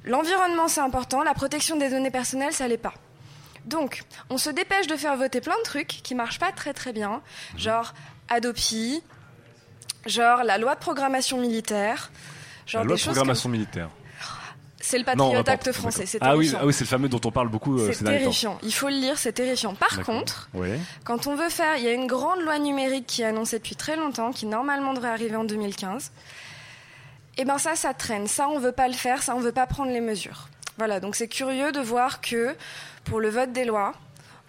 [0.05, 2.95] L'environnement, c'est important, la protection des données personnelles, ça l'est pas.
[3.65, 6.93] Donc, on se dépêche de faire voter plein de trucs qui marchent pas très très
[6.93, 7.23] bien,
[7.57, 7.95] genre
[8.28, 9.03] Adopi,
[10.05, 12.11] genre la loi de programmation militaire,
[12.66, 13.89] genre La loi des de programmation militaire.
[14.86, 17.31] C'est le Patriot Act français, c'est Ah oui, ah oui c'est le fameux dont on
[17.31, 18.59] parle beaucoup euh, C'est terrifiant.
[18.62, 19.74] Il faut le lire, c'est terrifiant.
[19.74, 20.78] Par contre, Ouais.
[21.05, 23.77] quand on veut faire, il y a une grande loi numérique qui est annoncée depuis
[23.77, 26.12] très longtemps, qui normalement devrait arriver en 2015.
[27.39, 28.27] Et ben ça, ça traîne.
[28.27, 29.23] Ça, on veut pas le faire.
[29.23, 30.48] Ça, on veut pas prendre les mesures.
[30.77, 31.01] Voilà.
[31.01, 32.55] Donc c'est curieux de voir que
[33.05, 33.94] pour le vote des lois,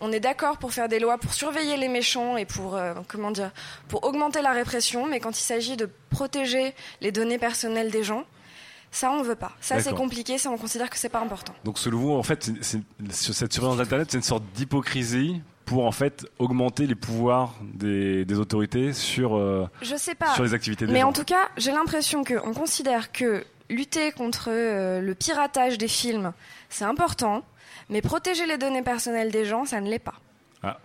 [0.01, 3.31] on est d'accord pour faire des lois pour surveiller les méchants et pour euh, comment
[3.31, 3.51] dire,
[3.87, 8.25] pour augmenter la répression, mais quand il s'agit de protéger les données personnelles des gens,
[8.95, 9.51] ça on veut pas.
[9.61, 10.37] Ça c'est compliqué.
[10.37, 11.53] Ça on considère que c'est pas important.
[11.63, 12.81] Donc selon vous, en fait, c'est-
[13.11, 18.23] sur cette surveillance d'Internet, c'est une sorte d'hypocrisie pour en fait augmenter les pouvoirs des,
[18.23, 20.33] des autorités sur, euh, Je sais pas.
[20.35, 21.09] sur les activités des Mais gens.
[21.09, 26.33] en tout cas, j'ai l'impression qu'on considère que lutter contre euh, le piratage des films,
[26.69, 27.43] c'est important,
[27.89, 30.13] mais protéger les données personnelles des gens, ça ne l'est pas.
[30.61, 30.77] Ah,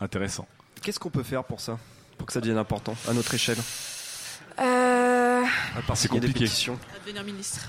[0.00, 0.46] intéressant.
[0.80, 1.76] Qu'est-ce qu'on peut faire pour ça
[2.16, 3.58] Pour que ça devienne important, à notre échelle?
[4.60, 5.42] Euh...
[5.76, 6.40] À part C'est des compliqué.
[6.44, 6.78] pétitions.
[7.12, 7.68] Devenir ministre.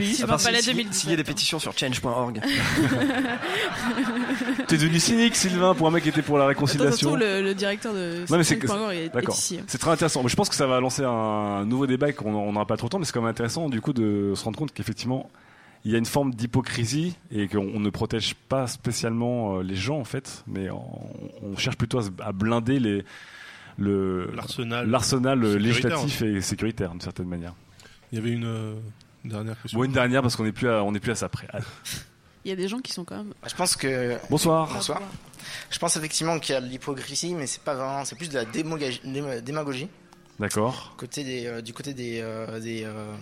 [0.00, 0.94] Sylvain Palais 2017.
[0.94, 2.40] signer des pétitions sur change.org.
[4.66, 7.16] T'es devenu cynique, Sylvain, pour un mec qui était pour la Attends, réconciliation.
[7.16, 9.36] le, le directeur de Non, mais c'est est, d'accord.
[9.36, 10.22] très intéressant.
[10.22, 12.78] Mais je pense que ça va lancer un nouveau débat et qu'on on n'aura pas
[12.78, 15.28] trop de temps, mais c'est quand même intéressant du coup de se rendre compte qu'effectivement
[15.84, 19.76] il y a une forme d'hypocrisie et qu'on on ne protège pas spécialement euh, les
[19.76, 20.82] gens en fait, mais on,
[21.42, 23.04] on cherche plutôt à, blinder les
[23.76, 24.30] le
[24.86, 27.54] L'arsenal législatif et sécuritaire d'une certaine manière.
[28.12, 28.74] Il y avait une euh,
[29.24, 29.78] dernière question.
[29.78, 31.48] Bon, une dernière parce qu'on n'est plus à, on n'est plus à ça près.
[32.44, 33.34] Il y a des gens qui sont quand même.
[33.46, 34.16] Je pense que.
[34.30, 34.72] Bonsoir.
[34.72, 35.02] Bonsoir.
[35.70, 38.04] Je pense effectivement qu'il y a de l'hypocrisie, mais c'est pas vraiment.
[38.04, 39.88] C'est plus de la démagogie.
[40.38, 40.94] D'accord.
[40.96, 43.12] Côté des, euh, du côté des, euh, des, euh,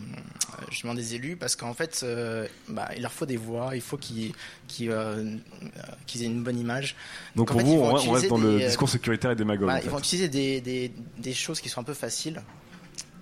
[0.71, 3.97] justement des élus, parce qu'en fait, euh, bah, il leur faut des voix, il faut
[3.97, 4.35] qu'ils
[4.83, 6.95] aient une bonne image.
[7.35, 9.67] Donc en pour fait, vous, on, reste dans le des, discours sécuritaire et démagogue.
[9.67, 9.89] bah, en Ils fait.
[9.89, 12.43] vont utiliser des, des, des choses qui sont un peu faciles.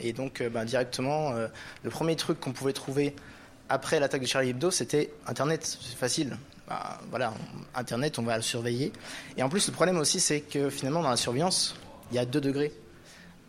[0.01, 1.49] Et donc, euh, bah, directement, euh,
[1.83, 3.15] le premier truc qu'on pouvait trouver
[3.69, 5.79] après l'attaque de Charlie Hebdo, c'était Internet.
[5.81, 6.37] C'est facile.
[6.69, 7.35] Bah, voilà,
[7.75, 8.93] Internet, on va le surveiller.
[9.37, 11.75] Et en plus, le problème aussi, c'est que finalement, dans la surveillance,
[12.11, 12.73] il y a deux degrés.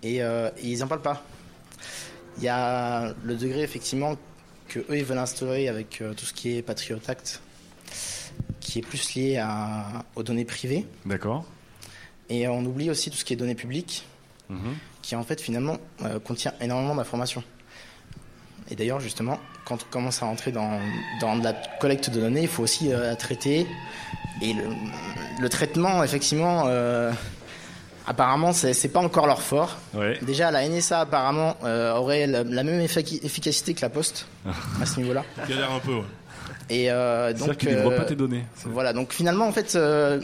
[0.03, 1.23] Et, euh, et ils n'en parlent pas.
[2.37, 4.15] Il y a le degré, effectivement,
[4.67, 7.41] que eux, ils veulent instaurer avec euh, tout ce qui est Patriot Act,
[8.59, 10.85] qui est plus lié à, aux données privées.
[11.05, 11.45] D'accord.
[12.29, 14.05] Et on oublie aussi tout ce qui est données publiques,
[14.47, 14.75] Mhm.
[15.05, 17.43] Qui en fait finalement euh, contient énormément d'informations.
[18.71, 20.79] Et d'ailleurs justement, quand on commence à rentrer dans,
[21.21, 23.67] dans de la collecte de données, il faut aussi euh, la traiter.
[24.41, 24.63] Et le,
[25.39, 27.11] le traitement, effectivement, euh,
[28.07, 29.77] apparemment, c'est pas encore leur fort.
[29.93, 30.17] Ouais.
[30.23, 34.25] Déjà, la NSA apparemment euh, aurait la, la même effic- efficacité que la Poste
[34.81, 35.23] à ce niveau-là.
[35.47, 36.03] Galère un peu, ouais.
[36.69, 38.43] Et euh, donc, qu'ils livrent pas tes données.
[38.65, 40.19] Voilà, donc finalement, en fait, euh,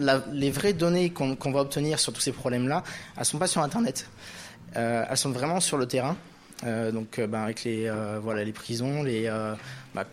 [0.00, 2.82] la- les vraies données qu'on va obtenir sur tous ces problèmes-là,
[3.16, 4.08] elles sont pas sur Internet.
[4.76, 6.16] Euh, elles sont vraiment sur le terrain.
[6.64, 9.54] Euh, donc, euh, ben, avec les, euh, voilà, les prisons, les, euh,
[9.94, 10.04] bah,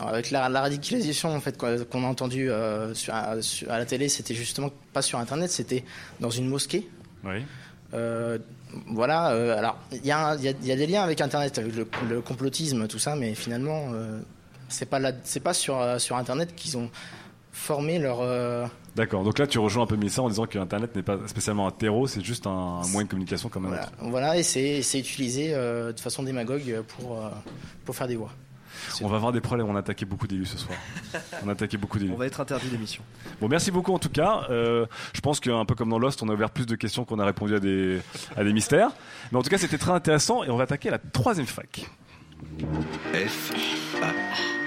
[0.00, 3.84] avec la, la radicalisation en fait qu'on a entendu euh, sur, à, sur- à la
[3.84, 5.84] télé, c'était justement pas sur Internet, c'était
[6.20, 6.88] dans une mosquée.
[7.24, 7.44] Oui.
[7.94, 8.38] Euh,
[8.86, 12.20] voilà, euh, alors il y, a y y des liens avec Internet, avec le, le
[12.20, 14.20] complotisme, tout ça, mais finalement, euh,
[14.68, 16.90] c'est pas, là- c'est pas sur, euh, sur Internet qu'ils ont
[17.52, 18.18] formé leur.
[18.20, 18.66] euh,
[18.96, 19.22] D'accord.
[19.24, 21.70] Donc là, tu rejoins un peu Mélissa en disant que Internet n'est pas spécialement un
[21.70, 23.92] terreau, c'est juste un, un moyen de communication comme un voilà, autre.
[24.00, 27.28] voilà, et c'est c'est utilisé euh, de façon démagogue pour, euh,
[27.84, 28.30] pour faire des voix.
[29.02, 29.68] On va avoir des problèmes.
[29.68, 30.78] On a attaqué beaucoup d'élus ce soir.
[31.44, 32.12] On a attaqué beaucoup d'élus.
[32.12, 33.02] On va être interdit d'émission.
[33.40, 34.46] Bon, merci beaucoup en tout cas.
[34.50, 37.18] Euh, je pense qu'un peu comme dans Lost, on a ouvert plus de questions qu'on
[37.18, 38.00] a répondu à des,
[38.36, 38.90] à des mystères.
[39.32, 41.86] Mais en tout cas, c'était très intéressant et on va attaquer la troisième fac.
[43.14, 43.52] F
[44.02, 44.57] A.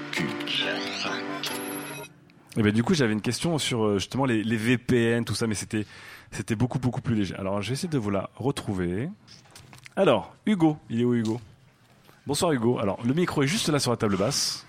[2.56, 5.46] Et ben du coup, j'avais une question sur euh, justement les, les VPN, tout ça,
[5.46, 5.86] mais c'était
[6.30, 7.34] c'était beaucoup beaucoup plus léger.
[7.36, 9.08] Alors, je vais essayer de vous la retrouver.
[9.96, 11.40] Alors, Hugo, il est où Hugo?
[12.26, 12.78] Bonsoir Hugo.
[12.78, 14.66] Alors, le micro est juste là sur la table basse.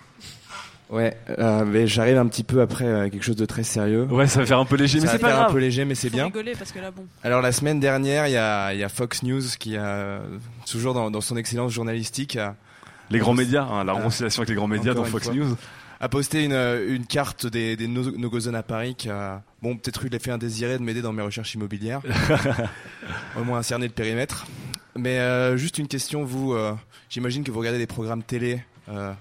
[0.89, 4.03] Ouais, euh, mais j'arrive un petit peu après euh, quelque chose de très sérieux.
[4.11, 5.49] Ouais, ça va faire un peu léger, mais Ça c'est va pas faire grave.
[5.49, 6.25] un peu léger, mais c'est bien.
[6.25, 7.05] rigoler parce que là, bon.
[7.23, 10.21] Alors la semaine dernière, il y a, il y a Fox News qui a
[10.69, 12.35] toujours dans, dans son excellence journalistique.
[12.37, 12.55] a-
[13.09, 13.95] Les grands médias, hein, la Ah.
[13.95, 15.33] réconciliation avec les grands médias dans Fox fois.
[15.35, 15.55] News.
[15.99, 19.77] A posté une, une carte des, des no- no-go zones à Paris qui a bon
[19.77, 22.01] peut-être eu l'effet indésiré de m'aider dans mes recherches immobilières.
[23.39, 24.45] Au moins à cerner le périmètre.
[24.95, 26.73] Mais euh, juste une question, vous, euh,
[27.09, 29.13] j'imagine que vous regardez des programmes télé euh,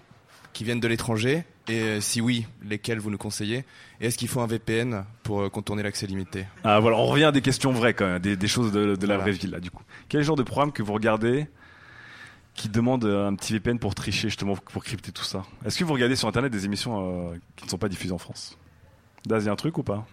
[0.52, 3.64] qui viennent de l'étranger Et euh, si oui, lesquels vous nous conseillez?
[4.00, 6.46] Et est-ce qu'il faut un VPN pour euh, contourner l'accès limité?
[6.64, 9.06] Ah voilà, on revient à des questions vraies quand même, des, des choses de, de
[9.06, 9.18] la Voilà.
[9.30, 9.82] vraie vie là du coup.
[10.08, 11.46] Quel genre de programme que vous regardez
[12.54, 15.94] qui demande un petit VPN pour tricher justement pour crypter tout ça Est-ce que vous
[15.94, 18.58] regardez sur internet des émissions euh, qui ne sont pas diffusées en France?
[19.26, 20.06] Daz, y a un truc ou pas?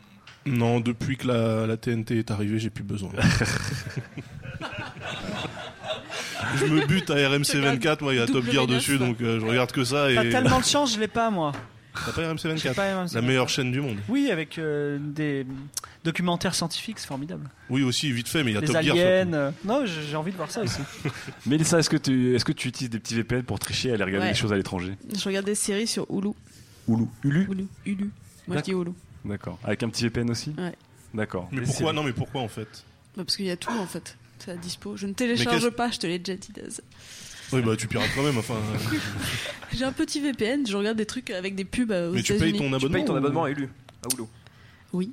[0.45, 3.11] Non, depuis que la, la TNT est arrivée, j'ai plus besoin.
[6.55, 8.67] je me bute à RMC 24, moi il y a Top Gear V9.
[8.67, 10.09] dessus, donc euh, je regarde que ça.
[10.11, 10.15] Et...
[10.15, 11.51] T'as tellement de chance, je l'ai pas moi.
[12.05, 13.97] T'as pas RMC J'ai 24 pas RMC La meilleure chaîne du monde.
[14.07, 15.45] Oui, avec euh, des
[16.03, 17.49] documentaires scientifiques, c'est formidable.
[17.69, 18.95] Oui aussi, vite fait, mais il y a Les Top Gear.
[18.95, 19.23] aliens.
[19.23, 19.35] surtout.
[19.35, 20.79] euh, Non, j'ai j'ai envie de voir ça aussi.
[21.45, 24.03] Mélissa, est-ce que tu est-ce que tu utilises des petits VPN pour tricher et aller
[24.03, 24.33] regarder Ouais.
[24.33, 24.97] des choses à l'étranger?
[25.13, 26.29] Je regarde des séries sur Hulu.
[26.87, 27.05] Hulu.
[27.23, 27.47] Hulu?
[27.49, 27.67] Hulu.
[27.85, 28.11] Hulu.
[28.47, 28.91] Moi je dis Hulu.
[29.25, 29.59] D'accord.
[29.63, 30.53] Avec un petit VPN aussi?
[30.57, 30.73] Ouais.
[31.13, 31.47] D'accord.
[31.51, 31.95] Mais Les pourquoi séries.
[31.95, 32.67] Non, mais pourquoi en fait?
[33.17, 34.15] Bah, parce qu'il y a tout en fait.
[34.39, 34.95] C'est à dispo.
[34.95, 36.53] Je ne télécharge qu'est-ce- pas, je te l'ai déjà dit.
[36.53, 36.81] Daz.
[37.51, 38.55] Oui, bah tu pirates quand même, enfin.
[39.73, 42.33] J'ai un petit VPN, je regarde des trucs avec des pubs euh, aux Mais tu
[42.35, 43.69] payes ton abonnement payes ton ou- abonnement à Hulu.
[44.03, 44.23] À Hulu.
[44.93, 45.11] Oui.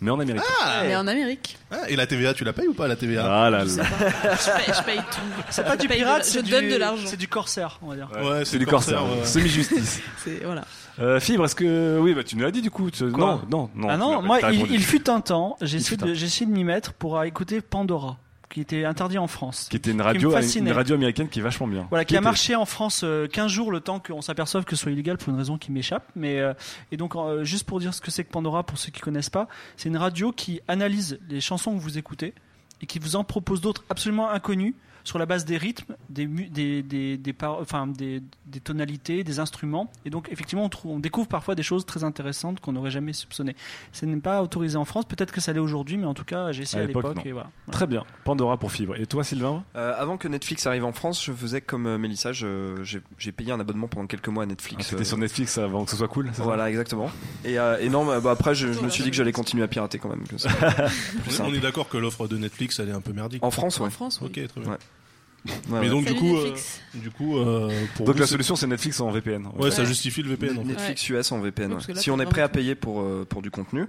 [0.00, 0.42] Mais en Amérique.
[0.60, 1.56] Ah Mais en Amérique.
[1.70, 3.64] Ah, Et la TVA, tu la payes ou pas la TVA Ah là là.
[3.66, 5.20] je, paye, je paye tout.
[5.48, 7.04] C'est pas Je du pirate, je donne de l'argent.
[7.06, 8.08] C'est du corsaire, on va dire.
[8.20, 9.24] Ouais, c'est du corsaire, ouais.
[9.24, 10.00] semi-justice.
[10.24, 10.64] C'est voilà.
[10.98, 12.90] Euh, Fibre, est-ce que oui, bah tu nous l'as dit du coup.
[12.90, 13.88] tu- Non, non, non.
[13.88, 16.50] Ah tu non, moi, il, il fut un temps, j'ai essayé, fut un de- de
[16.52, 18.18] m'y mettre pour écouter Pandora,
[18.52, 19.66] qui était interdit en France.
[19.70, 20.72] Qui était une radio, une fascinait.
[20.72, 21.86] radio américaine qui est vachement bien.
[21.90, 24.76] Voilà, qui a était- marché en France euh, 15 jours, le temps qu'on s'aperçoive que
[24.76, 26.06] ce soit illégal pour une raison qui m'échappe.
[26.14, 26.52] Mais euh,
[26.92, 29.30] et donc euh, juste pour dire ce que c'est que Pandora pour ceux qui connaissent
[29.30, 32.34] pas, c'est une radio qui analyse les chansons que vous écoutez
[32.82, 34.74] et qui vous en propose d'autres absolument inconnues
[35.04, 39.24] sur la base des rythmes, des mu- des des, des, par- enfin des, des tonalités,
[39.24, 39.90] des instruments.
[40.04, 43.12] Et donc effectivement, on, trouve, on découvre parfois des choses très intéressantes qu'on n'aurait jamais
[43.12, 43.56] soupçonnées.
[43.92, 45.04] Ce n'est pas autorisé en France.
[45.06, 47.16] Peut-être que ça l'est aujourd'hui, mais en tout cas, j'ai essayé à l'époque.
[47.32, 47.50] voilà.
[47.70, 48.04] Très bien.
[48.24, 48.96] Pandora pour Fibre.
[48.96, 49.64] Et toi, Sylvain?
[49.76, 53.60] Euh, avant que Netflix arrive en France, je faisais comme euh, Mélissa, j'ai payé un
[53.60, 54.82] abonnement pendant quelques mois à Netflix.
[54.86, 56.30] Ah, C'était euh, sur Netflix avant que ce soit cool.
[56.36, 57.10] Voilà, exactement.
[57.44, 59.62] Et, euh, et non, bah, bah, après, je, je me suis dit que j'allais continuer
[59.64, 60.24] à pirater quand même.
[60.32, 60.38] On est-
[61.30, 61.50] simple.
[61.50, 63.42] On est d'accord que l'offre de Netflix, elle est un peu merdique.
[63.44, 63.86] En France, ouais.
[63.86, 64.28] En France, oui.
[64.28, 64.70] Ok, très bien.
[64.72, 64.78] Ouais.
[65.68, 66.80] Mais donc Salut, du coup, euh, Netflix.
[66.94, 69.48] du coup, euh, pour Donc vous, la solution, c'est Netflix en VPN.
[69.58, 70.58] Ouais, ça justifie le VPN.
[70.58, 70.68] en fait.
[70.68, 71.72] Netflix US en VPN.
[71.72, 73.86] Ouais, là, Si on est prêt à payer pour, euh, pour du contenu,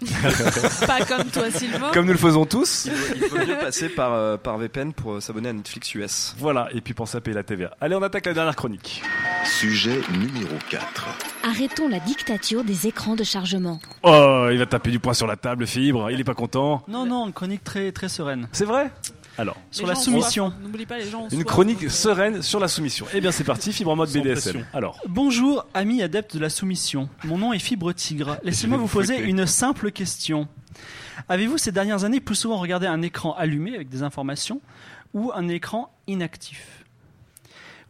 [0.86, 1.90] Pas comme toi, Sylvain.
[1.92, 2.88] Comme nous le faisons tous.
[3.16, 6.36] il vaut mieux passer par, euh, par VPN pour euh, s'abonner à Netflix US.
[6.38, 6.68] Voilà.
[6.72, 7.76] Et puis pensez à payer la TVA.
[7.80, 9.02] Allez, on attaque la dernière chronique.
[9.44, 11.08] Sujet numéro 4.
[11.42, 13.80] Arrêtons la dictature des écrans de chargement.
[14.04, 16.10] Oh, il va taper du poing sur la table, Fibre.
[16.12, 16.84] Il est pas content.
[16.86, 18.48] Non, non, une chronique très très sereine.
[18.52, 18.92] C'est vrai?
[19.38, 19.56] Alors.
[19.70, 20.52] Sur Les la soumission.
[20.60, 21.28] N'oublie pas les gens.
[21.30, 23.06] Une chronique sereine sur la soumission.
[23.14, 24.52] Eh bien, c'est parti, fibre en mode Sans BDSM.
[24.52, 24.66] pression.
[24.74, 27.08] Alors, Bonjour, amis adeptes de la soumission.
[27.24, 28.38] Mon nom est Fibre Tigre.
[28.42, 30.48] Laissez-moi vous vous poser une simple question.
[31.28, 34.60] Avez-vous ces dernières années plus souvent regardé un écran allumé avec des informations
[35.14, 36.84] ou un écran inactif?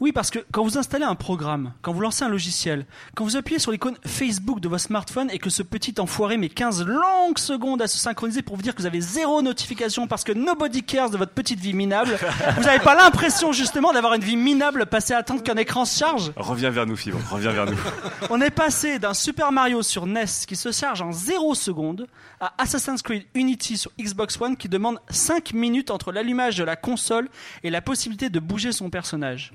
[0.01, 3.37] Oui, parce que quand vous installez un programme, quand vous lancez un logiciel, quand vous
[3.37, 7.39] appuyez sur l'icône Facebook de votre smartphone et que ce petit enfoiré met 15 longues
[7.39, 10.85] secondes à se synchroniser pour vous dire que vous avez zéro notification parce que nobody
[10.85, 12.17] cares de votre petite vie minable,
[12.57, 15.99] vous n'avez pas l'impression justement d'avoir une vie minable passée à attendre qu'un écran se
[15.99, 17.19] charge reviens vers nous, fibre.
[17.31, 17.77] Reviens vers nous.
[18.31, 22.07] on est passé d'un Super Mario sur NES qui se charge en 0 secondes
[22.41, 26.77] à Assassin's Creed Unity sur Xbox One qui demande 5 minutes entre l'allumage de la
[26.77, 27.29] console
[27.63, 29.53] et la possibilité de bouger son personnage.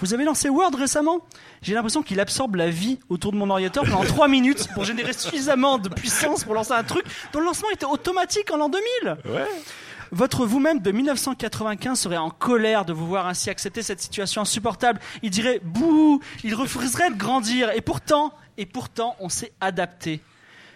[0.00, 1.20] Vous avez lancé Word récemment?
[1.62, 5.12] J'ai l'impression qu'il absorbe la vie autour de mon ordinateur pendant 3 minutes pour générer
[5.12, 9.16] suffisamment de puissance pour lancer un truc dont le lancement était automatique en l'an 2000.
[9.26, 9.44] Ouais.
[10.12, 14.98] Votre vous-même de 1995 serait en colère de vous voir ainsi accepter cette situation insupportable.
[15.22, 17.70] Il dirait bouh, il refuserait de grandir.
[17.76, 20.20] Et pourtant, et pourtant, on s'est adapté.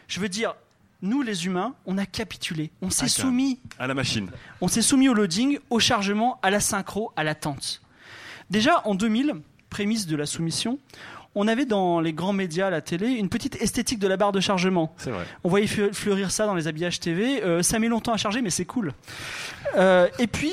[0.06, 0.55] Je veux dire,
[1.02, 4.30] nous les humains, on a capitulé, on s'est Ah, soumis, À la machine.
[4.60, 7.80] on s'est soumis au loading, au chargement, à la synchro, à l'attente.
[8.51, 9.35] Déjà en 2000,
[9.71, 10.79] prémisse de la soumission,
[11.35, 14.39] on avait dans les grands médias, la télé, une petite esthétique de la barre de
[14.41, 14.95] chargement.
[14.99, 15.25] C'est vrai.
[15.43, 17.43] On voyait fleu- fleurir ça dans les habillages TV.
[17.43, 18.93] Euh, ça met longtemps à charger, mais c'est cool.
[19.77, 20.53] Euh, et puis,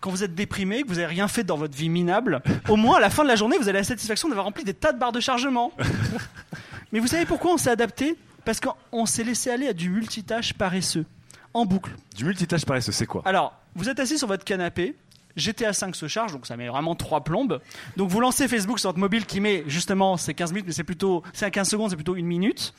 [0.00, 2.40] quand vous êtes déprimé, que vous n'avez rien fait dans votre vie minable,
[2.70, 4.72] au moins à la fin de la journée, vous avez la satisfaction d'avoir rempli des
[4.74, 5.72] tas de barres de chargement.
[6.92, 8.16] mais vous savez pourquoi on s'est adapté?
[8.46, 11.04] Parce qu'on s'est laissé aller à du multitâche paresseux,
[11.52, 11.90] en boucle.
[12.16, 13.20] Du multitâche paresseux, c'est quoi?
[13.26, 14.94] Alors, vous êtes assis sur votre canapé.
[15.38, 17.60] GTA 5 se charge, donc ça met vraiment trois plombes.
[17.96, 20.84] Donc vous lancez Facebook sur votre mobile qui met justement c'est 15 minutes, mais c'est
[20.84, 22.74] plutôt c'est à 15 secondes, c'est plutôt une minute.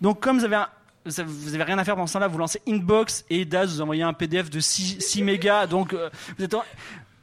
[0.00, 0.68] Donc comme vous avez un-
[1.04, 3.74] vous avez- vous avez rien à faire pendant ce temps-là, vous lancez Inbox et Daz
[3.74, 5.66] vous envoyez un PDF de 6, 6 mégas.
[5.66, 6.08] Donc euh,
[6.38, 6.64] vous êtes en-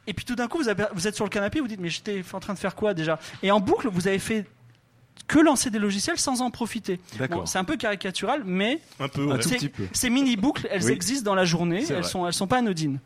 [0.06, 1.88] et puis tout d'un coup vous, avez- vous êtes sur le canapé, vous dites mais
[1.88, 3.18] j'étais en train de faire quoi déjà?
[3.42, 4.46] Et en boucle vous avez fait
[5.28, 7.00] que lancer des logiciels sans en profiter.
[7.18, 7.40] D'accord.
[7.40, 9.38] Bon, c'est un peu caricatural, mais Un peu, Un ouais.
[9.38, 9.86] tout ces- petit peu.
[9.92, 10.92] Ces mini boucles, elles Oui.
[10.92, 12.08] existent dans la journée, C'est elles vrai.
[12.10, 12.98] sont elles sont pas anodines.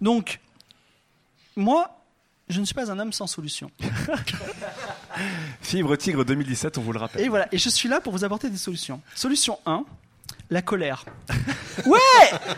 [0.00, 0.40] Donc
[1.56, 1.98] moi,
[2.48, 3.70] je ne suis pas un homme sans solution.
[5.60, 7.22] Fibre Tigre 2017, on vous le rappelle.
[7.24, 9.00] Et voilà, et je suis là pour vous apporter des solutions.
[9.14, 9.84] Solution 1,
[10.50, 11.04] la colère.
[11.86, 11.98] Ouais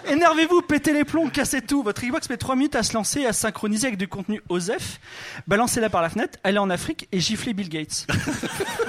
[0.08, 1.84] Énervez-vous, pétez les plombs, cassez tout.
[1.84, 4.98] Votre Xbox met 3 minutes à se lancer à se synchroniser avec du contenu OSEF.
[5.46, 8.08] Balancez-la par la fenêtre, allez en Afrique et giflez Bill Gates.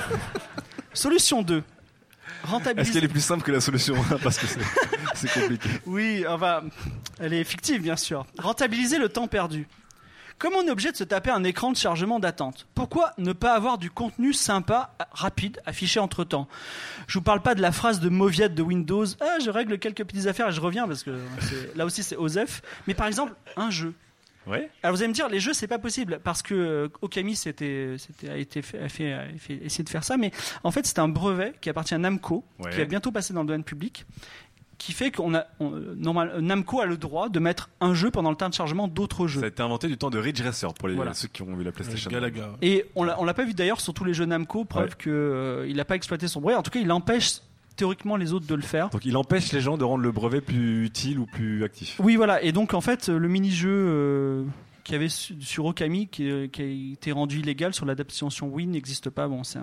[0.94, 1.61] Solution 2.
[2.77, 4.60] Est-ce qu'elle est plus simple que la solution 1 Parce que c'est-
[5.14, 5.69] c'est compliqué.
[5.86, 6.64] Oui, enfin,
[7.19, 8.26] elle est fictive, bien sûr.
[8.40, 9.68] Rentabiliser le temps perdu.
[10.38, 13.53] Comme on est obligé de se taper un écran de chargement d'attente, pourquoi ne pas
[13.53, 16.48] avoir du contenu sympa, rapide, affiché entre temps
[17.07, 19.06] Je vous parle pas de la phrase de mauviette de Windows.
[19.22, 21.18] Ah, je règle quelques petites affaires et je reviens parce que
[21.76, 22.62] là aussi c'est OSEF.
[22.88, 23.94] Mais par exemple, un jeu.
[24.45, 24.70] Ouais.
[24.84, 27.95] Alors vous allez me dire, les jeux c'est pas possible parce que euh, Okami c'était,
[27.98, 30.30] c'était- a été fait, a fait- a fait- essayé de faire ça, mais
[30.64, 32.70] en fait c'est un brevet qui appartient à Namco, Ouais.
[32.70, 34.06] qui va bientôt passer dans le domaine public,
[34.86, 38.30] qui fait qu'on a, on- normal, Namco a le droit de mettre un jeu pendant
[38.30, 39.40] le temps de chargement d'autres jeux.
[39.40, 41.14] Ça a été inventé du temps de Ridge Racer pour les, Voilà.
[41.16, 42.12] ceux qui ont vu la PlayStation.
[42.12, 42.52] Galaga.
[42.62, 44.95] Et on l'a, on l'a pas vu d'ailleurs sur tous les jeux Namco, preuve Ouais.
[44.98, 46.56] que euh, il n'a pas exploité son brevet.
[46.56, 47.40] En tout cas, il empêche
[47.76, 48.90] théoriquement les autres de le faire.
[48.90, 51.99] Donc il empêche les gens de rendre le brevet plus utile ou plus actif.
[51.99, 52.44] Oui, voilà.
[52.44, 54.44] Et donc, en fait, le mini-jeu euh,
[54.86, 58.30] qu'il y avait su- sur Okami, qui, euh, qui a été rendu illégal sur l'adaptation
[58.48, 59.28] Wii, n'existe pas.
[59.28, 59.60] Bon, c'est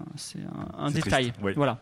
[0.77, 1.27] un, détail.
[1.31, 1.53] triste, oui.
[1.55, 1.81] Voilà.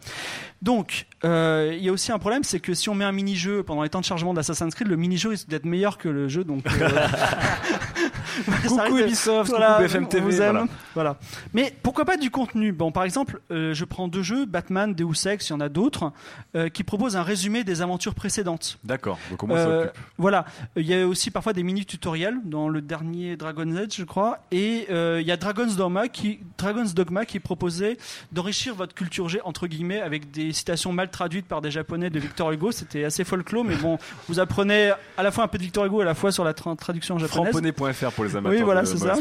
[0.63, 3.63] Donc, euh, il y a aussi un problème, c'est que si on met un mini-jeu
[3.63, 6.45] pendant les temps de chargement d'Assassin's Creed, le mini-jeu risque d'être meilleur que le jeu.
[6.45, 6.89] Donc, euh,
[8.69, 10.53] Coucou Ubisoft, voilà, coucou BFM TV, vous aime.
[10.53, 10.67] voilà.
[10.95, 11.17] Voilà.
[11.55, 12.73] Mais pourquoi pas du contenu?
[12.73, 15.69] Bon, par exemple, euh, je prends deux jeux, Batman, Deus Ex, il y en a
[15.69, 16.13] d'autres,
[16.57, 18.79] euh, qui proposent un résumé des aventures précédentes.
[18.85, 19.19] D'accord.
[19.31, 19.99] Donc au moins ça Euh, occupe.
[20.19, 20.45] voilà,
[20.77, 24.39] il y a aussi parfois des mini tutoriels dans le dernier Dragon's Edge, je crois,
[24.51, 27.97] et il y a Dragon's Dogma qui Dragon's Dogma qui proposait
[28.33, 32.19] d'enrichir votre culture G entre guillemets avec des citations mal traduites par des japonais de
[32.19, 32.73] Victor Hugo.
[32.73, 33.99] C'était assez folklore, mais bon,
[34.29, 36.53] vous apprenez à la fois un peu de Victor Hugo à la fois sur la
[36.53, 37.53] tra- traduction japonaise.
[37.53, 39.17] Framponnet.fr pour les amateurs Oui, voilà, de ça.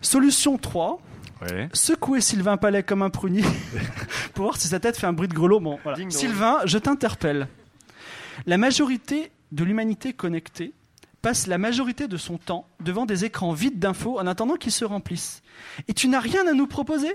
[0.00, 1.00] Solution 3.
[1.42, 1.68] Ouais.
[1.74, 3.44] Secouer Sylvain Palais comme un prunier
[4.34, 5.60] pour voir si sa tête fait un bruit de grelot.
[5.60, 5.98] Bon, voilà.
[6.08, 7.46] Sylvain, je t'interpelle.
[8.46, 10.72] La majorité de l'humanité connectée
[11.20, 14.84] passe la majorité de son temps devant des écrans vides d'infos en attendant qu'ils se
[14.84, 15.42] remplissent.
[15.88, 17.14] Et tu n'as rien à nous proposer?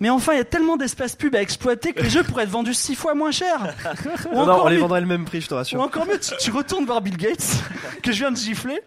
[0.00, 2.50] Mais enfin, il y a tellement d'espaces pubs à exploiter que les jeux pourraient être
[2.50, 3.74] vendus six fois moins cher.
[4.32, 5.78] Ou Non, non, on les mieux- vendrait le même prix, je te rassure.
[5.78, 7.56] ou encore mieux, tu, tu retournes voir Bill Gates,
[8.02, 8.80] que je viens de gifler,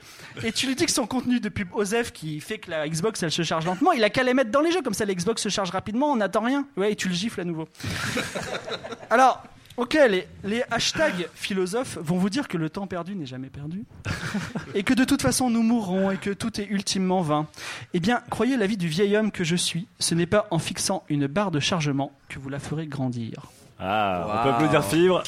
[0.44, 3.22] et tu lui dis que son contenu de pub OSEF qui fait que la Xbox
[3.24, 5.14] elle se charge lentement, il a qu'à les mettre dans les jeux, comme ça la
[5.14, 6.66] Xbox se charge rapidement, on n'attend rien.
[6.78, 7.68] Ouais, et tu le gifles à nouveau.
[9.10, 9.44] Alors,
[9.78, 13.84] ok, les, les hashtags philosophes vont vous dire que le temps perdu n'est jamais perdu,
[14.76, 17.48] et que de toute façon nous mourrons, et que tout est ultimement vain.
[17.94, 20.60] Eh bien, croyez la vie du vieil homme que je suis, ce n'est pas en
[20.60, 23.46] fixant une barre de chargement que vous la ferez grandir.
[23.80, 25.24] Ah, on peut applaudir Fibre.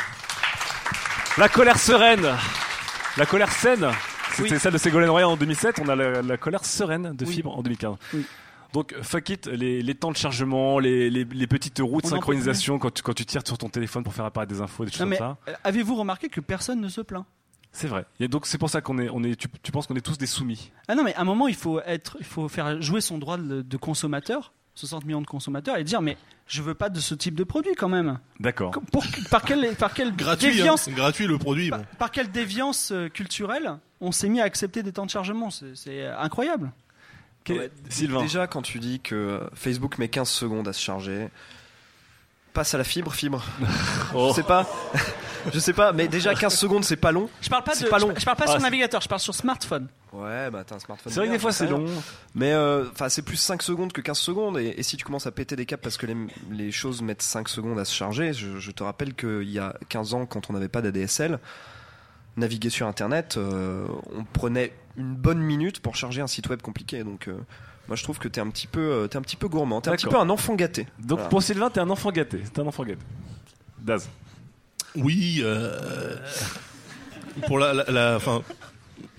[1.37, 2.27] La colère sereine.
[3.17, 3.87] La colère saine.
[4.35, 4.59] C'était Oui.
[4.59, 5.79] celle de Ségolène Royal en 2007.
[5.83, 7.33] On a la, la colère sereine de Oui.
[7.35, 7.95] Fibre en 2015.
[8.13, 8.25] Oui.
[8.73, 12.11] Donc, fuck it, les, les temps de chargement, les, les, les petites routes de On
[12.15, 14.91] synchronisation quand tu, quand tu tires sur ton téléphone pour faire apparaître des infos, des
[14.91, 15.51] choses Non, mais comme ça.
[15.51, 17.25] euh, avez-vous remarqué que personne ne se plaint?
[17.71, 18.05] C'est vrai.
[18.19, 20.17] Et donc, c'est pour ça qu'on est, on est, tu, tu penses qu'on est tous
[20.17, 20.71] des soumis.
[20.87, 23.37] Ah non, mais à un moment, il faut, être, il faut faire jouer son droit
[23.37, 26.17] de, de consommateur, 60 millions de consommateurs, et dire mais
[26.47, 28.19] je veux pas de ce type de produit quand même.
[28.39, 28.71] D'accord.
[28.91, 30.51] Pour, par quelle, par quelle Gratuit, hein.
[30.51, 31.69] déviance, gratuit le produit.
[31.69, 31.83] bon.
[31.99, 35.49] par quelle déviance culturelle on s'est mis à accepter des temps de chargement?
[35.75, 36.71] C'est incroyable.
[37.49, 37.71] Ouais,
[38.21, 41.29] Déjà, quand tu dis que Facebook met 15 secondes à se charger,
[42.53, 43.43] passe à la fibre, fibre.
[44.15, 44.27] Oh.
[44.29, 44.67] Je sais pas.
[45.51, 47.27] je sais pas, mais déjà 15 secondes, c'est pas long.
[47.41, 48.13] Je parle pas, C'est de, pas long.
[48.15, 49.87] je parle pas Ah, sur navigateur, je parle sur smartphone.
[50.11, 51.11] Ouais, bah t'as un smartphone.
[51.11, 51.85] C'est vrai que des fois, c'est long.
[52.35, 54.59] Mais euh, enfin, c'est plus 5 secondes que 15 secondes.
[54.59, 56.15] Et, et si tu commences à péter des câbles parce que les,
[56.51, 59.75] les choses mettent 5 secondes à se charger, je, je te rappelle qu'il y a
[59.89, 61.39] 15 ans, quand on n'avait pas d'ADSL,
[62.37, 67.03] naviguer sur Internet, euh, on prenait une bonne minute pour charger un site web compliqué.
[67.03, 67.33] Donc, euh,
[67.87, 69.81] moi, je trouve que t'es un petit peu, euh, t'es un petit peu gourmand.
[69.81, 70.83] T'es un petit peu un enfant gâté.
[70.99, 71.29] Donc, Voilà.
[71.29, 72.39] pour Sylvain, t'es un enfant gâté.
[72.53, 73.01] T'es un enfant gâté.
[73.79, 74.09] Daz.
[74.95, 75.41] Oui.
[75.43, 76.15] euh,
[77.47, 78.41] pour la, la, la- enfin,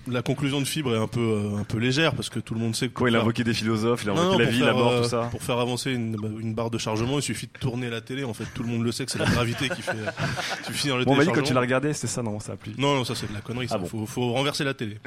[0.07, 2.59] la conclusion de Fibre est un peu, euh, un peu légère parce que tout le
[2.59, 2.93] monde sait que.
[2.93, 4.67] Quoi, il a invoqué des philosophes, il a Non, invoqué non, la pour vie, faire,
[4.67, 5.21] la mort, tout ça.
[5.31, 8.23] Pour faire avancer une, une barre de chargement, il suffit de tourner la télé.
[8.23, 9.91] En fait, tout le monde le sait que c'est la gravité qui fait.
[10.67, 12.39] Tu finis dans le Bon, on m'a dit quand tu l'as regardé, c'est ça, non,
[12.39, 12.73] ça a plu.
[12.77, 13.67] Non, non, ça c'est de la connerie.
[13.67, 13.75] Ça.
[13.75, 13.85] Ah bon.
[13.87, 14.99] faut, faut renverser la télé.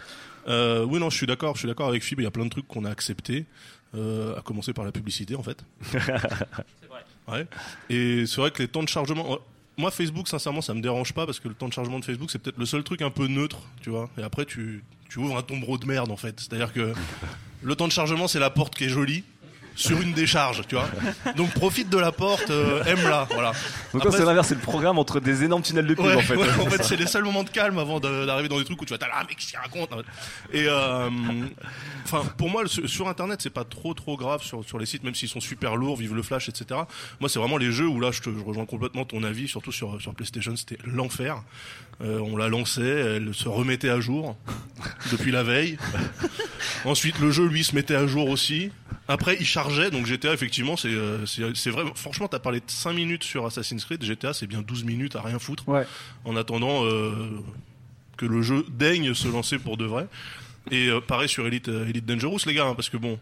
[0.46, 1.54] Euh, oui, non, je suis d'accord.
[1.54, 2.22] Je suis d'accord avec Fibre.
[2.22, 3.46] Il y a plein de trucs qu'on a acceptés,
[3.94, 5.64] euh, à commencer par la publicité, en fait.
[5.82, 7.04] c'est vrai.
[7.28, 7.46] Ouais.
[7.90, 9.38] Et c'est vrai que les temps de chargement.
[9.76, 12.30] Moi, Facebook, sincèrement, ça me dérange pas parce que le temps de chargement de Facebook,
[12.30, 14.10] c'est peut-être le seul truc un peu neutre, tu vois.
[14.18, 16.40] Et après, tu, tu ouvres un tombereau de merde, en fait.
[16.40, 16.92] C'est-à-dire que
[17.62, 19.24] le temps de chargement, c'est la porte qui est jolie.
[19.78, 20.88] Sur une décharge, tu vois.
[21.36, 23.52] Donc profite de la porte, euh, aime-la, voilà.
[23.92, 26.34] Donc c'est l'inverse, c'est le programme entre des énormes tunnels de pub Ouais, en fait.
[26.36, 28.82] ouais, en C'est fait, c'est les seuls moments de calme avant d'arriver dans des trucs
[28.82, 29.90] où tu vas, t'as là, mec, qui raconte.
[30.52, 31.08] Et euh,
[32.04, 35.04] enfin, pour moi, sur sur Internet, c'est pas trop trop grave sur sur les sites,
[35.04, 36.80] même s'ils sont super lourds, vive le flash, etc.
[37.20, 39.72] Moi, c'est vraiment les jeux où là, je, te, je rejoins complètement ton avis, surtout
[39.72, 41.42] sur sur PlayStation, c'était l'enfer.
[42.00, 44.36] Euh, on la lançait, elle se remettait à jour
[45.10, 45.78] depuis la veille.
[46.84, 48.70] Ensuite, le jeu lui se mettait à jour aussi.
[49.08, 51.84] Après, il chargeait, donc GTA, effectivement, c'est euh, c'est vrai.
[51.94, 54.02] Franchement, t'as parlé de 5 minutes sur Assassin's Creed.
[54.04, 55.68] GTA, c'est bien 12 minutes à rien foutre.
[55.68, 55.86] Ouais.
[56.24, 57.12] En attendant euh,
[58.16, 60.06] que le jeu daigne se lancer pour de vrai.
[60.70, 63.18] Et euh, pareil sur Elite, euh, Elite Dangerous, les gars, hein, parce que bon.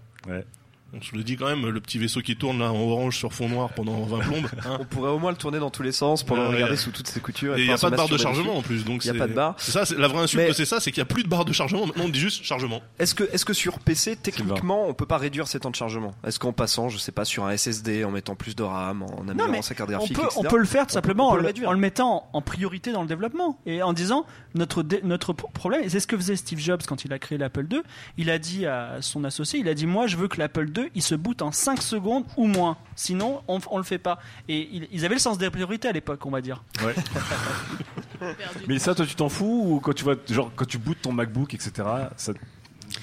[0.94, 3.32] On se le dit quand même, le petit vaisseau qui tourne là en orange sur
[3.32, 4.46] fond noir pendant 20 plombes.
[4.64, 4.78] hein.
[4.80, 6.76] On pourrait au moins le tourner dans tous les sens pour le regarder ouais.
[6.76, 7.56] sous toutes ses coutures.
[7.56, 8.58] Et il n'y a pas de barre de chargement dessus.
[8.58, 9.56] en plus, donc il n'y a pas de barre.
[9.58, 11.44] C'est ça, c'est- la vraie insulte, c'est ça, c'est qu'il n'y a plus de barre
[11.44, 11.86] de chargement.
[11.86, 12.82] Maintenant, on dit juste chargement.
[12.98, 16.14] Est-ce que, est-ce que sur PC, techniquement, on peut pas réduire ses temps de chargement?
[16.24, 19.28] Est-ce qu'en passant, je sais pas, sur un SSD, en mettant plus de RAM, en
[19.28, 21.40] améliorant sa carte on graphique, peut, etc., on peut le faire tout on simplement peut
[21.40, 25.48] en, le en mettant en priorité dans le développement et en disant notre, notre pro-
[25.52, 27.82] problème, et c'est ce que faisait Steve Jobs quand il a créé l'Apple II,
[28.18, 30.90] il a dit à son associé, il a dit moi je veux que l'Apple II
[30.94, 34.18] il se boot en 5 secondes ou moins, sinon on, on le fait pas.
[34.48, 36.62] Et il- ils avaient le sens des priorités à l'époque, on va dire.
[36.84, 36.94] Ouais.
[38.66, 41.12] Mais ça, toi, tu t'en fous ou quand tu vois, genre, quand tu bootes ton
[41.12, 41.72] MacBook, etc.,
[42.16, 42.32] ça,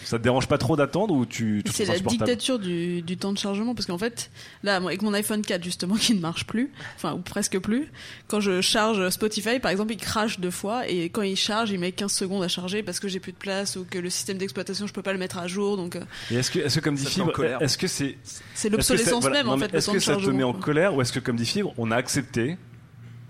[0.05, 3.33] ça te dérange pas trop d'attendre ou tu, tu C'est la dictature du, du temps
[3.33, 4.31] de chargement parce qu'en fait,
[4.63, 7.91] là, avec mon iPhone 4 justement qui ne marche plus, enfin ou presque plus,
[8.27, 11.79] quand je charge Spotify par exemple, il crache deux fois et quand il charge, il
[11.79, 14.37] met 15 secondes à charger parce que j'ai plus de place ou que le système
[14.37, 15.95] d'exploitation je peux pas le mettre à jour donc.
[15.95, 16.01] euh,
[16.31, 17.61] Et est-ce que, est-ce que comme dit Fibre, colère.
[17.61, 18.17] est-ce que c'est
[18.53, 21.11] C'est l'obsolescence même, en fait, Est-ce que de ça te met en colère ou est-ce
[21.13, 22.57] que comme dit Fibre, on a accepté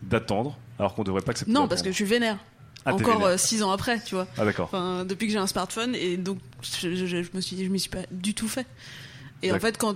[0.04, 2.38] d'attendre alors qu'on devrait pas accepter Non, parce que je suis vénère.
[2.86, 4.28] Ah, Encore euh, six ans après, tu vois.
[4.38, 4.66] Ah, d'accord.
[4.66, 7.70] Enfin, depuis que j'ai un smartphone et donc je, je- je me suis dit, je
[7.70, 8.68] m'y suis pas du tout fait.
[9.42, 9.96] Et en fait, quand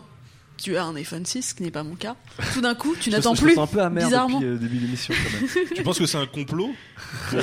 [0.58, 2.16] tu as un iPhone 6, ce qui n'est pas mon cas,
[2.54, 3.54] tout d'un coup, tu Je n'attends plus.
[3.54, 4.40] ça un peu amer bizarrement.
[4.40, 5.68] depuis euh, le début de l'émission quand même.
[5.76, 6.72] Tu penses que c'est un complot
[7.34, 7.38] On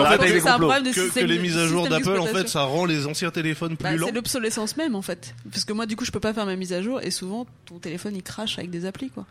[0.00, 2.84] a fait, que- problème que, que les mises à jour d'Apple, en fait, ça rend
[2.86, 4.06] les anciens téléphones plus Bah, lents.
[4.06, 5.34] c'est l'obsolescence même en fait.
[5.52, 7.46] Parce que moi, du coup, je peux pas faire ma mise à jour et souvent,
[7.66, 9.26] ton téléphone il crache avec des applis quoi.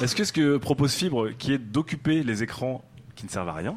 [0.00, 2.82] Est-ce que ce que propose Fibre, qui est d'occuper les écrans
[3.16, 3.76] qui ne servent à rien,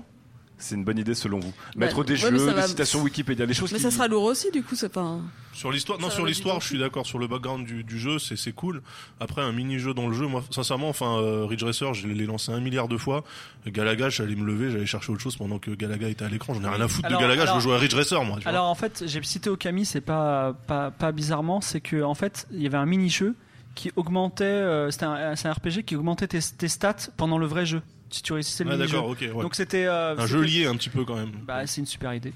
[0.57, 3.01] c'est une bonne idée selon vous Mettre Bah, des ouais, mais jeux, des va- citations
[3.01, 3.83] Wikipédia, des choses Mais qui...
[3.83, 5.01] ça sera lourd aussi, du coup, c'est pas.
[5.01, 5.21] un-
[5.53, 7.05] Sur l'histoire, non, Ça sur l'histoire, je suis d'accord.
[7.05, 8.81] Sur le background du, du jeu, c'est c'est cool.
[9.19, 12.51] Après, un mini-jeu dans le jeu, moi, sincèrement, enfin, euh, Ridge Racer, je l'ai lancé
[12.51, 13.23] un milliard de fois.
[13.67, 16.53] Galaga, j'allais me lever, j'allais chercher autre chose pendant que Galaga était à l'écran.
[16.53, 18.37] J'en ai rien à foutre Alors- de Galaga, je veux jouer à Ridge Racer, moi.
[18.37, 18.51] tu vois.
[18.51, 22.47] Alors en fait, j'ai cité Okami, c'est pas, pas, pas bizarrement, c'est que en fait,
[22.51, 23.35] il y avait un mini-jeu
[23.75, 27.81] qui augmentait, euh, c'était un, RPG qui augmentait tes, tes stats pendant le vrai jeu.
[28.09, 28.93] Si tu réussissais le Ah, mini-jeu.
[28.95, 29.41] d'accord, ok, ouais.
[29.43, 29.85] Donc c'était.
[29.85, 31.31] euh, un jeu lié un petit peu quand même.
[31.45, 32.33] Bah, c'est une super idée.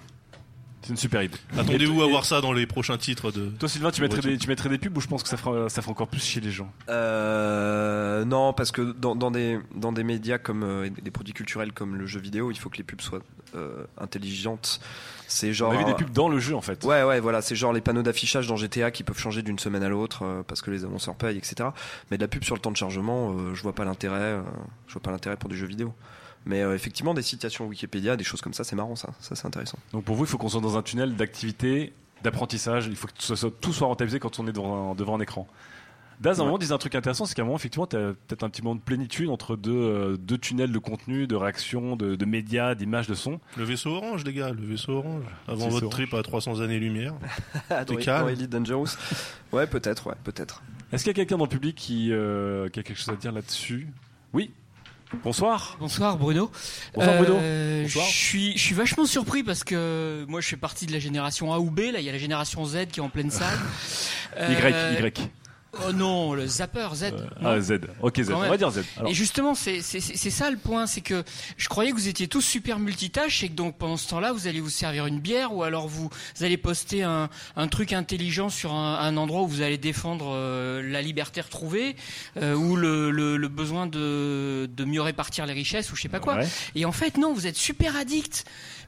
[0.83, 1.37] C'est une super idée.
[1.57, 3.47] Attendez-vous à voir ça dans les prochains titres de.
[3.59, 5.69] Toi, Sylvain, tu mettrais, des, tu mettrais des pubs ou je pense que ça fera,
[5.69, 6.71] ça fera encore plus chier les gens?
[6.89, 11.71] Euh, non, parce que dans, dans des, dans des médias comme euh, des produits culturels
[11.71, 13.21] comme le jeu vidéo, il faut que les pubs soient
[13.55, 14.79] euh, intelligentes.
[15.27, 15.71] C'est genre.
[15.71, 16.83] On a vu des pubs dans le jeu en fait.
[16.83, 19.83] Ouais, ouais, voilà, c'est genre les panneaux d'affichage dans GTA qui peuvent changer d'une semaine
[19.83, 21.69] à l'autre euh, parce que les annonceurs payent, etc.
[22.09, 24.15] Mais de la pub sur le temps de chargement, euh, je vois pas l'intérêt.
[24.19, 24.41] euh,
[24.87, 25.93] je vois pas l'intérêt pour du jeu vidéo.
[26.45, 29.09] Mais euh, effectivement, des citations Wikipédia, des choses comme ça, c'est marrant, ça.
[29.19, 29.77] Ça, c'est intéressant.
[29.93, 31.93] Donc pour vous, il faut qu'on soit dans un tunnel d'activité,
[32.23, 32.87] d'apprentissage.
[32.87, 35.19] Il faut que tout soit, tout soit rentabilisé quand on est devant un, devant un
[35.19, 35.47] écran.
[36.19, 38.13] Daz, à un moment, disait un truc intéressant, c'est qu'à un moment, effectivement, tu as
[38.27, 41.95] peut-être un petit moment de plénitude entre deux, euh, deux tunnels de contenu, de réaction,
[41.95, 43.39] de, de médias, d'images, de son.
[43.57, 45.23] Le vaisseau orange, les gars, le vaisseau orange.
[45.47, 47.15] Avant votre trip à 300 années-lumière.
[47.71, 48.29] dans, T'es dans calme.
[48.29, 48.89] Elite Dangerous.
[49.51, 50.61] Ouais, peut-être, ouais, peut-être.
[50.91, 53.15] Est-ce qu'il y a quelqu'un dans le public qui, euh, qui a quelque chose à
[53.15, 53.87] dire là-dessus?
[54.33, 54.51] Oui.
[55.23, 55.77] Bonsoir.
[55.79, 56.51] Bonsoir Bruno.
[56.93, 57.35] Bonsoir, Bruno.
[57.39, 58.05] Euh, Bonsoir.
[58.05, 61.53] Je suis, je suis vachement surpris parce que moi je fais partie de la génération
[61.53, 61.79] A ou B.
[61.91, 63.57] Là, il y a la génération Z qui est en pleine salle.
[64.39, 64.53] Y,
[65.03, 65.29] Y.
[65.87, 67.11] Oh non, le zapper Z.
[67.39, 67.47] non.
[67.49, 67.79] Ah, Z.
[68.01, 68.31] Ok, Z.
[68.31, 68.81] On va dire Z.
[68.97, 69.09] Alors.
[69.09, 71.23] Et justement, c'est c'est- c'est- c'est ça le point, c'est que
[71.55, 74.47] je croyais que vous étiez tous super multitâches et que donc pendant ce temps-là, vous
[74.47, 78.49] allez vous servir une bière ou alors vous, vous allez poster un, un truc intelligent
[78.49, 81.95] sur un, un endroit où vous allez défendre euh, la liberté retrouvée
[82.35, 86.09] euh, ou le, le, le besoin de, de mieux répartir les richesses ou je sais
[86.09, 86.35] pas quoi.
[86.35, 86.47] Ouais.
[86.75, 88.43] Et en fait, non, vous êtes super addict.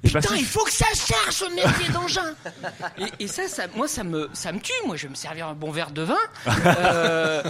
[0.05, 0.37] Et Putain, passif.
[0.39, 2.33] il faut que ça charge ce métier d'engin.
[2.97, 4.73] Et, et ça, ça, moi, ça me, ça me tue.
[4.85, 6.17] Moi, je vais me servir un bon verre de vin.
[6.65, 7.43] Euh,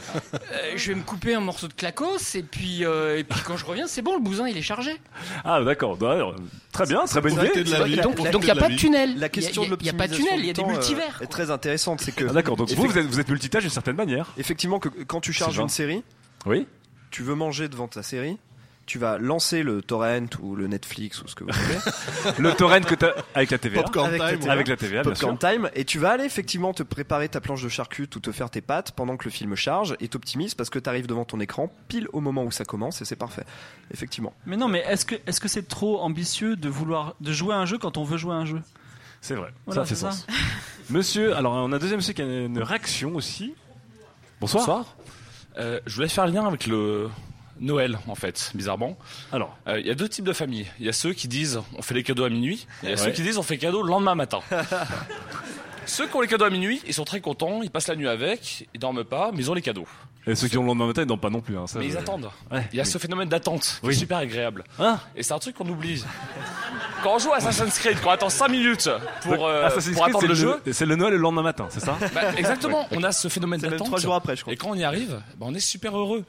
[0.51, 3.57] euh, je vais me couper un morceau de clacos et puis, euh, et puis quand
[3.57, 4.99] je reviens, c'est bon, le bousin il est chargé.
[5.43, 5.97] Ah, d'accord.
[6.03, 6.35] Alors,
[6.71, 7.41] Très bien, très bonne idée.
[7.47, 7.95] profiter de la vie.
[7.97, 9.17] Donc- il y a pas de tunnel.
[9.19, 10.53] La question Il y a- de il y a pas de tunnel, il y a
[10.53, 12.01] des multivers, est très intéressante.
[12.01, 12.55] C'est que Ah, d'accord.
[12.57, 14.31] Donc vous, vous êtes, vous êtes multitâche d'une certaine manière.
[14.37, 16.03] Effectivement, que quand tu charges une série,
[16.45, 16.67] Oui.
[17.11, 18.37] tu veux manger devant ta série,
[18.85, 22.33] tu vas lancer le torrent ou le Netflix ou ce que vous voulez.
[22.37, 23.83] Le torrent que t'as avec la TVA.
[23.83, 24.51] Popcorn avec, time, la TVA.
[24.51, 25.49] Avec la TVA, bien Popcorn sûr.
[25.51, 25.69] time.
[25.75, 28.59] Et tu vas aller effectivement te préparer ta planche de charcute ou te faire tes
[28.61, 31.71] pâtes pendant que le film charge et t'optimises parce que tu arrives devant ton écran
[31.87, 33.45] pile au moment où ça commence et c'est parfait.
[33.93, 34.33] Effectivement.
[34.45, 37.59] Mais non, mais est-ce que est-ce que c'est trop ambitieux de vouloir de jouer à
[37.59, 38.61] un jeu quand on veut jouer à un jeu?
[39.21, 40.11] C'est vrai, Voilà, ça fait c'est ça.
[40.11, 40.27] sens.
[40.89, 43.55] Monsieur, alors on a un deuxième monsieur qui a une réaction aussi.
[44.41, 44.95] Bonsoir.
[45.57, 47.09] Euh, je voulais faire lien avec le
[47.63, 48.97] Noël, en fait, bizarrement.
[49.31, 50.67] Alors, Euh, il y a deux types de familles.
[50.79, 52.91] Il y a ceux qui disent on fait les cadeaux à minuit, et il y
[52.91, 52.97] a Ouais.
[53.05, 54.39] ceux qui disent on fait cadeau le lendemain matin.
[55.85, 58.07] ceux qui ont les cadeaux à minuit, ils sont très contents, ils passent la nuit
[58.07, 59.87] avec, ils dorment pas, mais ils ont les cadeaux.
[60.25, 61.57] Et ceux qui ont le lendemain matin, ils dorment pas non plus.
[61.57, 62.29] Hein, ça, mais ils attendent.
[62.49, 62.89] Ouais, il y a oui.
[62.89, 63.93] ce phénomène d'attente qui Oui.
[63.93, 64.63] est super agréable.
[64.79, 64.99] Ah.
[65.17, 66.01] Et c'est un truc qu'on oublie.
[67.03, 68.89] Quand on joue à Assassin's Creed, quand on attend 5 minutes
[69.23, 71.67] pour, euh, Assassin's pour Creed, attendre c'est le jeu, C'est le Noël le lendemain matin,
[71.69, 73.87] c'est ça bah, exactement, on a ce phénomène d'attente.
[73.87, 74.53] trois jours après, je crois.
[74.53, 76.23] Et quand on y arrive, bah, on est super heureux.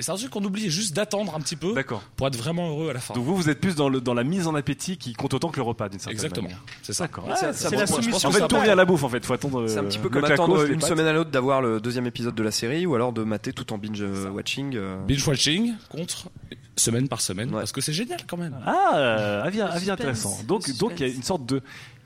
[0.00, 1.74] Et c'est un truc qu'on oublie, juste d'attendre un petit peu
[2.16, 3.12] pour être vraiment heureux à la fin.
[3.12, 5.50] Donc vous, vous êtes plus dans, le, dans la mise en appétit qui compte autant
[5.50, 6.48] que le repas, d'une certaine Exactement.
[6.48, 6.62] manière.
[6.82, 7.04] C'est ça.
[7.04, 7.26] D'accord.
[7.36, 8.30] C'est- c'est la pense soumission.
[8.30, 8.60] En fait, tout va.
[8.62, 9.22] revient à la bouffe, en fait.
[9.26, 9.66] Faut attendre.
[9.68, 10.88] C'est un euh, petit peu comme attendre une pâtes.
[10.88, 13.70] semaine à l'autre d'avoir le deuxième épisode de la série ou alors de mater tout
[13.74, 14.02] en binge
[14.32, 14.74] watching.
[14.74, 14.96] euh.
[15.06, 16.30] Binge watching contre
[16.76, 18.56] semaine par semaine parce que c'est génial quand même.
[18.64, 20.38] Ah, euh, avis, intéressant.
[20.48, 21.60] Donc, donc il y a une sorte de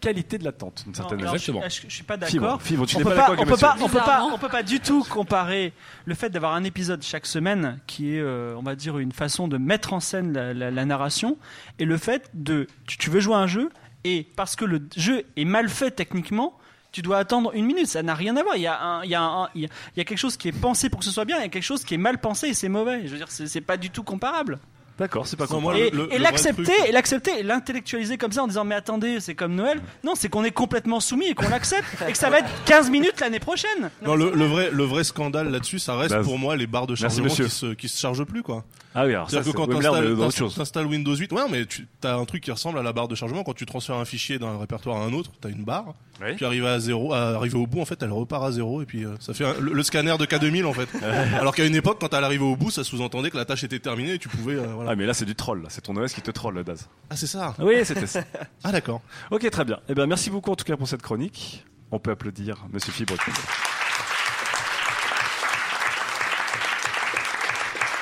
[0.05, 1.33] qualité de l'attente, d'une certaine manière.
[1.69, 2.31] Je, je- je suis pas d'accord.
[2.63, 4.63] Fibre, tu on n'es peut pas on peut pas, on peut pas, on peut pas
[4.63, 5.73] du tout comparer
[6.05, 9.49] le fait d'avoir un épisode chaque semaine, qui est, euh, on va dire, une façon
[9.49, 11.37] de mettre en scène la, la- la narration,
[11.79, 13.71] et le fait de, tu, tu veux jouer à un jeu,
[14.05, 16.59] et parce que le jeu est mal fait techniquement.
[16.93, 18.55] Tu dois attendre une minute, ça n'a rien à voir.
[18.55, 20.53] Il y, a un- il, y a un- il y a- quelque chose qui est
[20.53, 22.47] pensé pour que ce soit bien, il y a quelque chose qui est mal pensé
[22.49, 23.01] et c'est mauvais.
[23.07, 24.61] Je veux dire, c'est pas du tout comparable.
[24.99, 28.77] D'accord, c'est pas Non, moi, et et l'accepter, l'accepter, l'intellectualiser comme ça en disant mais
[28.77, 29.81] attendez, c'est comme Noël.
[30.05, 32.91] Non, c'est qu'on est complètement soumis et qu'on l'accepte et que ça va être 15
[32.91, 33.91] minutes l'année prochaine.
[34.05, 36.87] Non, le, le vrai, le vrai scandale là-dessus, ça reste Bah, pour moi les barres
[36.87, 38.65] de chargement qui se, qui se chargent plus, quoi.
[38.95, 42.25] Ah oui, alors ça, C'est-à-dire que quand t'installes Windows 8, ouais, mais tu as un
[42.25, 43.43] truc qui ressemble à la barre de chargement.
[43.43, 45.95] Quand tu transfères un fichier d'un répertoire à un autre, t'as une barre.
[46.37, 48.87] Puis arrivé à zéro, à arriver au bout, en fait, elle repart à zéro et
[48.87, 50.89] puis euh, ça fait un- le, le scanner de K2000 en fait.
[51.41, 53.79] Alors qu'à une époque, quand elle arrivait au bout, ça sous-entendait que la tâche était
[53.81, 54.55] terminée et tu pouvais.
[54.55, 54.93] euh, voilà.
[54.93, 55.65] Ah, mais là, c'est du troll.
[55.69, 56.89] C'est ton OS qui te troll, Daz.
[57.11, 57.55] Ah, c'est ça.
[57.59, 58.23] Oui, c'était ça.
[58.65, 59.03] Ah, d'accord.
[59.31, 59.79] Ok, très bien.
[59.89, 61.65] Eh bien, merci beaucoup en tout cas pour cette chronique.
[61.91, 63.15] On peut applaudir Monsieur Fibre.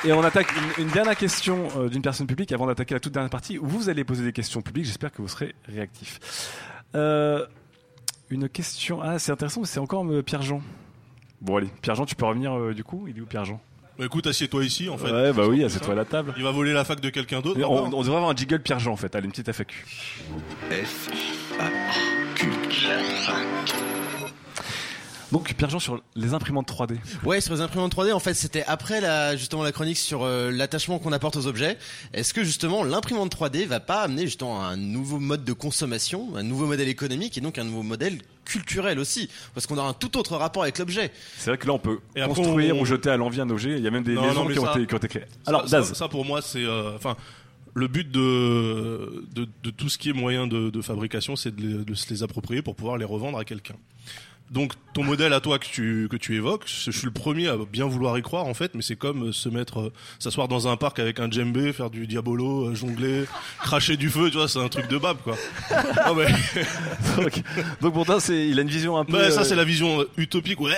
[0.05, 3.13] Et on attaque une, une dernière question euh, d'une personne publique avant d'attaquer la toute
[3.13, 4.85] dernière partie où vous allez poser des questions publiques.
[4.85, 6.19] J'espère que vous serez réactifs.
[6.95, 7.45] Euh,
[8.33, 9.01] une question.
[9.01, 10.61] Ah, c'est intéressant, mais c'est encore euh, Pierre-Jean.
[11.41, 13.05] Bon, allez, Pierre-Jean, tu peux revenir euh, du coup?
[13.07, 13.59] Il est où Pierre-Jean?
[13.97, 15.11] Bah, écoute, assieds-toi ici en fait.
[15.11, 16.33] Ouais, bah oui, assieds-toi à la table.
[16.37, 17.59] Il va voler la fac de quelqu'un d'autre.
[17.63, 19.15] on devrait avoir un jiggle Pierre-Jean en fait.
[19.15, 19.85] Allez, une petite FAQ.
[20.71, 21.09] F
[21.59, 21.69] A
[22.35, 22.49] Q
[25.33, 26.95] Donc, Pierre-Jean, sur les imprimantes 3D.
[27.25, 30.51] Ouais, sur les imprimantes 3D, en fait, c'était après la, justement la chronique sur euh,
[30.51, 31.77] l'attachement qu'on apporte aux objets.
[32.13, 36.43] Est-ce que justement l'imprimante 3D va pas amener justement un nouveau mode de consommation, un
[36.43, 40.17] nouveau modèle économique et donc un nouveau modèle culturel aussi, parce qu'on aura un tout
[40.17, 41.11] autre rapport avec l'objet.
[41.37, 43.77] C'est vrai que là, on peut Et construire on- ou jeter à l'envie un objet.
[43.77, 45.07] Il y a même des Non, maisons non, mais qui, ont été, qui ont été
[45.07, 45.25] créées.
[45.25, 45.93] Ça- Alors, ça, Daz.
[45.93, 47.17] ça, pour moi, c'est euh, enfin
[47.73, 51.93] le but de, de de tout ce qui est moyen de, de fabrication, c'est de
[51.95, 53.73] se les approprier pour pouvoir les revendre à quelqu'un.
[54.53, 57.57] Donc ton modèle à toi que tu que tu évoques, je suis le premier à
[57.57, 60.67] bien vouloir y croire en fait, mais c'est comme euh, se mettre euh, s'asseoir dans
[60.67, 63.25] un parc avec un djembé, faire du diabolo, euh, jongler,
[63.63, 65.35] cracher du feu, tu vois, c'est un truc de bab quoi.
[65.97, 66.27] Ah ouais.
[67.17, 67.41] donc,
[67.81, 69.17] donc pour toi, c'est, il a une vision un peu.
[69.17, 70.59] Ouais, ça euh, c'est la vision utopique.
[70.59, 70.75] Ouais,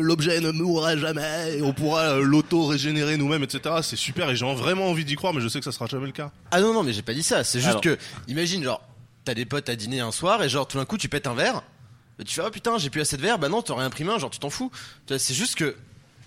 [0.00, 3.76] l'objet ne mourra jamais, on pourra euh, l'auto-régénérer nous-mêmes, etc.
[3.82, 6.06] C'est super et j'ai vraiment envie d'y croire, mais je sais que ça sera jamais
[6.06, 6.30] le cas.
[6.52, 7.42] Ah non non, mais j'ai pas dit ça.
[7.42, 7.80] C'est juste Alors.
[7.80, 8.80] que imagine genre
[9.24, 11.34] t'as des potes à dîner un soir et genre tout d'un coup tu pètes un
[11.34, 11.62] verre.
[12.18, 13.38] Et tu fais oh putain j'ai plus assez de verre.
[13.38, 14.70] Bah non t'aurais imprimé un genre tu t'en fous.
[15.08, 15.76] C'est juste que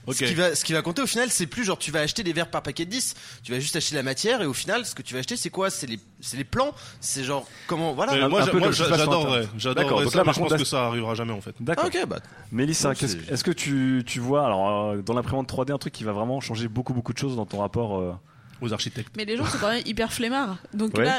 [0.08, 0.16] Ok.
[0.16, 2.24] Ce, qui va, ce qui va compter au final, c'est plus genre tu vas acheter
[2.24, 4.86] des verres par paquet de 10, tu vas juste acheter la matière et au final,
[4.86, 5.70] ce que tu vas acheter, c'est quoi?
[5.70, 8.14] C'est les, c'est les plans, c'est genre comment voilà.
[8.14, 11.42] Mais moi, j'adorerais, j'adorerais D'accord, donc ça, là, je pense que ça arrivera jamais en
[11.42, 11.54] fait.
[11.60, 11.86] D'accord.
[11.86, 12.20] Ah, ok, bah.
[12.52, 16.14] Mélissa, est-ce que tu, tu vois, alors, euh, dans l'imprimante 3D, un truc qui va
[16.14, 18.14] vraiment changer beaucoup, beaucoup de choses dans ton rapport euh,
[18.62, 20.58] aux architectes Mais les gens sont quand même hyper flemmards.
[20.74, 21.06] Donc Ouais.
[21.06, 21.18] là,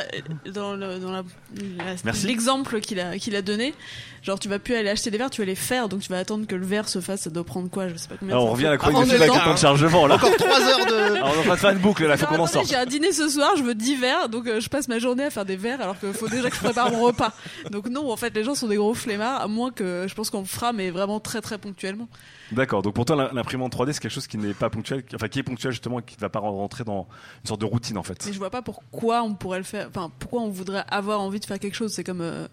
[0.53, 1.23] dans le- dans la-
[1.79, 2.27] la- Merci.
[2.27, 3.75] l'exemple qu'il a, qu'il a donné,
[4.23, 6.19] genre tu vas plus aller acheter des verres, tu vas les faire, donc tu vas
[6.19, 8.45] attendre que le verre se fasse, ça doit prendre quoi, je sais pas combien Alors,
[8.47, 9.53] de on revient à la chronique de temps.
[9.53, 10.15] de chargement, là.
[10.15, 12.27] Encore trois heures de- Alors, on est en train de faire une boucle, là, faut
[12.27, 12.69] qu'on en sorte.
[12.69, 15.25] J'ai un dîner ce soir, je veux 10 verres, donc euh, je passe ma journée
[15.25, 17.33] à faire des verres alors qu'il faut déjà que je prépare mon repas.
[17.71, 20.31] Donc non, en fait, les gens sont des gros flemmards, à moins que je pense
[20.31, 22.09] qu'on fera, mais vraiment très très ponctuellement.
[22.53, 25.39] D'accord, donc pour toi, l'imprimante 3D, c'est quelque chose qui n'est pas ponctuel, enfin, qui
[25.39, 27.09] est ponctuel justement, et qui ne va pas rentrer dans
[27.43, 28.25] une sorte de routine, en fait.
[28.27, 31.41] Mais je vois pas pourquoi on pourrait le faire, enfin pourquoi on voudrait avoir envie
[31.41, 31.93] de faire quelque chose.
[31.93, 32.47] C'est comme euh,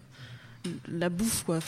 [0.88, 1.58] la bouffe, quoi.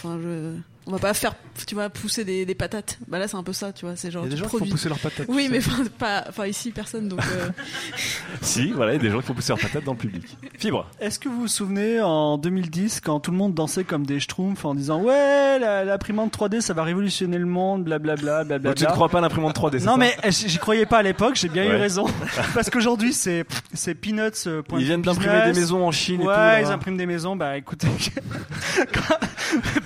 [0.85, 1.35] On va pas faire,
[1.65, 2.99] tu vois, pousser des, des patates.
[3.07, 3.95] Bah là, c'est un peu ça, tu vois.
[3.95, 4.25] C'est genre.
[4.25, 6.25] Il y a des gens qui font produis- pousser leurs patates, Oui, mais enfin, pas,
[6.29, 7.09] enfin ici personne.
[7.09, 7.21] Donc.
[7.21, 7.51] euh,
[8.41, 10.25] Si, voilà, il y a des gens qui font pousser leur patate dans le public.
[10.59, 10.89] Fibre.
[10.99, 14.65] Est-ce que vous vous souvenez en 2010 quand tout le monde dansait comme des schtroumpfs
[14.65, 18.71] en disant ouais la- l'imprimante 3D ça va révolutionner le monde blablabla blablabla.
[18.71, 20.87] Donc tu ne crois pas à l'imprimante 3D, c'est Non ça mais eh, j'y croyais
[20.87, 22.07] pas à l'époque, j'ai bien eu raison
[22.55, 24.31] parce qu'aujourd'hui c'est c'est peanuts.
[24.49, 26.61] euh, point Ils viennent d'imprimer des maisons en Chine et ouais, tout, là.
[26.61, 27.37] ils impriment des maisons.
[27.37, 27.87] Bah écoutez,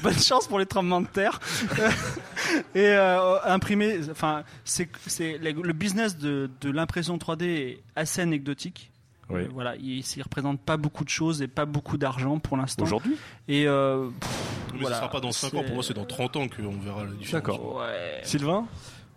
[0.02, 1.40] bonne chance pour les tremblements de terre.
[2.74, 4.88] et euh, imprimer, enfin c'est
[5.18, 8.90] le business de de l'impression 3D est assez anecdotique.
[9.28, 9.40] Oui.
[9.40, 12.84] Euh, voilà, il, il représente pas beaucoup de choses et pas beaucoup d'argent pour l'instant.
[12.84, 13.16] Aujourd'hui
[13.48, 14.30] Et euh, pff,
[14.74, 16.78] Mais voilà, ce sera pas dans 5 ans, pour moi c'est dans 30 ans qu'on
[16.78, 17.32] verra la différence.
[17.32, 17.84] D'accord.
[18.22, 18.66] Sylvain?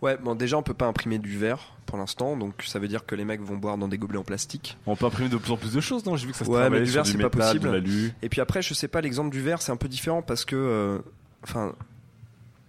[0.02, 3.06] Ouais, bon, déjà, on peut pas imprimer du verre pour l'instant, donc ça veut dire
[3.06, 4.78] que les mecs vont boire dans des gobelets en plastique.
[4.86, 6.16] On peut imprimer de plus en plus de choses, non?
[6.16, 7.84] J'ai vu que ça se Ouais, mais du verre, c'est pas possible.
[8.22, 10.56] Et puis après, je sais pas, l'exemple du verre, c'est un peu différent parce que,
[10.56, 11.00] euh,
[11.44, 11.76] enfin,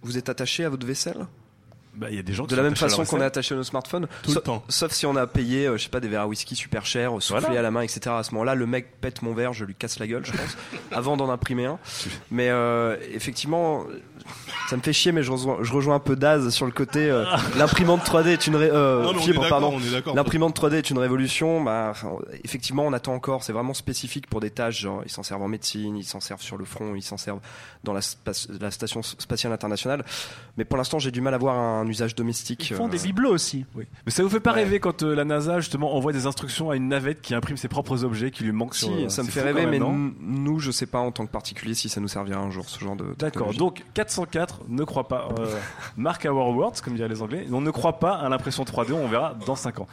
[0.01, 1.25] vous êtes attaché à votre vaisselle?
[1.93, 3.57] Bah, il y a des gens qui de la même façon qu'on est attaché à
[3.57, 4.63] nos smartphones, Tout le temps.
[4.69, 7.11] sauf si on a payé, euh, je sais pas, des verres à whisky super chers,
[7.21, 7.59] soufflés Voilà.
[7.59, 8.01] à la main, etc.
[8.17, 10.57] À ce moment-là, le mec pète mon verre, je lui casse la gueule, je pense,
[10.91, 11.79] avant d'en imprimer un.
[12.31, 13.85] Mais euh, effectivement,
[14.69, 17.09] ça me fait chier, mais je rejoins, je rejoins un peu Daz sur le côté.
[17.09, 17.25] euh,
[17.57, 18.61] L'imprimante 3D est une Non,
[19.19, 19.77] est pardon.
[20.15, 21.61] L'imprimante 3D est une révolution.
[21.61, 21.93] Bah,
[22.45, 23.43] effectivement, on attend encore.
[23.43, 24.79] C'est vraiment spécifique pour des tâches.
[24.79, 27.41] Genre, ils s'en servent en médecine, ils s'en servent sur le front, ils s'en servent
[27.83, 28.31] dans la, spa-
[28.61, 30.05] la station spatiale internationale.
[30.57, 32.69] Mais pour l'instant, j'ai du mal à voir un usage domestique.
[32.69, 33.65] ils font euh, des bibelots aussi.
[33.75, 33.85] Oui.
[34.05, 34.63] Mais ça vous fait pas Ouais.
[34.63, 37.67] rêver quand euh, la NASA justement envoie des instructions à une navette qui imprime ses
[37.67, 40.71] propres objets qui lui manquent Si, sur euh, ça me fait rêver, mais nous, je
[40.71, 43.15] sais pas en tant que particulier si ça nous servira un jour ce genre de.
[43.17, 45.55] D'accord, donc 404 ne croit pas, euh,
[45.97, 49.07] mark our words, comme diraient les Anglais, on ne croit pas à l'impression 3D, on
[49.07, 49.87] verra dans 5 ans.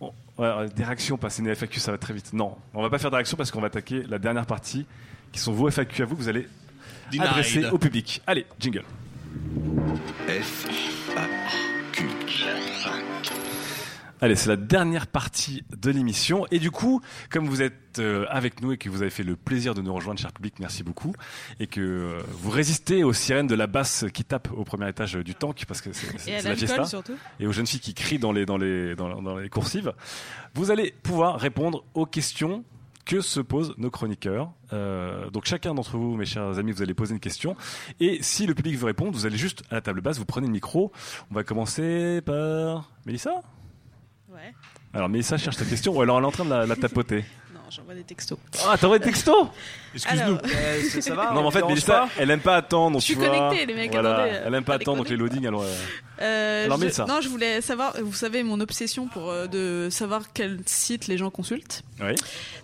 [0.00, 2.32] Bon, ouais, euh, des réactions, passer une FAQ, ça va très vite.
[2.32, 4.86] Non, on va pas faire de réactions parce qu'on va attaquer la dernière partie,
[5.32, 6.48] qui sont vos FAQ à vous, que vous allez
[7.12, 7.26] Denied.
[7.26, 8.22] adresser au public.
[8.26, 8.84] Allez, jingle.
[10.28, 10.66] F,
[11.16, 11.26] A,
[11.92, 12.06] Q.
[14.22, 16.46] Allez, c'est la dernière partie de l'émission.
[16.50, 17.00] Et du coup,
[17.30, 19.94] comme vous êtes euh, avec nous et que vous avez fait le plaisir de nous
[19.94, 21.14] rejoindre, cher public, merci beaucoup.
[21.58, 25.14] Et que euh, vous résistez aux sirènes de la basse qui tapent au premier étage
[25.14, 26.84] du tank, parce que c'est la fiesta.
[26.84, 27.16] surtout.
[27.38, 29.92] Et aux jeunes filles qui crient dans les, dans, les, dans, dans les coursives.
[30.54, 32.64] Vous allez pouvoir répondre aux questions
[33.04, 34.52] que se posent nos chroniqueurs.
[34.72, 37.56] Euh, donc chacun d'entre vous, mes chers amis, vous allez poser une question.
[37.98, 40.46] Et si le public veut répondre, vous allez juste à la table basse, vous prenez
[40.46, 40.92] le micro.
[41.30, 43.40] On va commencer par Mélissa?
[44.28, 44.54] Ouais.
[44.94, 47.24] alors Mélissa cherche ta question ou alors elle est en train de la, la tapoter?
[47.70, 48.38] J'envoie des textos.
[48.68, 49.46] Ah, t'envoies des textos
[49.94, 50.20] Excuse-nous.
[50.22, 52.98] Alors- Euh, ça- ça va, Non, mais en fait, Mélissa, elle aime pas attendre.
[53.00, 53.28] Je suis tu vois.
[53.28, 54.14] connectée, les mecs, Voilà.
[54.24, 55.62] attendez, Elle aime pas pas attendre, donc les loadings, alors.
[55.62, 55.74] euh,
[56.22, 57.06] Euh, Alors, je- Mélissa.
[57.06, 61.16] non, je voulais savoir, vous savez, mon obsession pour euh, de savoir quel site les
[61.16, 61.82] gens consultent.
[62.00, 62.14] Oui.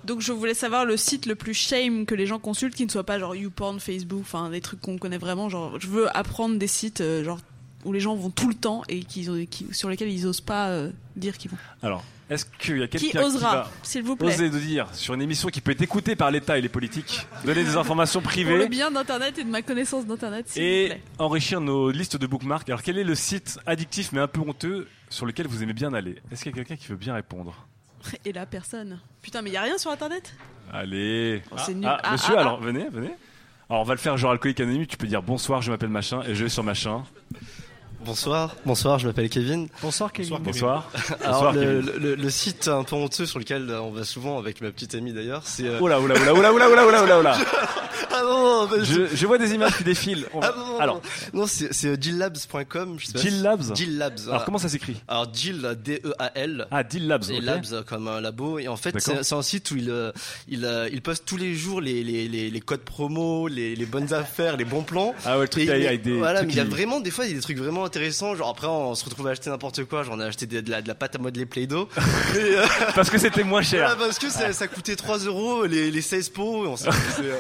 [0.05, 2.91] Donc, je voulais savoir le site le plus shame que les gens consultent, qui ne
[2.91, 5.49] soit pas genre YouPorn, Facebook, enfin des trucs qu'on connaît vraiment.
[5.49, 7.39] Genre, je veux apprendre des sites euh, genre
[7.86, 10.68] où les gens vont tout le temps et qui, qui- sur lesquels ils osent pas
[10.68, 11.56] euh, dire qu'ils vont.
[11.82, 14.58] Alors, est-ce qu'il y a Qui quelqu'un qui, osera, va s'il vous plaît oser de
[14.58, 17.76] dire sur une émission qui peut être écoutée par l'État et les politiques, donner des
[17.76, 21.02] informations Pour le privées bien d'Internet et de ma connaissance d'Internet, s'il vous et plaît.
[21.18, 24.88] enrichir nos listes de bookmarks Alors, quel est le site addictif mais un peu honteux
[25.08, 26.16] sur lequel vous aimez bien aller?
[26.32, 27.66] Est-ce qu'il y a quelqu'un qui veut bien répondre?
[28.24, 29.00] Et là, personne.
[29.22, 30.34] Putain, mais y a rien sur Internet?
[30.72, 31.42] Allez.
[31.52, 31.86] Oh, c'est nul.
[31.86, 32.64] Ah, Ah, monsieur, ah, alors ah.
[32.64, 33.10] venez, venez.
[33.70, 34.86] Alors, on va le faire genre alcoolique anonyme.
[34.86, 37.02] Tu peux dire bonsoir, je m'appelle machin et je vais sur machin.
[38.07, 39.66] Bonsoir, bonsoir, je m'appelle Kevin.
[39.83, 40.39] Bonsoir Kevin.
[40.39, 40.89] Bonsoir.
[40.95, 41.20] bonsoir.
[41.24, 44.95] Alors, le, site un peu honteux sur lequel euh, on va souvent avec ma petite
[44.95, 45.66] amie d'ailleurs, c'est...
[45.66, 45.78] Euh...
[45.81, 47.23] Oh là, oh là, oh là, oh là, oh
[48.12, 49.27] ah non, je...
[49.27, 50.27] vois des images qui défilent.
[50.41, 51.03] Ah non, Alors.
[51.33, 54.31] Non, c'est, c'est euh, gillabs.com, je sais pas.
[54.31, 54.97] Alors, comment ça s'écrit?
[55.09, 56.69] Alors, Gill, euh, D-E-A-L.
[56.70, 57.45] Ah, Gillabs, Et okay.
[57.45, 58.59] Labs, comme un labo.
[58.59, 59.93] Et en fait, c'est, un site où il,
[60.49, 64.83] il, poste tous les jours les, les, les, codes promo, les, bonnes affaires, les bons
[64.83, 65.15] plans.
[65.24, 66.19] Ah ouais, le truc et, avec des...
[66.19, 68.35] Voilà, mais il y a vraiment, des fois, il y a des trucs vraiment intéressants.
[68.35, 70.02] Genre après, on se retrouve à acheter n'importe quoi.
[70.02, 71.89] J'en ai acheté de, de la, de la pâte à modeler Play-Doh.
[72.36, 72.64] Et, euh,
[72.94, 73.86] Parce que c'était moins cher.
[73.89, 76.64] Voilà, parce que ça, ça coûtait 3 euros les, les 16 pots.
[76.64, 76.89] et On c'est,
[77.20, 77.36] euh,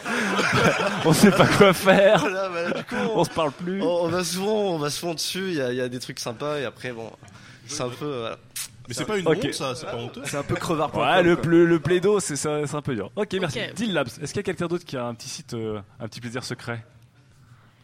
[1.04, 2.20] On sait pas quoi faire.
[2.20, 3.82] Voilà, voilà, du coup, On se parle plus.
[3.82, 5.48] On, on va souvent, on va souvent dessus.
[5.48, 7.10] Il y a, y a des trucs sympas et après bon,
[7.66, 8.18] c'est un peu.
[8.20, 8.36] voilà.
[8.88, 10.22] Mais c'est pas une honte, ça, c'est pas honteux.
[10.24, 10.94] C'est un peu crevard.
[10.96, 13.10] Ouais, le, le, le plaido, c'est un peu dur.
[13.16, 13.58] Ok, merci.
[13.58, 13.72] Ok.
[13.76, 14.06] Jill Labs.
[14.22, 16.44] Est-ce qu'il y a quelqu'un d'autre qui a un petit site, euh, un petit plaisir
[16.44, 16.84] secret?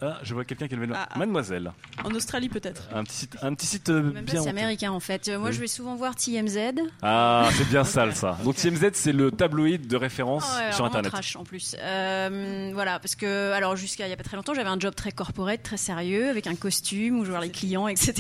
[0.03, 1.19] Ah, je vois quelqu'un qui a levé le Ah, ah.
[1.19, 1.73] Mademoiselle.
[2.05, 2.89] En Australie, peut-être.
[2.93, 4.43] Un petit site, un petit site euh, Même bien.
[4.43, 5.29] c'est américain en fait.
[5.29, 5.55] Euh, Moi, Oui.
[5.55, 6.59] je vais souvent voir TMZ.
[7.03, 8.37] Ah, c'est bien sale ça.
[8.45, 11.13] Donc TMZ, c'est le tabloïd de référence Ah ouais, sur Internet.
[11.13, 11.77] trash en plus.
[11.81, 14.95] Euh, voilà, parce que alors jusqu'à il y a pas très longtemps, j'avais un job
[14.95, 18.15] très corporate, très sérieux, avec un costume où je vois les clients, etc.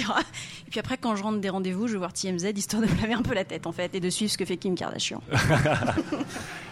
[0.66, 3.00] Et puis après, quand je rentre des rendez-vous, je vais voir TMZ histoire de me
[3.00, 5.20] laver un peu la tête en fait et de suivre ce que fait Kim Kardashian.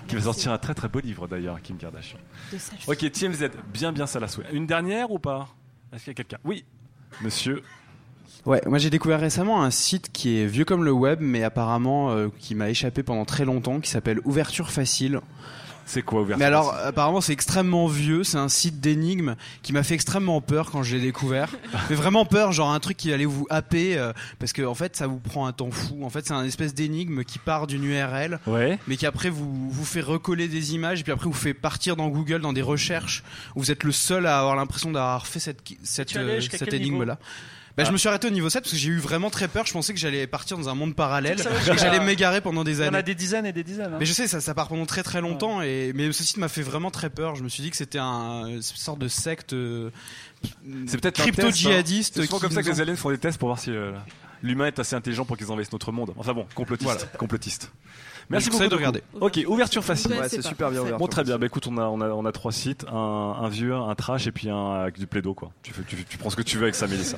[0.08, 2.18] Qui va sortir un très très beau livre d'ailleurs, Kim Kardashian.
[2.52, 4.46] De sale Ok, TMZ, bien bien sale à souhait.
[4.52, 5.48] Une dernière ou pas?
[5.92, 6.38] Est-ce qu'il y a quelqu'un?
[6.44, 6.64] Oui,
[7.22, 7.62] monsieur.
[8.46, 12.10] Ouais, moi j'ai découvert récemment un site qui est vieux comme le web, mais apparemment
[12.10, 15.20] euh, qui m'a échappé pendant très longtemps, qui s'appelle Ouverture Facile.
[15.90, 18.22] C'est quoi Mais alors, apparemment, c'est extrêmement vieux.
[18.22, 21.50] C'est un site d'énigmes qui m'a fait extrêmement peur quand je l'ai découvert.
[21.90, 24.94] Mais vraiment peur, genre un truc qui allait vous happer euh, parce que en fait,
[24.94, 26.04] ça vous prend un temps fou.
[26.04, 28.78] En fait, c'est un espèce d'énigme qui part d'une URL, Ouais.
[28.86, 31.96] mais qui après vous vous fait recoller des images, et puis après vous fait partir
[31.96, 33.24] dans Google dans des recherches
[33.56, 37.02] où vous êtes le seul à avoir l'impression d'avoir fait cette cette euh, cette énigme
[37.02, 37.18] là.
[37.76, 37.92] Bah, Je Ah.
[37.92, 39.64] me suis arrêté au niveau 7 parce que j'ai eu vraiment très peur.
[39.66, 42.96] Je pensais que j'allais partir dans un monde parallèle et j'allais m'égarer pendant des années.
[42.98, 43.94] a des dizaines et des dizaines.
[43.94, 43.96] hein.
[44.00, 45.62] Mais je sais, ça, ça part pendant très très longtemps.
[45.62, 47.36] Et, mais ce site m'a fait vraiment très peur.
[47.36, 49.90] Je me suis dit que c'était un, une sorte de secte euh,
[50.86, 52.14] C'est peut-être un crypto-djihadiste.
[52.14, 52.22] test, hein.
[52.22, 53.92] C'est souvent comme ça que les en- aliens font des tests pour voir si euh,
[54.42, 56.12] l'humain est assez intelligent pour qu'ils envahissent notre monde.
[56.16, 56.90] Enfin bon, complotiste.
[56.90, 57.06] Voilà.
[57.18, 57.70] complotiste.
[58.30, 59.02] Merci beaucoup de regarder.
[59.20, 60.12] Ok, ouverture facile.
[60.12, 61.36] Ouais, c'est super bien, Bon, très bien.
[61.38, 64.26] Bah écoute, on a, on a, on a trois sites, un, un vieux, un trash
[64.28, 65.50] et puis un avec du plaido quoi.
[65.62, 67.16] Tu, fais, tu, tu prends ce que tu veux avec ça, Mélissa.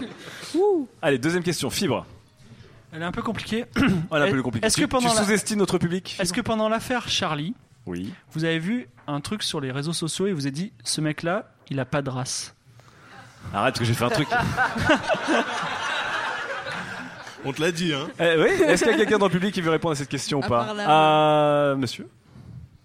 [1.03, 1.69] Allez, deuxième question.
[1.71, 2.07] Fibre.
[2.93, 3.65] Elle est un peu compliquée.
[3.77, 3.83] Elle
[4.23, 4.67] est un peu compliquée.
[4.67, 7.55] Est-ce Tu- que pendant tu la- sous-estimes notre public Est-ce que pendant l'affaire Charlie,
[7.87, 8.13] Oui.
[8.33, 11.51] vous avez vu un truc sur les réseaux sociaux et vous avez dit ce mec-là,
[11.71, 12.55] il a pas de race?
[13.55, 14.29] Arrête que j'ai fait un truc.
[17.45, 18.09] On te l'a dit, hein.
[18.21, 18.63] Eh, oui.
[18.67, 20.43] Est-ce qu'il y a quelqu'un dans le public qui veut répondre à cette question ou
[20.43, 20.85] pas là.
[20.87, 22.09] Ah, Monsieur.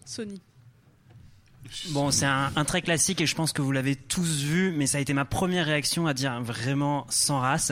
[0.06, 0.42] Sony.
[1.90, 4.88] Bon, c'est un, un très classique et je pense que vous l'avez tous vu, mais
[4.88, 7.72] ça a été ma première réaction à dire vraiment sans race.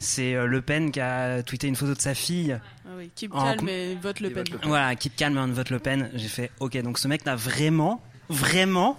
[0.00, 2.58] C'est euh, Le Pen qui a tweeté une photo de sa fille.
[2.84, 4.44] Ah oui, keep En calm et vote Le Pen.
[4.64, 6.10] Voilà, keep calm and vote Le Pen.
[6.14, 8.98] J'ai fait, ok, donc ce mec n'a vraiment, vraiment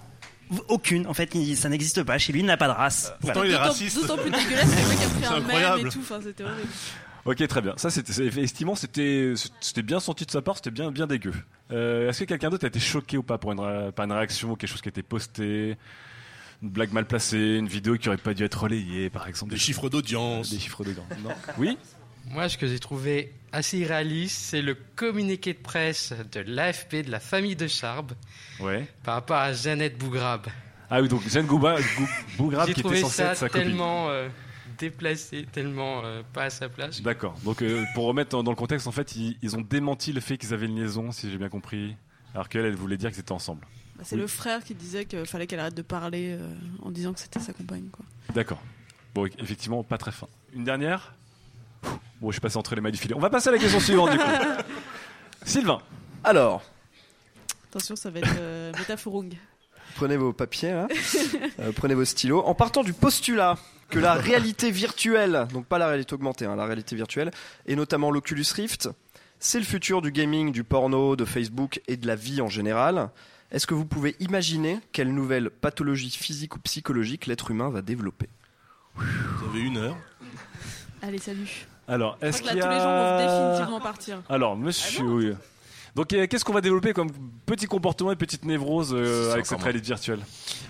[0.70, 1.06] aucune.
[1.08, 2.18] En fait, il- ça n'existe pas.
[2.18, 3.12] Chez lui, il n'a pas de race.
[3.20, 3.50] Pourtant, Voilà.
[3.50, 3.96] il est raciste.
[4.02, 5.40] D'autant plus dégueulasse que le mec a pris C'est un
[5.78, 6.00] mème et tout.
[6.02, 6.70] Enfin, c'était horrible.
[7.26, 7.74] Ok, très bien.
[7.78, 11.34] Ça, c'était, c'est- effectivement, c'était, c'était bien senti de sa part, c'était bien, bien dégueu.
[11.72, 14.52] Euh, est-ce que quelqu'un d'autre a été choqué ou pas pour une, par une réaction
[14.52, 15.76] ou quelque chose qui a été posté?
[16.62, 19.52] Une blague mal placée, une vidéo qui aurait pas dû être relayée, par exemple?
[19.52, 20.52] Des chiffres d'audience.
[20.52, 21.06] Des chiffres d'audience.
[21.24, 21.32] Non.
[21.58, 21.78] Oui?
[22.32, 27.12] Moi, ce que j'ai trouvé assez irréaliste, c'est le communiqué de presse de l'AFP, de
[27.12, 28.14] la famille de Charb,
[28.60, 28.88] Ouais.
[29.04, 30.48] par rapport à Jeannette Bougrabe.
[30.90, 33.64] Ah oui, donc Jeanne Gouba, Gou- Bougrabe qui était censée être sa copine.
[33.68, 34.28] tellement euh,
[34.78, 37.02] déplacé, tellement euh, pas à sa place.
[37.02, 37.36] D'accord.
[37.44, 40.38] Donc, euh, pour remettre dans, le contexte, en fait, ils, ils ont démenti le fait
[40.38, 41.96] qu'ils avaient une liaison, si j'ai bien compris.
[42.34, 43.66] Alors qu'elle, elle voulait dire qu'ils étaient ensemble.
[43.96, 44.22] Bah, c'est Oui.
[44.22, 46.54] le frère qui disait qu'il fallait qu'elle arrête de parler euh,
[46.84, 47.88] en disant que c'était sa compagne.
[47.92, 48.06] Quoi.
[48.34, 48.62] D'accord.
[49.14, 50.28] Bon, effectivement, pas très fin.
[50.54, 51.14] Une dernière?
[52.20, 53.14] Bon, je suis passé entre les mailles du filet.
[53.16, 54.24] On va passer à la question suivante, du coup.
[55.46, 55.80] Sylvain.
[56.24, 56.64] Alors,
[57.70, 59.34] Attention, ça va être euh, métaphorung.
[59.96, 60.88] prenez vos papiers, là.
[61.60, 62.42] Euh, prenez vos stylos.
[62.46, 63.58] En partant du postulat
[63.90, 67.32] que la réalité virtuelle, donc pas la réalité augmentée, hein, la réalité virtuelle,
[67.66, 68.90] et notamment l'Oculus Rift,
[69.40, 73.10] c'est le futur du gaming, du porno, de Facebook et de la vie en général.
[73.52, 78.28] Est-ce que vous pouvez imaginer quelle nouvelle pathologie physique ou psychologique l'être humain va développer?
[78.96, 79.98] Vous avez une heure.
[81.02, 81.68] Allez, salut.
[81.88, 82.64] Alors, est-ce qu'il y a...
[82.64, 84.24] tous les gens vont définitivement partir.
[84.30, 85.04] Alors, monsieur...
[85.04, 85.34] oui.
[85.96, 87.10] Donc, euh, qu'est-ce qu'on va développer comme
[87.46, 90.20] petit comportement et petite névrose euh, avec cette réalité virtuelle?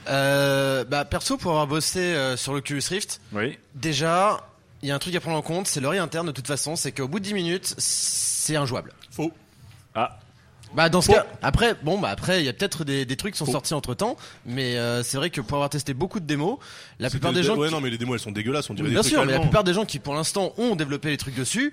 [0.08, 3.58] Euh, bah, perso, pour avoir bossé euh, sur l'Oculus Rift, Oui.
[3.74, 4.48] déjà,
[4.84, 6.76] il y a un truc à prendre en compte, c'est l'oreille interne de toute façon,
[6.76, 8.94] c'est qu'au bout de 10 minutes, c'est injouable.
[9.10, 9.32] Faux.
[9.96, 10.20] Ah.
[10.76, 13.34] Bah dans ce cas, après, bon bah après, il y a peut-être des, des trucs
[13.34, 16.26] qui sont sortis entre temps, mais euh, c'est vrai que pour avoir testé beaucoup de
[16.26, 16.58] démos,
[17.00, 18.70] la plupart des gens, Ouais, qui- non, mais les démos, elles sont dégueulasses.
[18.70, 20.76] On dirait bien des trucs sûr, mais la plupart des gens qui pour l'instant ont
[20.76, 21.72] développé les trucs dessus,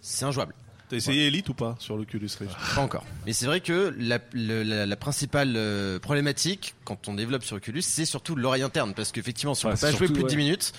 [0.00, 0.54] c'est injouable.
[0.88, 3.04] T'as essayé Elite ou pas sur l'Oculus Rift Pas encore.
[3.26, 7.56] Mais c'est vrai que la, le- la, la principale euh, problématique quand on développe sur
[7.56, 10.12] Oculus, c'est surtout l'oreille interne, parce qu'effectivement, si on Ouais, peut pas c'est jouer surtout,
[10.14, 10.42] plus de 10 ouais.
[10.42, 10.72] minutes,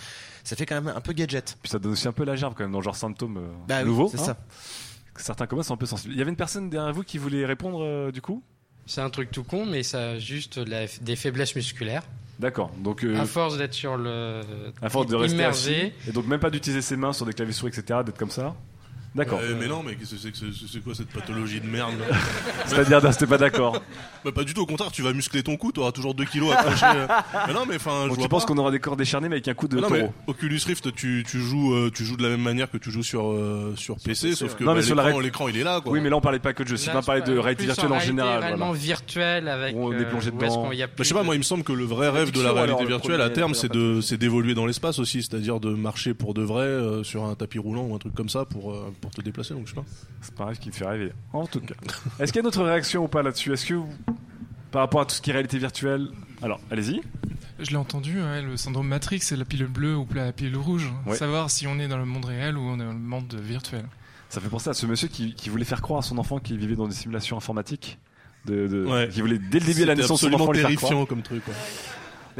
[0.45, 1.57] ça fait quand même un peu gadget.
[1.61, 3.47] Puis ça donne aussi un peu la gerbe quand même dans le genre symptômes euh,
[3.67, 4.07] Bah oui, nouveaux.
[4.09, 4.23] c'est hein.
[4.23, 4.37] ça.
[5.17, 6.13] Certains communs sont un peu sensibles.
[6.13, 8.43] Il y avait une personne derrière vous qui voulait répondre euh, du coup?
[8.85, 12.03] C'est un truc tout con, mais ça a juste la- des faiblesses musculaires.
[12.39, 12.71] D'accord.
[12.77, 14.41] Donc euh, À force d'être sur le.
[14.81, 17.33] à force de rester immergé, assis, et donc même pas d'utiliser ses mains sur des
[17.33, 17.99] claviers souris etc.
[18.05, 18.55] D'être comme ça.
[19.17, 19.39] D'accord.
[19.41, 21.93] Euh, mais non, mais qu'est-ce que c'est que ce- c'est quoi cette pathologie de merde
[21.99, 22.15] là
[22.67, 23.81] C'est-à-dire, non, c'était pas d'accord.
[24.25, 26.51] Bah pas du tout, au contraire, tu vas muscler ton cou, t'auras toujours 2 kilos
[26.51, 26.85] accrochés.
[26.85, 27.07] euh.
[27.47, 28.47] mais non, mais enfin, je Donc vois tu penses pas.
[28.53, 30.93] qu'on aura des corps décharnés mais avec un coup de non, taureau mais Oculus Rift,
[30.95, 33.73] tu, tu joues, euh, tu joues de la même manière que tu joues sur euh,
[33.77, 35.79] sur PC, sauf que Non, mais bah, sur la l'écran, ré- l'écran, il est là.
[35.81, 35.93] Quoi.
[35.93, 37.37] Oui, mais là on parlait pas que de jeu, c'est Là, pas parler je de
[37.37, 38.39] réalité virtuelle en général.
[38.43, 38.79] réellement voilà.
[38.81, 39.75] virtuelle avec.
[39.77, 40.63] On est plongé où est-ce dedans.
[40.63, 42.09] qu'on y a Bah, je sais plus pas, moi il me semble que le vrai
[42.09, 44.65] rêve de la réalité alors, le virtuelle à premier, terme c'est de c'est d'évoluer dans
[44.65, 47.99] l'espace aussi, c'est-à-dire de marcher pour de vrai euh, sur un tapis roulant ou un
[47.99, 49.85] truc comme ça pour euh, pour te déplacer donc je sais pas.
[50.21, 51.11] C'est pas rêve qui me fait rêver.
[51.33, 51.75] En tout cas.
[52.19, 53.53] Est-ce qu'il y a d'autres réactions ou pas là-dessus?
[53.53, 53.89] Est-ce que vous-
[54.71, 56.07] par rapport à tout ce qui est réalité virtuelle
[56.41, 57.01] Alors, allez-y.
[57.59, 60.91] Je l'ai entendu, ouais, le syndrome Matrix, c'est la pilule bleue ou la pilule rouge.
[61.05, 61.15] Ouais.
[61.15, 63.85] Savoir si on est dans le monde réel ou on est dans le monde virtuel.
[64.29, 66.57] Ça fait penser à ce monsieur qui, qui voulait faire croire à son enfant qu'il
[66.57, 67.97] vivait dans des simulations informatiques.
[68.45, 69.09] De, de- Ouais.
[69.09, 71.07] Qui voulait dès le début de la naissance son enfant lui faire terrifiant croire.
[71.07, 71.43] comme truc.
[71.45, 71.53] quoi.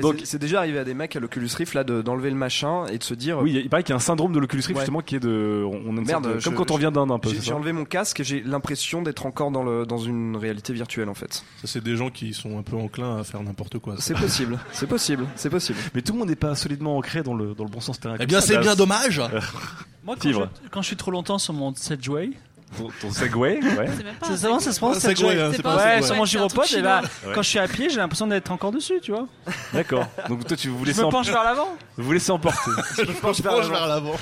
[0.02, 2.86] Donc- c'est- déjà arrivé à des mecs à l'Oculus Rift là de- d'enlever le machin
[2.88, 3.40] et de se dire.
[3.40, 4.82] Oui, il paraît qu'il y a un syndrome de l'Oculus Rift Ouais.
[4.82, 5.64] justement qui est de.
[5.65, 7.30] On on a une sorte Merde, de- je- comme quand on vient d'Inde un peu.
[7.41, 11.10] J'ai enlevé mon casque et j'ai l'impression d'être encore dans, le, dans une réalité virtuelle
[11.10, 11.34] en fait.
[11.61, 13.95] Ça, c'est des gens qui sont un peu enclins à faire n'importe quoi.
[13.99, 15.78] C'est possible, c'est possible, c'est possible.
[15.95, 18.15] Mais tout le monde n'est pas solidement ancré dans le, dans le bon sens terrain.
[18.19, 19.22] Eh bien, c'est bien dommage.
[20.03, 20.40] Moi, quand je,
[20.72, 22.32] quand je suis trop longtemps sur mon Segway.
[22.77, 23.88] Ton, ton Segway, ouais.
[24.23, 26.07] C'est comment ça se Segway, hein, c'est pas un Ouais, Segway.
[26.07, 27.34] sur mon C'est un truc gyropode, et là, chinois.
[27.35, 29.27] quand je suis à pied, j'ai l'impression d'être encore dessus, tu vois.
[29.73, 30.06] D'accord.
[30.27, 31.69] Donc toi, tu vous Je laissez me em- penche vers l'avant.
[31.98, 32.72] Vous vous laissez emporter.
[32.98, 34.15] Je me penche vers l'avant.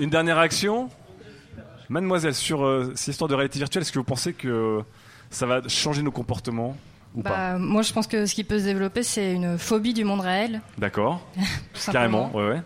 [0.00, 0.88] Une dernière action.
[1.88, 4.80] Mademoiselle, sur euh, ces histoires de réalité virtuelle, est-ce que vous pensez que
[5.30, 6.76] ça va changer nos comportements
[7.14, 9.92] ou pas Bah, moi, je pense que ce qui peut se développer, c'est une phobie
[9.94, 10.60] du monde réel.
[10.78, 11.20] D'accord.
[11.36, 12.62] Tout Carrément, ouais, ouais.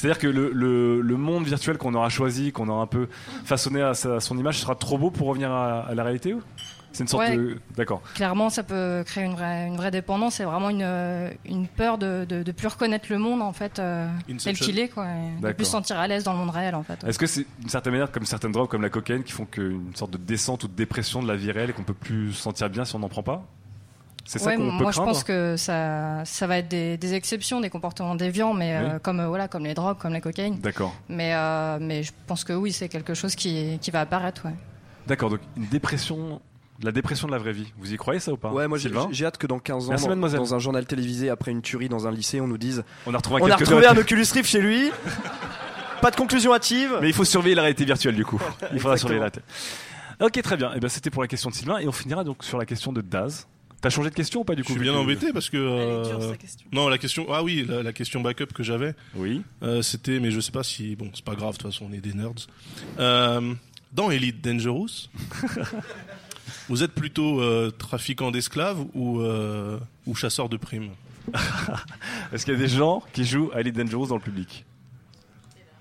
[0.00, 3.06] C'est-à-dire que le, le- le monde virtuel qu'on aura choisi, qu'on aura un peu
[3.44, 6.40] façonné à, sa- son image, sera trop beau pour revenir à, à la réalité ou?
[6.92, 7.36] C'est une sorte Ouais.
[7.36, 7.58] de.
[7.76, 8.02] D'accord.
[8.14, 10.34] Clairement, ça peut créer une vraie, une vraie dépendance.
[10.36, 13.78] C'est vraiment une, euh, une peur de, de, de plus reconnaître le monde, en fait,
[13.78, 14.08] euh,
[14.42, 15.06] tel qu'il est, quoi.
[15.06, 16.98] et De plus se sentir à l'aise dans le monde réel, en fait.
[17.06, 19.94] Est-ce que c'est d'une certaine manière comme certaines drogues, comme la cocaïne, qui font qu'une
[19.94, 22.42] sorte de descente ou de dépression de la vie réelle et qu'on peut plus se
[22.42, 23.46] sentir bien si on n'en prend pas?
[24.30, 27.14] C'est ça Ouais, qu'on peut moi, je pense que ça, ça va être des, des
[27.14, 30.60] exceptions, des comportements déviants, mais euh, comme, euh, voilà, comme les drogues, comme la cocaïne.
[30.60, 30.94] D'accord.
[31.08, 34.54] Mais, euh, mais je pense que oui, c'est quelque chose qui, qui va apparaître, ouais.
[35.08, 36.40] D'accord, donc une dépression,
[36.80, 37.72] la dépression de la vraie vie.
[37.76, 40.06] Vous y croyez ça ou pas Ouais, moi j'ai hâte que dans 15 ans, Merci,
[40.06, 43.16] dans, un journal télévisé après une tuerie dans un lycée, on nous dise On a
[43.16, 43.96] retrouvé, On a retrouvé un.
[43.96, 44.92] Oculus Rift chez lui.
[46.02, 46.98] Pas de conclusion hâtive.
[47.00, 48.40] Mais il faut surveiller la réalité virtuelle du coup.
[48.72, 49.42] Il faudra surveiller la réalité.
[50.20, 50.72] Ok, très bien.
[50.74, 52.92] Et ben c'était pour la question de Sylvain et on finira donc sur la question
[52.92, 53.48] de Daz.
[53.80, 55.48] T'as changé de question ou pas du Je coup suis vu bien que- embêté parce
[55.48, 55.56] que.
[55.56, 56.66] euh, dure, sa question.
[56.72, 57.26] Non, la question.
[57.32, 58.94] Ah oui, la, la question backup que j'avais.
[59.14, 59.42] Oui.
[59.62, 60.96] Euh, C'était, mais je sais pas si.
[60.96, 62.32] Bon, c'est pas grave, de toute façon, on est des nerds.
[62.98, 63.54] Euh,
[63.92, 65.08] dans Elite Dangerous,
[66.68, 70.90] vous êtes plutôt euh, trafiquant d'esclaves ou, euh, ou chasseur de primes?
[72.32, 74.64] Est-ce qu'il y a des gens qui jouent à Elite Dangerous dans le public?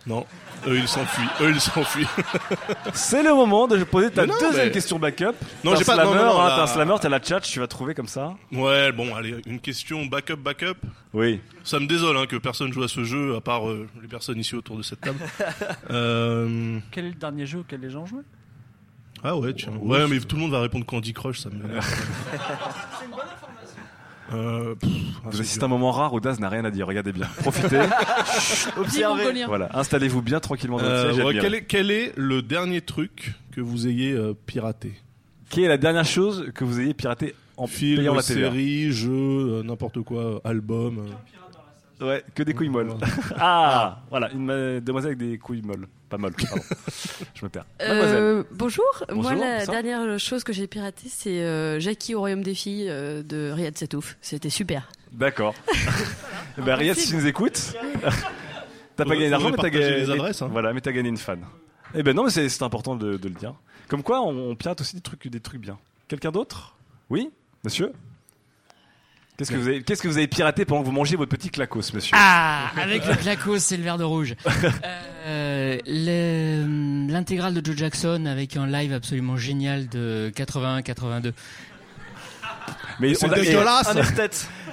[0.08, 0.26] Non.
[0.68, 1.28] Eux, ils s'enfuient.
[1.42, 2.08] Eux, ils s'enfuient.
[2.94, 5.34] C'est le moment de poser ta non, deuxième mais- question backup.
[5.64, 7.60] Non, T'as j'ai un pas- non, slammer, hein, T'as un slammer, t'as la chat, tu
[7.60, 8.34] vas trouver comme ça.
[8.52, 10.76] Ouais, bon, allez, une question backup, backup.
[11.14, 11.42] Oui.
[11.64, 14.40] Ça me désole hein, que personne joue à ce jeu, à part euh, les personnes
[14.40, 15.20] ici autour de cette table.
[15.92, 16.80] euh...
[16.92, 18.24] Quel est le dernier jeu auquel les gens jouent
[19.24, 19.74] Ah ouais, tiens.
[19.82, 21.62] Ouais, mais tout le monde va répondre Candy Crush, ça me.
[24.34, 24.90] Euh, pff,
[25.26, 26.86] ah, Vous assistez à un moment rare où Daz n'a rien à dire.
[26.88, 27.28] Regardez bien.
[27.40, 27.82] Profitez.
[28.78, 29.46] Observez.
[29.46, 29.70] Voilà.
[29.74, 31.24] Installez-vous bien tranquillement dans Euh, le siège.
[31.26, 31.42] ouais, admirez.
[31.46, 34.94] quel, est, quel est le dernier truc que vous ayez euh, piraté?
[35.50, 39.10] Quelle est la dernière chose que vous ayez piraté en Film, payant la série, jeu,
[39.12, 41.08] euh, n'importe quoi, album.
[42.02, 42.94] Ouais, que des couilles molles.
[43.38, 45.88] Ah, voilà, une demoiselle avec des couilles molles.
[46.10, 46.64] Pas molles, pardon.
[47.36, 47.66] Je me perds.
[47.82, 48.86] Euh, bonjour.
[49.14, 52.88] Moi, la ça dernière chose que j'ai piratée, c'est euh, Jackie au Royaume des Filles
[52.90, 54.18] euh, de Riyad Satouf.
[54.22, 54.90] C'était super.
[55.12, 55.54] D'accord.
[56.58, 57.74] bah, Riyad, si tu nous écoutes,
[58.96, 59.98] t'as pas gagné d'argent, mais t'as gagné.
[59.98, 60.50] les adresses, hein.
[60.52, 61.42] Voilà, mais t'as gagné une fan.
[61.96, 63.56] Eh ben non, mais c'est c'est important de, de le dire.
[63.88, 65.78] Comme quoi, on, on pirate aussi des trucs, des trucs bien.
[66.08, 66.76] Quelqu'un d'autre?
[67.10, 67.30] Oui,
[67.64, 67.92] monsieur?
[69.40, 71.50] Qu'est-ce que vous avez, qu'est-ce que vous avez piraté pendant que vous mangez votre petit
[71.50, 74.36] clacos, monsieur Ah, avec le clacos, c'est le verre de rouge.
[75.28, 81.34] Euh, le- L'intégrale de Joe Jackson avec un live absolument génial de 81-82.
[83.00, 83.88] Mais C'est on a, dégueulasse.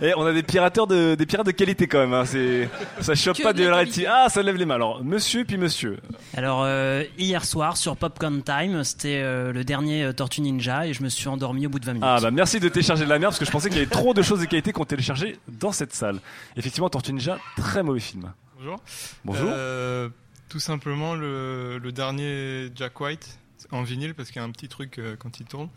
[0.00, 0.08] et-.
[0.08, 2.12] Et on a des pirateurs de, des pirates de qualité quand même.
[2.12, 2.24] Hein.
[2.24, 2.68] C'est,
[3.00, 3.84] ça chope pas de la.
[4.08, 4.74] Ah, ça lève les mains.
[4.74, 5.98] Alors, monsieur puis monsieur.
[6.36, 10.92] Alors euh, hier soir sur Popcorn Time, c'était euh, le dernier euh, Tortue Ninja et
[10.92, 12.08] je me suis endormi au bout de 20 minutes.
[12.08, 13.90] Ah bah merci de télécharger de la merde parce que je pensais qu'il y avait
[13.90, 16.20] trop de choses de qualité qu'on téléchargeait dans cette salle.
[16.56, 18.32] Effectivement, Tortue Ninja, très mauvais film.
[18.58, 18.76] Bonjour.
[19.24, 19.50] Bonjour.
[19.52, 20.08] Euh,
[20.48, 23.38] tout simplement le, le dernier Jack White
[23.72, 25.68] en vinyle parce qu'il y a un petit truc euh, quand il tourne.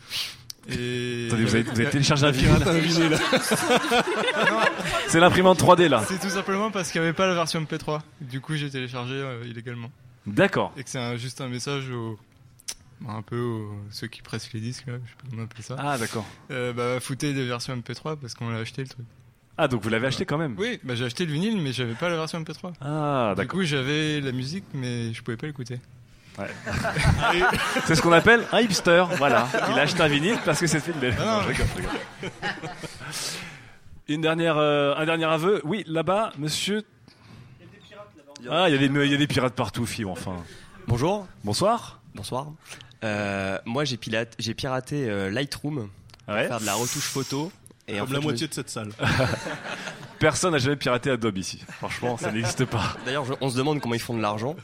[0.68, 3.18] Et Attendez, vous avez- vous avez téléchargé un un vinyle.
[5.08, 6.04] C'est l'imprimante 3D là.
[6.08, 8.02] C'est tout simplement parce qu'il n'y avait pas la version MP3.
[8.22, 9.92] Du coup, j'ai téléchargé euh, illégalement.
[10.28, 10.74] D'accord.
[10.78, 12.20] Et que c'est un- juste un message aux
[13.08, 15.76] un peu aux- ceux qui pressent les disques, là, je sais pas comment appeler ça.
[15.80, 16.26] Ah, d'accord.
[16.52, 19.06] Euh, bah, foutez des versions MP3 parce qu'on l'a acheté le truc.
[19.62, 21.94] Ah donc vous l'avez acheté quand même Oui, bah, j'ai acheté le vinyle, mais j'avais
[21.94, 22.74] pas la version MP3.
[22.82, 23.60] Ah Du d'accord.
[23.60, 25.80] coup, j'avais la musique, mais je pouvais pas l'écouter.
[26.38, 26.48] Ouais.
[27.86, 29.04] C'est ce qu'on appelle un hipster.
[29.18, 29.48] Voilà.
[29.72, 31.16] Il a acheté un vinyle parce que c'est fait une belle.
[31.20, 32.32] Non, Non, je rigole, je rigole.
[34.08, 35.62] Une dernière, euh, un dernier aveu.
[35.66, 36.84] Oui, là-bas, monsieur.
[38.50, 40.36] Ah, il y, a des, il y a des pirates partout, fille, enfin.
[40.88, 41.28] Bonjour.
[41.44, 42.00] Bonsoir.
[42.16, 42.48] Bonsoir.
[43.04, 45.90] Euh, moi, j'ai pilate- j'ai piraté euh, Lightroom
[46.26, 46.48] pour Ouais.
[46.48, 47.52] faire de la retouche photo.
[47.88, 48.90] Et Comme en fait, la je moitié me- de cette salle.
[50.20, 51.64] Personne n'a jamais piraté Adobe ici.
[51.78, 52.96] Franchement, ça n'existe pas.
[53.06, 54.56] D'ailleurs, je- on se demande comment ils font de l'argent.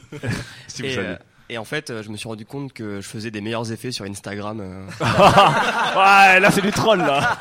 [0.66, 1.06] Si vous Et, savez.
[1.08, 1.16] euh,
[1.48, 3.92] Et en fait, euh, je me suis rendu compte que je faisais des meilleurs effets
[3.92, 4.60] sur Instagram.
[4.60, 4.84] euh.
[5.00, 7.38] ouais, là c'est du troll là.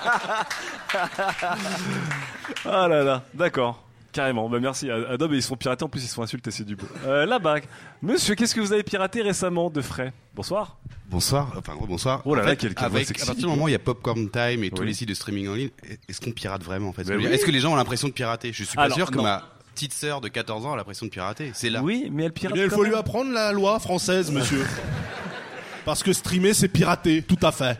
[2.65, 3.81] Ah là là, d'accord.
[4.11, 4.89] Carrément, bah merci.
[4.89, 6.85] Adobe, ils se font pirater, en plus ils se font insulter, c'est du beau.
[7.05, 7.57] Euh, Là-bas,
[8.01, 10.13] monsieur, qu'est-ce que vous avez piraté récemment de frais?
[10.33, 10.77] Bonsoir.
[11.09, 12.21] Bonsoir, enfin bonsoir.
[12.25, 13.23] Oh là En là, fait, avec, sexy.
[13.23, 14.87] à partir du moment où il y a Popcorn Time et tous Oui.
[14.87, 15.69] les sites de streaming en ligne,
[16.07, 17.03] est-ce qu'on pirate vraiment en fait?
[17.13, 17.25] Oui.
[17.25, 18.53] Est-ce que les gens ont l'impression de pirater?
[18.53, 19.23] Je suis pas Alors, sûr que non.
[19.23, 19.43] ma
[19.75, 21.51] petite sœur de 14 ans a l'impression de pirater.
[21.53, 21.83] C'est là.
[21.83, 22.55] Oui, mais elle Eh pirate.
[22.55, 22.91] bien, il faut même.
[22.91, 24.65] lui apprendre la loi française, monsieur.
[25.85, 27.79] Parce que streamer, c'est pirater, tout à fait.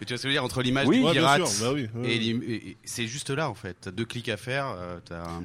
[0.00, 1.72] Mais tu vois ce que je veux dire entre l'image Oui, du pirate sûr, bah
[1.74, 3.76] oui, ouais, et, et- et c'est juste là en fait.
[3.80, 4.66] T'as deux clics à faire.
[4.78, 4.98] euh,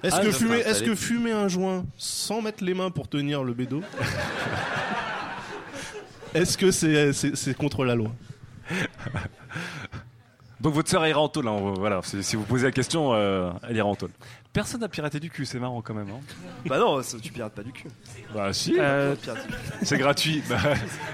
[0.04, 3.44] Est-ce Ah, que fumer, est-ce que fumer un joint sans mettre les mains pour tenir
[3.44, 3.82] le bédo,
[6.36, 8.12] est-ce que c'est c'est c'est contre la loi
[10.62, 12.02] Donc votre sœur ira en tôle, hein, voilà.
[12.04, 14.12] Si, si vous posez la question, euh, elle ira en tôle.
[14.54, 16.10] Personne n'a piraté du cul, c'est marrant quand même.
[16.10, 16.20] Hein.
[16.68, 17.88] Bah non, ça- tu pirates pas du cul.
[18.36, 18.76] Bah si.
[18.78, 19.16] Euh,
[19.82, 20.44] C'est gratuit.
[20.48, 20.58] Bah,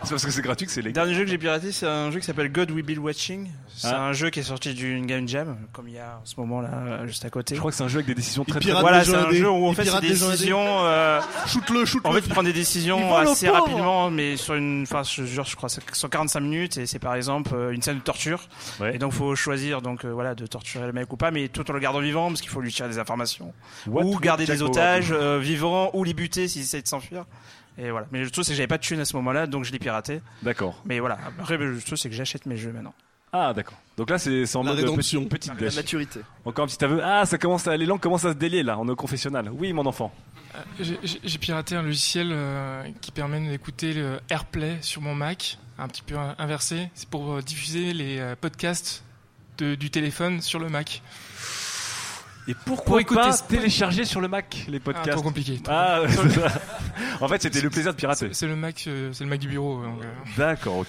[0.04, 1.06] c'est parce que c'est gratuit que c'est Le légal.
[1.06, 3.50] dernier jeu que j'ai piraté, c'est un jeu qui s'appelle God We Build Watching.
[3.78, 4.02] C'est Ah.
[4.04, 6.60] un jeu qui est sorti d'une game jam, comme il y a en ce moment
[6.60, 7.56] là, juste à côté.
[7.56, 9.32] Je crois que c'est un jeu avec des décisions très très pirate Voilà, c'est un
[9.32, 10.60] jeu où en fait c'est des décisions.
[10.82, 11.22] Euh...
[11.48, 15.24] Shoot-le, shoot En fait, tu prends des décisions assez rapidement, mais sur une, enfin, je
[15.24, 18.50] jure, je crois, c'est 145 minutes, et c'est par exemple euh, une scène de torture.
[18.94, 21.70] Et donc, faut choisir, donc euh, voilà, de torturer le mec ou pas, mais tout
[21.72, 23.29] en le gardant vivant, parce qu'il faut lui tirer des informations,
[23.88, 27.26] What ou garder des otages euh, vivants, ou les buter s'ils essaient de s'enfuir.
[27.78, 28.08] Et voilà.
[28.12, 29.80] Mais le truc, c'est que j'avais pas de thune à ce moment-là, donc je l'ai
[29.80, 30.22] piraté.
[30.44, 30.82] D'accord.
[30.86, 31.18] Mais voilà.
[31.40, 32.94] Après, le truc, c'est que j'achète mes jeux maintenant.
[33.32, 33.78] Ah d'accord.
[33.96, 35.24] Donc là c'est en La mode rédemption.
[35.26, 36.22] petite, petite La maturité.
[36.46, 37.00] Encore un petit aveu.
[37.04, 38.80] Ah ça commence à, les langues commencent à se délier là.
[38.80, 39.52] On est au confessionnal.
[39.54, 40.12] Oui mon enfant.
[40.56, 45.88] Euh, J'ai- piraté un logiciel euh, qui permet d'écouter le AirPlay sur mon Mac, un
[45.88, 46.90] petit peu in- inversé.
[46.96, 49.04] C'est pour euh, diffuser les euh, podcasts
[49.60, 51.04] de- du téléphone sur le Mac.
[52.50, 55.58] Et pourquoi Pour écouter pas télécharger sur le Mac les podcasts Ah, trop compliqué.
[55.62, 56.42] trop Ah, compliqué.
[57.22, 58.34] en fait c'était le plaisir de pirater.
[58.34, 59.82] C'est- le Mac, euh, c'est le Mac du bureau.
[59.84, 59.88] euh.
[60.38, 60.88] D'accord ok.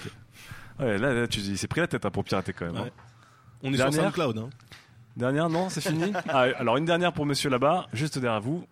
[0.79, 2.77] Ouais là, là tu il s'est pris la tête hein, pour pirater quand même.
[2.77, 2.89] hein.
[3.63, 4.49] On est sur SoundCloud, hein.
[5.15, 6.11] Dernière non c'est fini.
[6.29, 8.65] Ah, alors une dernière pour Monsieur là-bas juste derrière vous.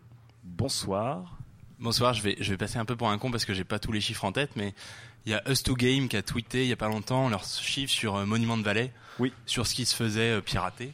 [0.43, 1.37] Bonsoir.
[1.79, 3.79] Bonsoir, je vais, je vais passer un peu pour un con parce que j'ai pas
[3.79, 4.73] tous les chiffres en tête, mais
[5.25, 8.15] il y a Us2Game qui a tweeté il y a pas longtemps leurs chiffres sur
[8.17, 9.31] euh, Monument de Valley, oui.
[9.45, 10.91] sur ce qui se faisait euh, pirater.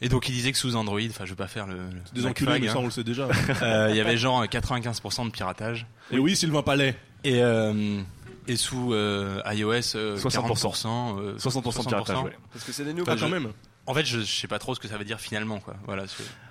[0.00, 2.26] Et donc il disait que sous Android, enfin je veux pas faire le, le Des
[2.26, 2.76] enculés, mais ça, hein.
[2.80, 3.28] on le sait déjà.
[3.62, 5.86] Euh, Il y avait genre euh, 95% de piratage.
[6.12, 6.94] Et oui, Sylvain Palais.
[7.24, 8.00] Et, euh,
[8.46, 10.54] et sous euh, iOS, euh, 60%.
[10.54, 12.36] 40%, euh, 60% de piratage, ouais.
[12.52, 13.16] Parce que c'est des Enfin, nouveaux.
[13.16, 13.52] je- quand même.
[13.86, 15.74] En fait, je, je sais pas trop ce que ça veut dire finalement, quoi.
[15.86, 16.04] Voilà.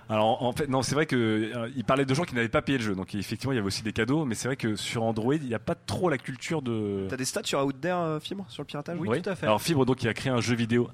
[0.09, 2.61] Alors en fait non c'est vrai que euh, il parlait de gens qui n'avaient pas
[2.61, 4.77] payé le jeu donc effectivement il y avait aussi des cadeaux mais c'est vrai que
[4.77, 7.75] sur Android il n'y a pas trop la culture de T'as des stats sur Out
[7.81, 8.97] There euh, Fibre sur le piratage?
[9.01, 10.89] Oui, Alors Fibre donc il a créé un jeu vidéo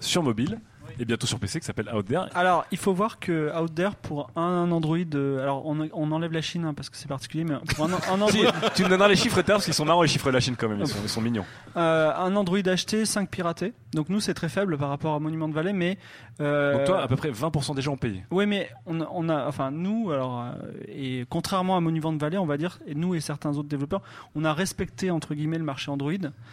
[0.00, 0.58] sur mobile
[0.98, 2.22] et bientôt sur PC qui s'appelle Out There.
[2.34, 6.32] Alors, il faut voir que Out There, pour un Android, euh, alors on, on enlève
[6.32, 8.30] la Chine hein, parce que c'est particulier, mais pour un, un Android,
[8.74, 10.56] tu me donneras les chiffres tard parce qu'ils sont marrants les chiffres de la Chine
[10.58, 11.44] quand même ils sont, ils sont mignons.
[11.76, 13.72] euh, un Android acheté, 5 piratés.
[13.92, 15.98] Donc nous, c'est très faible par rapport à Monument de Valley, mais.
[16.40, 18.24] Euh, Donc toi à peu près 20% des gens ont payé.
[18.30, 20.52] Oui, mais on, a- on a, enfin nous, alors, euh,
[20.88, 24.02] et contrairement à Monument de Valley, on va dire, et nous et certains autres développeurs,
[24.34, 26.12] on a respecté entre guillemets le marché Android.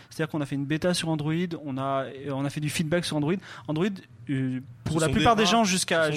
[0.09, 1.33] C'est-à-dire qu'on a fait une bêta sur Android,
[1.65, 3.33] on a, on a fait du feedback sur Android.
[3.67, 3.85] Android,
[4.29, 6.09] euh, pour Ce la plupart des des, gens jusqu'à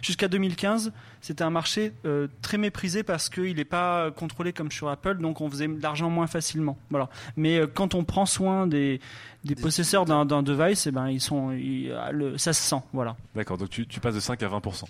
[0.00, 4.88] jusqu'à 2015, c'était un marché euh, très méprisé parce qu'il n'est pas contrôlé comme sur
[4.88, 6.78] Apple, donc on faisait de l'argent moins facilement.
[6.90, 7.08] Voilà.
[7.36, 9.00] Mais euh, quand on prend soin des,
[9.44, 12.82] des possesseurs d'un device, eh ben ils sont, ils- ah, le, ça se sent.
[12.92, 13.16] Voilà.
[13.34, 14.84] D'accord donc tu, tu passes de 5 à 20%.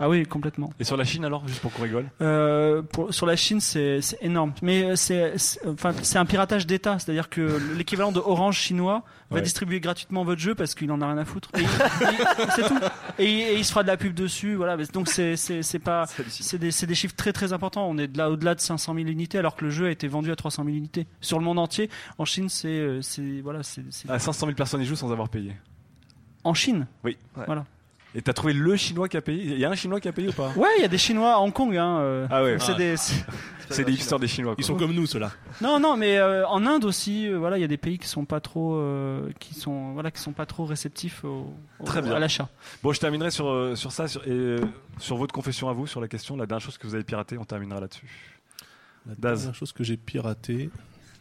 [0.00, 0.72] Ah oui, complètement.
[0.80, 2.06] Et sur la Chine alors juste pour qu'on rigole?
[2.20, 4.52] Euh, pour, sur la Chine, c'est énorme.
[4.62, 6.98] Mais c'est c'est- enfin, c'est un piratage d'État.
[6.98, 9.42] C'est-à-dire que l'équivalent de Orange chinois va Ouais.
[9.42, 11.48] distribuer gratuitement votre jeu parce qu'il en a rien à foutre.
[11.54, 12.78] Et il- il- c'est tout.
[13.18, 14.54] Et, il- et il se fera de la pub dessus.
[14.56, 14.76] Voilà.
[14.92, 17.88] Donc c'est pas c'est des, c'est des chiffres très très importants.
[17.88, 20.08] On est de là au-delà de 500 000 unités alors que le jeu a été
[20.08, 21.88] vendu à 300 000 unités sur le monde entier.
[22.18, 25.12] En Chine, c'est euh, c'est voilà c'est c'est- À 500 000 personnes y jouent sans
[25.12, 25.54] avoir payé.
[26.42, 26.86] en Chine?
[27.04, 27.16] Oui.
[27.46, 27.64] Voilà.
[28.16, 29.42] Et t'as trouvé le chinois qui a payé?
[29.42, 30.52] Il y a un chinois qui a payé ou pas?
[30.56, 31.76] Ouais, il y a des Chinois à Hong Kong.
[31.76, 32.56] Hein, euh, Ah ouais.
[32.60, 32.76] C'est Ah.
[32.76, 32.96] des
[33.70, 34.54] c'est- des hipsters des chinois.
[34.56, 35.32] Ils sont comme nous, ceux-là.
[35.60, 38.06] Non, non, mais euh, en Inde aussi, euh, voilà, il y a des pays qui
[38.06, 42.02] sont pas trop, euh, qui sont, voilà, qui sont pas trop réceptifs au, au- Très
[42.02, 42.12] bien.
[42.14, 42.48] à l'achat.
[42.84, 44.58] Bon, je terminerai sur, sur ça sur, et
[44.98, 47.36] sur votre confession à vous, sur la question, la dernière chose que vous avez piratée,
[47.36, 48.06] on terminera là-dessus.
[49.08, 49.40] La Daz.
[49.40, 50.70] dernière chose que j'ai piratée,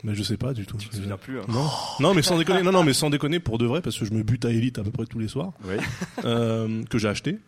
[0.04, 0.78] mais je sais pas du tout.
[0.78, 1.44] Tu te souviens plus, hein.
[1.48, 1.68] Non,
[2.00, 4.14] non, mais sans déconner, non, non, mais sans déconner pour de vrai, parce que je
[4.14, 5.54] me bute à Elite à peu près tous les soirs.
[5.66, 5.76] Oui.
[6.26, 7.40] Euh, que j'ai acheté.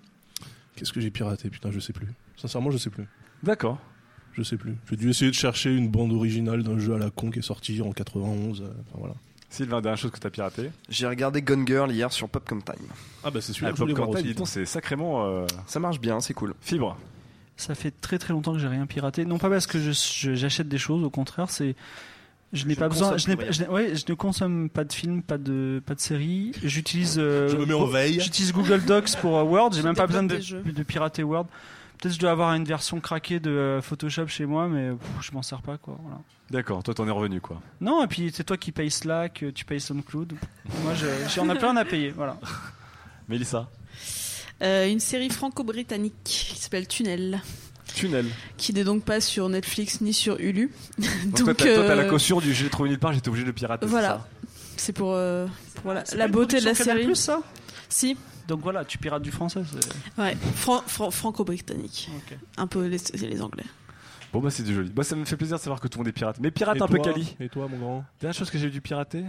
[0.75, 1.49] Qu'est-ce que j'ai piraté?
[1.49, 2.07] Putain, je sais plus.
[2.37, 3.05] Sincèrement, je sais plus.
[3.43, 3.79] D'accord.
[4.33, 4.75] Je sais plus.
[4.89, 7.41] J'ai dû essayer de chercher une bande originale d'un jeu à la con qui est
[7.41, 8.61] sorti en 91.
[8.61, 9.13] euh, enfin, voilà.
[9.49, 10.71] Sylvain, dernière chose que t'as piraté?
[10.89, 12.75] J'ai regardé Gone Girl hier sur Popcorn Time.
[13.23, 15.25] Ah bah c'est Ah, Popcorn Time, dis donc, c'est sacrément.
[15.25, 16.53] euh, Ça marche bien, c'est cool.
[16.59, 16.97] Fibre.
[17.55, 19.23] Ça fait très très longtemps que j'ai rien piraté.
[19.23, 21.75] Non pas parce que j'achète des choses, au contraire, c'est
[22.53, 23.11] Je n'ai pas ne besoin.
[23.11, 26.51] consomme Je, ouais, ne consomme pas de films, pas de, pas de séries.
[26.63, 27.15] J'utilise.
[27.17, 28.19] euh, Je me mets en veille.
[28.21, 29.71] J'utilise Google Docs pour euh, Word.
[29.73, 31.45] J'ai même pas besoin de, pirater Word.
[31.97, 35.09] Peut-être que je dois avoir une version craquée de euh, Photoshop chez moi, mais pff,
[35.21, 35.97] je m'en sers pas quoi.
[36.01, 36.19] Voilà.
[36.51, 37.61] D'accord, toi t'en es revenu quoi.
[37.81, 40.33] Non, et puis c'est toi qui payes Slack, euh, tu payes SoundCloud.
[40.83, 42.09] Moi, je- j'en ai plein à payer.
[42.11, 42.37] Voilà.
[43.29, 43.69] Mélissa?
[44.61, 47.41] Euh, une série franco-britannique qui s'appelle Tunnel.
[47.95, 48.25] Tunnel.
[48.57, 50.71] Qui n'est donc pas sur Netflix ni sur Hulu.
[50.99, 53.45] Donc, toi, t'as, toi, t'as la euh, caution du j'ai trouvé nulle part, j'étais obligé
[53.45, 53.85] de pirater.
[53.85, 54.27] c'est Voilà.
[54.77, 55.47] C'est pour euh,
[55.83, 57.15] voilà, C'est la beauté de la série.
[57.15, 57.41] ça?
[57.89, 58.17] Si.
[58.47, 59.61] Donc voilà, tu pirates du français.
[59.71, 62.09] c'est- Ouais, Fran- fran- franco-britannique.
[62.57, 63.63] Un peu les, les Anglais.
[64.33, 64.91] Bon bah c'est du joli.
[64.93, 66.37] Moi ça me fait plaisir de savoir que tout le monde est pirate.
[66.41, 67.35] Mais pirate Et un peu toi quali.
[67.39, 68.05] Et toi, mon grand?
[68.19, 69.23] Dernière chose que j'ai dû pirater.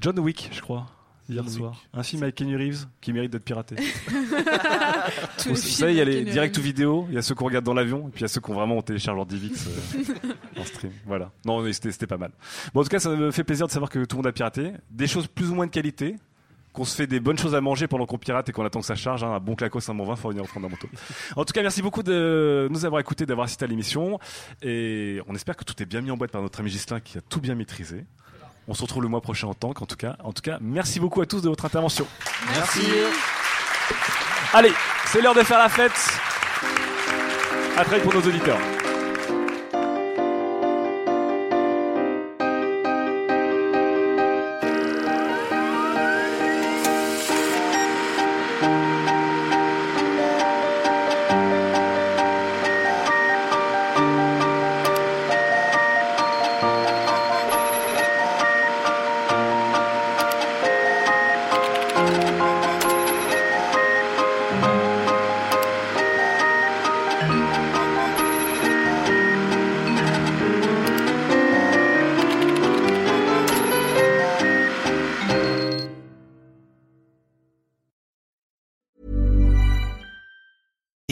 [0.00, 0.86] John Wick, je crois.
[1.30, 1.70] Hier John soir.
[1.72, 1.80] Wick.
[1.94, 3.76] Un film avec Kenny Reeves qui mérite d'être piraté.
[5.46, 7.46] Vous savez, il y a les direct to Kenny vidéo, il y a ceux qu'on
[7.46, 9.66] regarde dans l'avion, et puis il y a ceux qu'on vraiment on télécharge leur DivX
[9.68, 10.24] euh,
[10.60, 10.92] en stream.
[11.06, 11.30] Voilà.
[11.44, 12.32] Non, mais c'était pas mal.
[12.74, 14.32] Bon, en tout cas, ça me fait plaisir de savoir que tout le monde a
[14.32, 14.72] piraté.
[14.90, 16.16] Des choses plus ou moins de qualité,
[16.72, 18.86] qu'on se fait des bonnes choses à manger pendant qu'on pirate et qu'on attend que
[18.86, 19.24] ça charge.
[19.24, 19.32] hein.
[19.32, 20.88] Un bon clacos, un bon vin, faut revenir aux fondamentaux.
[21.36, 24.18] En tout cas, merci beaucoup de nous avoir écoutés, d'avoir assisté à l'émission.
[24.62, 27.18] Et on espère que tout est bien mis en boîte par notre ami Gislain qui
[27.18, 28.04] a tout bien maîtrisé.
[28.70, 30.14] On se retrouve le mois prochain en tank, en tout cas.
[30.22, 32.06] En tout cas, merci beaucoup à tous de votre intervention.
[32.54, 32.82] Merci.
[34.54, 34.72] Allez,
[35.06, 35.90] c'est l'heure de faire la fête.
[37.76, 38.60] À très pour nos auditeurs.